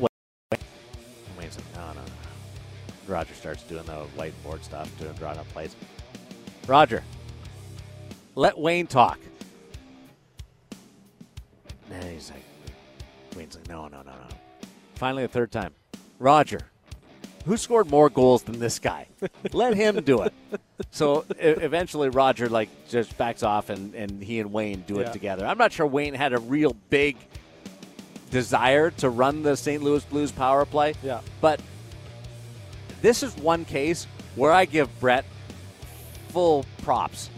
Roger 3.09 3.35
starts 3.35 3.63
doing 3.65 3.85
the 3.85 4.05
whiteboard 4.17 4.63
stuff, 4.63 4.91
doing 4.99 5.13
drawing 5.15 5.39
up 5.39 5.49
plays. 5.51 5.75
Roger, 6.67 7.03
let 8.35 8.59
Wayne 8.59 8.87
talk. 8.87 9.19
And 11.91 12.05
he's 12.05 12.31
like, 12.31 12.43
Wayne's 13.37 13.57
like, 13.57 13.69
no, 13.69 13.89
no, 13.89 13.99
no, 13.99 14.13
no. 14.13 14.29
Finally, 14.97 15.23
the 15.23 15.29
third 15.29 15.53
time, 15.53 15.73
Roger, 16.19 16.61
who 17.45 17.57
scored 17.57 17.89
more 17.89 18.11
goals 18.11 18.43
than 18.43 18.59
this 18.59 18.79
guy? 18.79 19.07
Let 19.53 19.75
him 19.75 20.03
do 20.03 20.23
it. 20.23 20.35
So 20.91 21.25
eventually, 21.39 22.09
Roger 22.09 22.49
like 22.49 22.69
just 22.89 23.17
backs 23.17 23.43
off, 23.43 23.71
and, 23.71 23.95
and 23.95 24.23
he 24.23 24.41
and 24.41 24.53
Wayne 24.53 24.83
do 24.87 24.99
it 24.99 25.13
together. 25.13 25.47
I'm 25.47 25.59
not 25.59 25.73
sure 25.73 25.87
Wayne 25.87 26.15
had 26.15 26.33
a 26.33 26.39
real 26.39 26.75
big 26.91 27.17
desire 28.31 28.91
to 28.91 29.09
run 29.11 29.43
the 29.43 29.57
St. 29.57 29.83
Louis 29.83 30.05
Blues 30.05 30.33
power 30.33 30.65
play. 30.65 30.95
Yeah. 31.03 31.21
But 31.41 31.61
this 33.07 33.23
is 33.23 33.37
one 33.37 33.65
case 33.65 34.05
where 34.35 34.51
I 34.51 34.65
give 34.65 34.89
Brett 34.99 35.25
full 36.31 36.67
props 36.83 37.31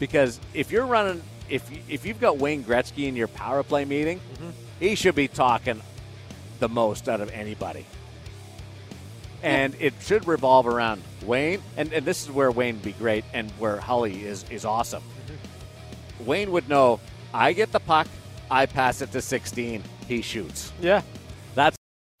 because 0.00 0.40
if 0.52 0.72
you're 0.72 0.84
running, 0.84 1.22
if 1.48 1.70
you- 1.70 1.78
if 1.88 2.04
you've 2.04 2.20
got 2.20 2.38
Wayne 2.38 2.64
Gretzky 2.64 3.06
in 3.06 3.14
your 3.14 3.28
power 3.28 3.62
play 3.62 3.84
meeting, 3.84 4.18
mm-hmm. 4.18 4.50
he 4.80 4.96
should 4.96 5.14
be 5.14 5.28
talking 5.28 5.80
the 6.58 6.68
most 6.68 7.08
out 7.08 7.20
of 7.20 7.30
anybody. 7.30 7.86
And 9.44 9.76
it 9.78 9.94
should 10.00 10.26
revolve 10.26 10.66
around 10.66 11.02
Wayne, 11.22 11.62
and, 11.76 11.92
and 11.92 12.04
this 12.04 12.24
is 12.24 12.30
where 12.32 12.50
Wayne 12.50 12.74
would 12.74 12.82
be 12.82 12.92
great, 12.94 13.24
and 13.32 13.52
where 13.52 13.76
Holly 13.76 14.24
is 14.24 14.44
is 14.50 14.64
awesome. 14.64 15.04
Mm-hmm. 15.04 16.26
Wayne 16.26 16.50
would 16.50 16.68
know. 16.68 16.98
I 17.32 17.52
get 17.52 17.70
the 17.70 17.80
puck, 17.80 18.08
I 18.50 18.66
pass 18.66 19.02
it 19.02 19.12
to 19.12 19.22
16, 19.22 19.84
he 20.08 20.20
shoots. 20.20 20.72
Yeah. 20.80 21.02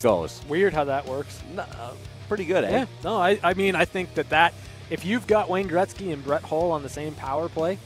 Goes. 0.04 0.42
Weird 0.48 0.74
how 0.74 0.84
that 0.84 1.06
works. 1.06 1.40
No, 1.54 1.62
uh, 1.62 1.92
pretty 2.28 2.44
good, 2.44 2.64
eh? 2.64 2.70
Yeah. 2.70 2.86
No, 3.02 3.16
I, 3.16 3.38
I 3.42 3.54
mean, 3.54 3.74
I 3.74 3.84
think 3.84 4.14
that 4.14 4.28
that 4.30 4.52
if 4.90 5.04
you've 5.04 5.26
got 5.26 5.48
Wayne 5.48 5.68
Gretzky 5.68 6.12
and 6.12 6.22
Brett 6.22 6.42
Hull 6.42 6.72
on 6.72 6.82
the 6.82 6.88
same 6.88 7.14
power 7.14 7.48
play, 7.48 7.78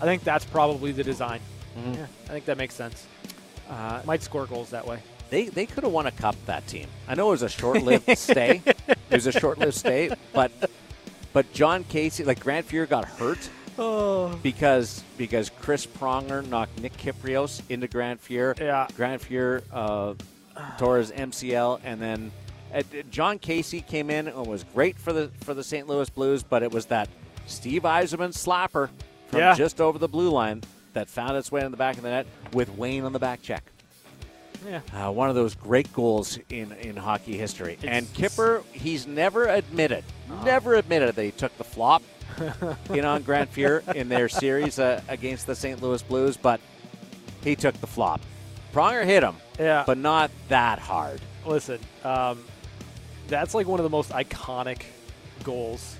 I 0.00 0.04
think 0.04 0.24
that's 0.24 0.44
probably 0.44 0.90
the 0.92 1.04
design. 1.04 1.40
Yeah, 1.76 2.06
I 2.24 2.28
think 2.32 2.46
that 2.46 2.56
makes 2.56 2.74
sense. 2.74 3.06
Uh, 3.68 4.02
might 4.04 4.22
score 4.22 4.46
goals 4.46 4.70
that 4.70 4.84
way. 4.86 5.00
They 5.28 5.44
they 5.48 5.64
could 5.66 5.84
have 5.84 5.92
won 5.92 6.06
a 6.06 6.10
cup 6.10 6.34
that 6.46 6.66
team. 6.66 6.88
I 7.06 7.14
know 7.14 7.28
it 7.28 7.32
was 7.32 7.42
a 7.42 7.48
short-lived 7.48 8.10
stay. 8.18 8.62
It 8.66 8.96
was 9.12 9.26
a 9.28 9.32
short-lived 9.32 9.74
stay, 9.74 10.10
but 10.32 10.50
but 11.32 11.52
Jon 11.52 11.84
Casey, 11.84 12.24
like 12.24 12.40
Grant 12.40 12.66
Fuhr, 12.66 12.88
got 12.88 13.04
hurt 13.04 13.48
Oh. 13.78 14.36
because 14.42 15.04
because 15.16 15.50
Chris 15.60 15.86
Pronger 15.86 16.44
knocked 16.48 16.80
Nick 16.80 16.96
Kypreos 16.96 17.62
into 17.70 17.86
Grant 17.86 18.20
Fuhr. 18.20 18.58
Yeah. 18.58 18.88
Grant 18.96 19.22
Fuhr 19.22 19.62
uh, 19.72 20.14
tore 20.78 20.98
his 20.98 21.10
MCL, 21.12 21.80
and 21.84 22.00
then 22.00 22.32
uh, 22.74 22.82
Jon 23.10 23.38
Casey 23.38 23.80
came 23.80 24.10
in 24.10 24.28
and 24.28 24.46
was 24.46 24.64
great 24.74 24.98
for 24.98 25.12
the 25.12 25.30
for 25.40 25.54
the 25.54 25.64
St. 25.64 25.86
Louis 25.88 26.08
Blues, 26.10 26.42
but 26.42 26.62
it 26.62 26.70
was 26.72 26.86
that 26.86 27.08
Steve 27.46 27.82
Yzerman 27.82 28.30
slapper 28.32 28.88
from 29.28 29.38
Yeah. 29.40 29.54
just 29.54 29.80
over 29.80 29.98
the 29.98 30.08
blue 30.08 30.30
line 30.30 30.62
that 30.92 31.08
found 31.08 31.36
its 31.36 31.50
way 31.52 31.64
in 31.64 31.70
the 31.70 31.76
back 31.76 31.96
of 31.96 32.02
the 32.02 32.10
net 32.10 32.26
with 32.52 32.68
Wayne 32.76 33.04
on 33.04 33.12
the 33.12 33.18
back 33.18 33.42
check. 33.42 33.62
Yeah. 34.66 34.80
Uh, 34.92 35.10
one 35.10 35.28
of 35.30 35.34
those 35.34 35.54
great 35.54 35.90
goals 35.94 36.38
in, 36.50 36.70
in 36.72 36.94
hockey 36.96 37.38
history. 37.38 37.78
and 37.82 38.12
Kipper, 38.12 38.62
he's 38.72 39.06
never 39.06 39.46
admitted, 39.46 40.04
never 40.44 40.74
admitted 40.74 41.14
that 41.14 41.24
he 41.24 41.30
took 41.30 41.56
the 41.56 41.64
flop, 41.64 42.02
in 42.90 43.04
on 43.04 43.22
Grant 43.22 43.50
Fuhr 43.52 43.82
in 43.94 44.08
their 44.10 44.28
series 44.28 44.78
uh, 44.78 45.00
against 45.08 45.46
the 45.46 45.54
St. 45.54 45.80
Louis 45.82 46.02
Blues, 46.02 46.36
but 46.36 46.60
he 47.42 47.56
took 47.56 47.74
the 47.80 47.86
flop. 47.86 48.20
Pronger 48.72 49.04
hit 49.04 49.22
him, 49.22 49.36
Yeah. 49.58 49.84
but 49.86 49.98
not 49.98 50.30
that 50.48 50.78
hard. 50.78 51.20
Listen, 51.46 51.78
um, 52.04 52.44
that's 53.28 53.54
like 53.54 53.66
one 53.66 53.80
of 53.80 53.84
the 53.84 53.90
most 53.90 54.10
iconic 54.10 54.82
goals 55.42 55.96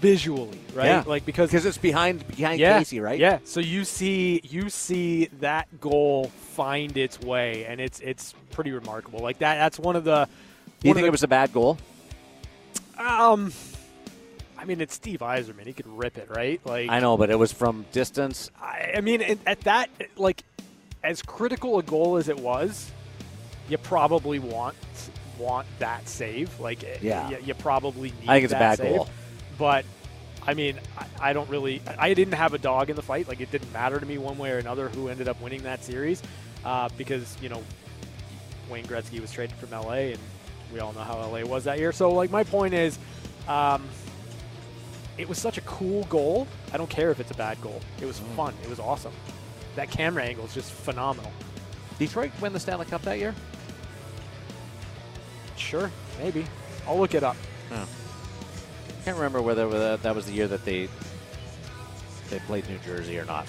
visually, 0.00 0.58
right? 0.74 0.86
Yeah. 0.86 1.04
Like 1.06 1.24
because 1.26 1.50
Because 1.50 1.66
it's 1.66 1.78
behind 1.78 2.26
behind 2.28 2.58
yeah, 2.60 2.78
Casey, 2.78 3.00
right? 3.00 3.18
Yeah. 3.18 3.38
So 3.44 3.60
you 3.60 3.84
see 3.84 4.40
you 4.44 4.70
see 4.70 5.26
that 5.40 5.68
goal 5.80 6.26
find 6.54 6.96
its 6.96 7.20
way, 7.20 7.64
and 7.66 7.80
it's 7.80 8.00
it's 8.00 8.34
pretty 8.50 8.72
remarkable. 8.72 9.20
Like 9.20 9.38
that. 9.38 9.56
That's 9.56 9.78
one 9.78 9.96
of 9.96 10.04
the. 10.04 10.28
Do 10.80 10.88
you 10.88 10.94
think 10.94 11.04
the- 11.04 11.08
it 11.08 11.12
was 11.12 11.22
a 11.22 11.28
bad 11.28 11.52
goal? 11.52 11.76
Um, 12.98 13.52
I 14.58 14.64
mean, 14.66 14.80
it's 14.80 14.94
Steve 14.94 15.20
Yzerman. 15.20 15.66
He 15.66 15.72
could 15.72 15.86
rip 15.86 16.18
it, 16.18 16.28
right? 16.30 16.60
Like 16.64 16.90
I 16.90 17.00
know, 17.00 17.16
but 17.16 17.30
it 17.30 17.38
was 17.38 17.52
from 17.52 17.84
distance. 17.92 18.50
I, 18.60 18.92
I 18.96 19.00
mean, 19.00 19.22
at, 19.22 19.38
at 19.46 19.60
that, 19.62 19.88
like, 20.16 20.42
as 21.02 21.22
critical 21.22 21.78
a 21.78 21.82
goal 21.82 22.16
as 22.16 22.28
it 22.28 22.38
was, 22.38 22.90
you 23.68 23.78
probably 23.78 24.38
want 24.38 24.76
want 25.38 25.66
that 25.78 26.06
save. 26.08 26.58
Like, 26.60 26.82
Yeah. 27.02 27.30
you, 27.30 27.38
you 27.46 27.54
probably 27.54 28.10
need. 28.10 28.26
That 28.26 28.26
save. 28.26 28.28
I 28.28 28.34
think 28.34 28.44
it's 28.44 28.52
a 28.52 28.56
bad 28.56 28.78
save. 28.78 28.96
goal. 28.96 29.08
But 29.58 29.84
I 30.46 30.54
mean, 30.54 30.78
I, 30.98 31.30
I 31.30 31.32
don't 31.32 31.48
really. 31.48 31.80
I 31.98 32.14
didn't 32.14 32.34
have 32.34 32.54
a 32.54 32.58
dog 32.58 32.90
in 32.90 32.96
the 32.96 33.02
fight. 33.02 33.28
Like, 33.28 33.40
it 33.40 33.50
didn't 33.50 33.72
matter 33.72 33.98
to 34.00 34.06
me 34.06 34.18
one 34.18 34.38
way 34.38 34.50
or 34.50 34.58
another 34.58 34.88
who 34.88 35.08
ended 35.08 35.28
up 35.28 35.40
winning 35.40 35.62
that 35.62 35.82
series, 35.84 36.22
uh, 36.64 36.88
because 36.96 37.36
you 37.42 37.48
know 37.48 37.62
Wayne 38.70 38.84
Gretzky 38.86 39.20
was 39.20 39.32
traded 39.32 39.56
from 39.56 39.70
LA, 39.70 40.12
and 40.12 40.18
we 40.72 40.80
all 40.80 40.92
know 40.92 41.00
how 41.00 41.18
LA 41.20 41.44
was 41.44 41.64
that 41.64 41.78
year. 41.78 41.92
So, 41.92 42.10
like, 42.10 42.30
my 42.30 42.44
point 42.44 42.74
is. 42.74 42.98
Um, 43.48 43.88
it 45.18 45.28
was 45.28 45.36
such 45.38 45.58
a 45.58 45.60
cool 45.62 46.04
goal. 46.04 46.46
I 46.72 46.78
don't 46.78 46.88
care 46.88 47.10
if 47.10 47.20
it's 47.20 47.30
a 47.30 47.34
bad 47.34 47.60
goal. 47.60 47.80
It 48.00 48.06
was 48.06 48.18
Mm. 48.20 48.36
fun. 48.36 48.54
It 48.62 48.70
was 48.70 48.80
awesome. 48.80 49.12
That 49.80 49.90
camera 49.90 50.22
angle 50.24 50.44
is 50.44 50.52
just 50.52 50.72
phenomenal. 50.72 51.32
Detroit 51.98 52.32
win 52.42 52.52
the 52.52 52.60
Stanley 52.60 52.84
Cup 52.84 53.00
that 53.00 53.18
year? 53.18 53.34
Sure, 55.56 55.90
maybe. 56.18 56.44
I'll 56.86 56.98
look 56.98 57.14
it 57.14 57.22
up. 57.22 57.34
Can't 59.06 59.16
remember 59.16 59.40
whether 59.40 59.66
whether 59.66 59.96
that 59.96 60.14
was 60.14 60.26
the 60.26 60.32
year 60.32 60.48
that 60.48 60.66
they 60.66 60.86
they 62.28 62.40
played 62.40 62.68
New 62.68 62.76
Jersey 62.84 63.18
or 63.18 63.24
not. 63.24 63.46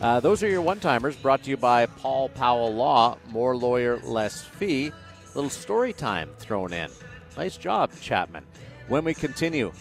Uh, 0.00 0.20
those 0.20 0.44
are 0.44 0.48
your 0.48 0.62
one-timers 0.62 1.16
brought 1.16 1.42
to 1.42 1.50
you 1.50 1.56
by 1.56 1.86
Paul 1.86 2.28
Powell 2.28 2.72
Law. 2.72 3.18
More 3.26 3.56
lawyer, 3.56 3.98
less 4.04 4.44
fee. 4.44 4.92
Little 5.34 5.50
story 5.50 5.92
time 5.92 6.30
thrown 6.38 6.72
in. 6.72 6.88
Nice 7.36 7.56
job, 7.56 7.90
Chapman. 8.00 8.44
When 8.86 9.02
we 9.02 9.12
continue, 9.12 9.72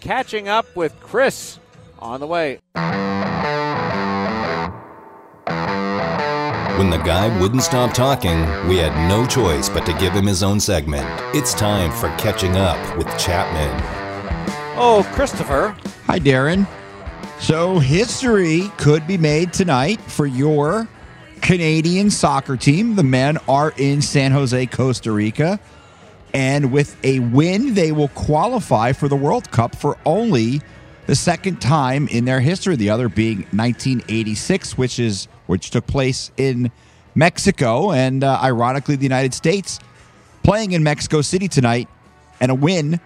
catching 0.00 0.48
up 0.48 0.74
with 0.74 0.98
Chris 1.00 1.58
on 1.98 2.20
the 2.20 2.26
way. 2.26 2.58
When 6.76 6.90
the 6.90 6.98
guy 6.98 7.40
wouldn't 7.40 7.62
stop 7.62 7.94
talking, 7.94 8.38
we 8.68 8.76
had 8.76 9.08
no 9.08 9.26
choice 9.26 9.66
but 9.66 9.86
to 9.86 9.94
give 9.94 10.12
him 10.12 10.26
his 10.26 10.42
own 10.42 10.60
segment. 10.60 11.06
It's 11.34 11.54
time 11.54 11.90
for 11.90 12.14
Catching 12.18 12.54
Up 12.56 12.98
with 12.98 13.06
Chapman. 13.18 13.72
Oh, 14.76 15.02
Christopher. 15.14 15.74
Hi, 16.04 16.18
Darren. 16.18 16.66
So, 17.40 17.78
history 17.78 18.70
could 18.76 19.06
be 19.06 19.16
made 19.16 19.54
tonight 19.54 20.02
for 20.02 20.26
your 20.26 20.86
Canadian 21.40 22.10
soccer 22.10 22.58
team. 22.58 22.94
The 22.94 23.02
men 23.02 23.38
are 23.48 23.72
in 23.78 24.02
San 24.02 24.32
Jose, 24.32 24.66
Costa 24.66 25.12
Rica. 25.12 25.58
And 26.34 26.72
with 26.72 27.02
a 27.02 27.20
win, 27.20 27.72
they 27.72 27.90
will 27.90 28.08
qualify 28.08 28.92
for 28.92 29.08
the 29.08 29.16
World 29.16 29.50
Cup 29.50 29.74
for 29.74 29.96
only 30.04 30.60
the 31.06 31.16
second 31.16 31.62
time 31.62 32.06
in 32.08 32.26
their 32.26 32.40
history. 32.40 32.76
The 32.76 32.90
other 32.90 33.08
being 33.08 33.38
1986, 33.52 34.76
which 34.76 34.98
is 34.98 35.26
which 35.46 35.70
took 35.70 35.86
place 35.86 36.30
in 36.36 36.70
Mexico, 37.14 37.92
and 37.92 38.22
uh, 38.22 38.38
ironically, 38.42 38.96
the 38.96 39.04
United 39.04 39.34
States 39.34 39.80
playing 40.42 40.72
in 40.72 40.82
Mexico 40.82 41.22
City 41.22 41.48
tonight, 41.48 41.88
and 42.40 42.50
a 42.50 42.54
win 42.54 43.00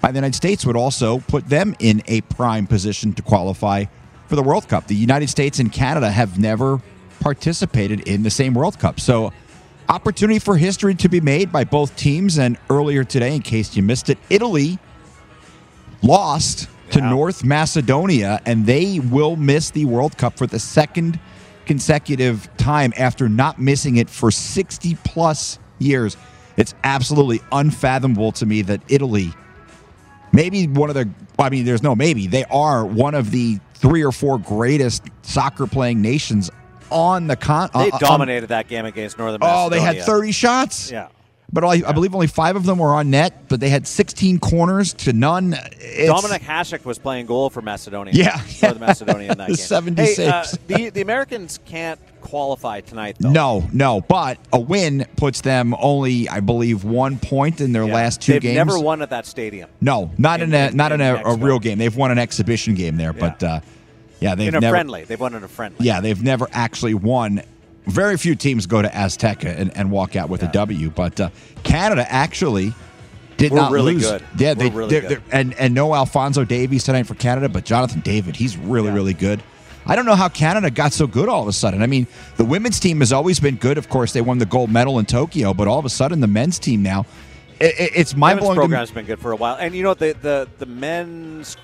by 0.00 0.10
the 0.10 0.16
United 0.16 0.34
States 0.34 0.66
would 0.66 0.76
also 0.76 1.20
put 1.20 1.48
them 1.48 1.74
in 1.78 2.02
a 2.06 2.20
prime 2.22 2.66
position 2.66 3.12
to 3.14 3.22
qualify 3.22 3.84
for 4.26 4.36
the 4.36 4.42
World 4.42 4.68
Cup. 4.68 4.88
The 4.88 4.96
United 4.96 5.30
States 5.30 5.58
and 5.58 5.72
Canada 5.72 6.10
have 6.10 6.38
never 6.38 6.82
participated 7.20 8.00
in 8.08 8.24
the 8.24 8.30
same 8.30 8.52
World 8.52 8.78
Cup. 8.78 8.98
So, 8.98 9.32
opportunity 9.88 10.38
for 10.38 10.56
history 10.56 10.94
to 10.96 11.08
be 11.08 11.20
made 11.20 11.52
by 11.52 11.64
both 11.64 11.94
teams. 11.96 12.38
And 12.38 12.58
earlier 12.68 13.04
today, 13.04 13.36
in 13.36 13.42
case 13.42 13.76
you 13.76 13.82
missed 13.82 14.10
it, 14.10 14.18
Italy 14.28 14.78
lost 16.02 16.68
to 16.90 17.00
North 17.00 17.44
Macedonia, 17.44 18.40
and 18.44 18.66
they 18.66 19.00
will 19.00 19.36
miss 19.36 19.70
the 19.70 19.84
World 19.86 20.18
Cup 20.18 20.36
for 20.36 20.46
the 20.46 20.58
second 20.58 21.18
consecutive 21.66 22.48
time 22.56 22.92
after 22.96 23.28
not 23.28 23.60
missing 23.60 23.96
it 23.96 24.10
for 24.10 24.30
60 24.30 24.96
plus 25.04 25.58
years. 25.78 26.16
It's 26.56 26.74
absolutely 26.84 27.40
unfathomable 27.50 28.32
to 28.32 28.46
me 28.46 28.62
that 28.62 28.82
Italy, 28.88 29.32
maybe 30.32 30.66
one 30.66 30.90
of 30.90 30.94
the, 30.94 31.08
I 31.38 31.50
mean, 31.50 31.64
there's 31.64 31.82
no 31.82 31.94
maybe, 31.94 32.26
they 32.26 32.44
are 32.44 32.84
one 32.84 33.14
of 33.14 33.30
the 33.30 33.58
three 33.74 34.04
or 34.04 34.12
four 34.12 34.38
greatest 34.38 35.04
soccer 35.22 35.66
playing 35.66 36.02
nations 36.02 36.50
on 36.90 37.26
the 37.26 37.36
con. 37.36 37.70
They 37.72 37.90
uh, 37.90 37.96
uh, 37.96 37.98
dominated 37.98 38.48
that 38.48 38.68
game 38.68 38.84
against 38.84 39.18
Northern 39.18 39.40
Macedonia. 39.40 39.66
Oh, 39.66 39.70
they 39.70 39.80
had 39.80 40.04
30 40.04 40.32
shots? 40.32 40.90
Yeah. 40.90 41.08
But 41.54 41.64
I, 41.64 41.82
I 41.86 41.92
believe 41.92 42.14
only 42.14 42.28
five 42.28 42.56
of 42.56 42.64
them 42.64 42.78
were 42.78 42.94
on 42.94 43.10
net, 43.10 43.48
but 43.48 43.60
they 43.60 43.68
had 43.68 43.86
16 43.86 44.38
corners 44.38 44.94
to 44.94 45.12
none. 45.12 45.52
It's- 45.52 46.08
Dominik 46.08 46.40
Hasek 46.40 46.86
was 46.86 46.98
playing 46.98 47.26
goal 47.26 47.50
for 47.50 47.60
Macedonia. 47.60 48.14
Yeah. 48.14 48.40
Northern 48.62 48.80
Macedonia 48.80 49.30
in 49.32 49.38
that 49.38 49.48
game. 49.48 49.56
76. 49.56 50.16
Hey, 50.18 50.26
uh, 50.28 50.44
the, 50.66 50.88
the 50.90 51.00
Americans 51.02 51.60
can't 51.66 52.00
qualify 52.22 52.80
tonight, 52.80 53.16
though. 53.20 53.30
No, 53.32 53.68
no, 53.72 54.00
but 54.00 54.38
a 54.50 54.58
win 54.58 55.06
puts 55.16 55.42
them 55.42 55.74
only, 55.78 56.26
I 56.26 56.40
believe, 56.40 56.84
one 56.84 57.18
point 57.18 57.60
in 57.60 57.72
their 57.72 57.84
Yeah. 57.86 57.94
last 57.94 58.22
two 58.22 58.32
They've 58.32 58.42
games. 58.42 58.56
never 58.56 58.78
won 58.80 59.02
at 59.02 59.10
that 59.10 59.26
stadium. 59.26 59.68
No, 59.82 60.10
not 60.16 60.40
in, 60.40 60.54
in- 60.54 60.72
a 60.72 60.74
not 60.74 60.92
in 60.92 61.02
in, 61.02 61.16
a, 61.16 61.22
a 61.22 61.36
real 61.36 61.58
game. 61.58 61.76
They've 61.76 61.94
won 61.94 62.10
an 62.10 62.18
exhibition 62.18 62.74
game 62.74 62.96
there, 62.96 63.12
but 63.12 63.42
uh, 63.42 63.60
yeah, 64.20 64.34
they've 64.36 64.48
in 64.48 64.54
a 64.54 64.60
never. 64.60 64.72
friendly. 64.72 65.04
They've 65.04 65.20
won 65.20 65.34
in 65.34 65.44
a 65.44 65.48
friendly. 65.48 65.84
Yeah, 65.84 66.00
they've 66.00 66.22
never 66.22 66.48
actually 66.52 66.94
won. 66.94 67.42
Very 67.86 68.16
few 68.16 68.34
teams 68.36 68.66
go 68.66 68.80
to 68.80 68.88
Azteca 68.88 69.58
and, 69.58 69.76
and 69.76 69.90
walk 69.90 70.14
out 70.14 70.28
with 70.28 70.42
a 70.44 70.48
W, 70.48 70.90
but 70.90 71.18
uh, 71.20 71.30
Canada 71.64 72.06
actually 72.10 72.72
did 73.38 73.50
We're 73.50 73.58
not 73.58 73.72
really 73.72 73.94
lose. 73.94 74.08
good. 74.08 74.24
Yeah, 74.38 74.54
they, 74.54 74.68
We're 74.68 74.86
really 74.86 75.00
they're- 75.00 75.22
and 75.32 75.52
and 75.54 75.74
no 75.74 75.92
Alphonso 75.94 76.44
Davies 76.44 76.84
tonight 76.84 77.04
for 77.08 77.14
Canada, 77.14 77.48
but 77.48 77.64
Jonathan 77.64 78.00
David, 78.00 78.36
he's 78.36 78.56
really 78.56 78.86
Yeah. 78.88 78.94
really 78.94 79.14
good. 79.14 79.42
I 79.84 79.96
don't 79.96 80.06
know 80.06 80.14
how 80.14 80.28
Canada 80.28 80.70
got 80.70 80.92
so 80.92 81.08
good 81.08 81.28
all 81.28 81.42
of 81.42 81.48
a 81.48 81.52
sudden. 81.52 81.82
I 81.82 81.88
mean, 81.88 82.06
the 82.36 82.44
women's 82.44 82.78
team 82.78 83.00
has 83.00 83.12
always 83.12 83.40
been 83.40 83.56
good. 83.56 83.78
Of 83.78 83.88
course, 83.88 84.12
they 84.12 84.20
won 84.20 84.38
the 84.38 84.46
gold 84.46 84.70
medal 84.70 85.00
in 85.00 85.06
Tokyo, 85.06 85.52
but 85.52 85.66
all 85.66 85.80
of 85.80 85.84
a 85.84 85.88
sudden, 85.90 86.20
the 86.20 86.28
men's 86.28 86.60
team 86.60 86.84
now, 86.84 87.04
it, 87.58 87.74
it- 87.80 87.92
it's 87.96 88.14
mind 88.14 88.38
blowing. 88.38 88.54
program's 88.54 88.92
been 88.92 89.06
good 89.06 89.18
for 89.18 89.32
a 89.32 89.36
while, 89.36 89.56
and 89.56 89.74
you 89.74 89.82
know 89.82 89.94
the 89.94 90.14
the 90.22 90.46
the 90.58 90.66
men's 90.66 91.56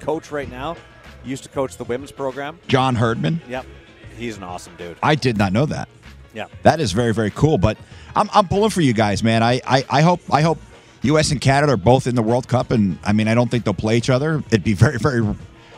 coach 0.00 0.32
right 0.32 0.50
now 0.50 0.76
used 1.24 1.44
to 1.44 1.48
coach 1.50 1.76
the 1.76 1.84
women's 1.84 2.10
program. 2.10 2.58
John 2.66 2.96
Herdman. 2.96 3.40
Yep, 3.48 3.64
he's 4.16 4.36
an 4.36 4.42
awesome 4.42 4.74
dude. 4.76 4.96
I 5.02 5.14
did 5.14 5.36
not 5.36 5.52
know 5.52 5.66
that. 5.66 5.88
Yeah, 6.34 6.48
That 6.64 6.80
is 6.80 6.92
very 6.92 7.14
very 7.14 7.30
cool. 7.30 7.56
But 7.56 7.78
I'm 8.14 8.28
I'm 8.34 8.46
pulling 8.46 8.70
for 8.70 8.82
you 8.82 8.92
guys, 8.92 9.22
man. 9.22 9.42
I 9.42 9.60
I, 9.66 9.84
I 9.88 10.02
hope 10.02 10.20
I 10.30 10.42
hope 10.42 10.58
U.S. 11.02 11.30
and 11.30 11.40
Canada 11.40 11.72
are 11.74 11.78
both 11.78 12.06
in 12.06 12.14
the 12.14 12.22
World 12.22 12.46
Cup, 12.48 12.70
and 12.72 12.98
I 13.04 13.12
mean 13.12 13.26
I 13.28 13.34
don't 13.34 13.50
think 13.50 13.64
they'll 13.64 13.72
play 13.74 13.96
each 13.96 14.10
other. 14.10 14.42
It'd 14.48 14.64
be 14.64 14.74
very 14.86 14.98
very 14.98 15.26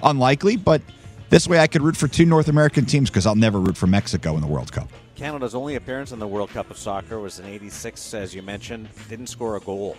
unlikely, 0.02 0.56
but 0.56 0.82
this 1.30 1.46
way 1.46 1.60
I 1.60 1.66
could 1.66 1.82
root 1.82 1.96
for 1.96 2.08
two 2.08 2.24
North 2.26 2.48
American 2.48 2.86
teams 2.86 3.10
because 3.10 3.26
I'll 3.26 3.36
never 3.36 3.60
root 3.60 3.76
for 3.76 3.86
Mexico 3.86 4.34
in 4.34 4.40
the 4.40 4.46
World 4.46 4.72
Cup. 4.72 4.88
Canada's 5.14 5.54
only 5.54 5.74
appearance 5.74 6.12
in 6.12 6.18
the 6.18 6.26
World 6.26 6.50
Cup 6.50 6.70
of 6.70 6.78
Soccer 6.78 7.18
was 7.20 7.38
in 7.38 7.46
'86, 7.46 8.14
as 8.14 8.34
you 8.34 8.42
mentioned. 8.42 8.88
Didn't 9.08 9.26
score 9.28 9.56
a 9.56 9.60
goal, 9.60 9.96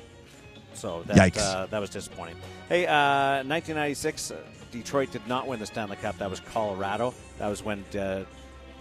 so 0.73 1.03
that 1.07 1.37
uh, 1.37 1.67
that 1.67 1.79
was 1.79 1.89
disappointing. 1.89 2.35
Hey, 2.67 2.85
uh, 2.85 3.43
1996, 3.43 4.31
uh, 4.31 4.35
Detroit 4.71 5.11
did 5.11 5.25
not 5.27 5.47
win 5.47 5.59
the 5.59 5.65
Stanley 5.65 5.97
Cup. 5.97 6.17
That 6.17 6.29
was 6.29 6.39
Colorado. 6.39 7.13
That 7.37 7.47
was 7.47 7.63
when 7.63 7.83
uh, 7.97 8.25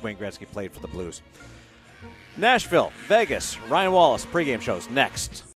Wayne 0.02 0.16
Gretzky 0.16 0.46
played 0.46 0.72
for 0.72 0.80
the 0.80 0.88
Blues. 0.88 1.22
Nashville, 2.36 2.92
Vegas, 3.06 3.58
Ryan 3.62 3.92
Wallace 3.92 4.24
pregame 4.24 4.60
shows 4.60 4.88
next. 4.90 5.42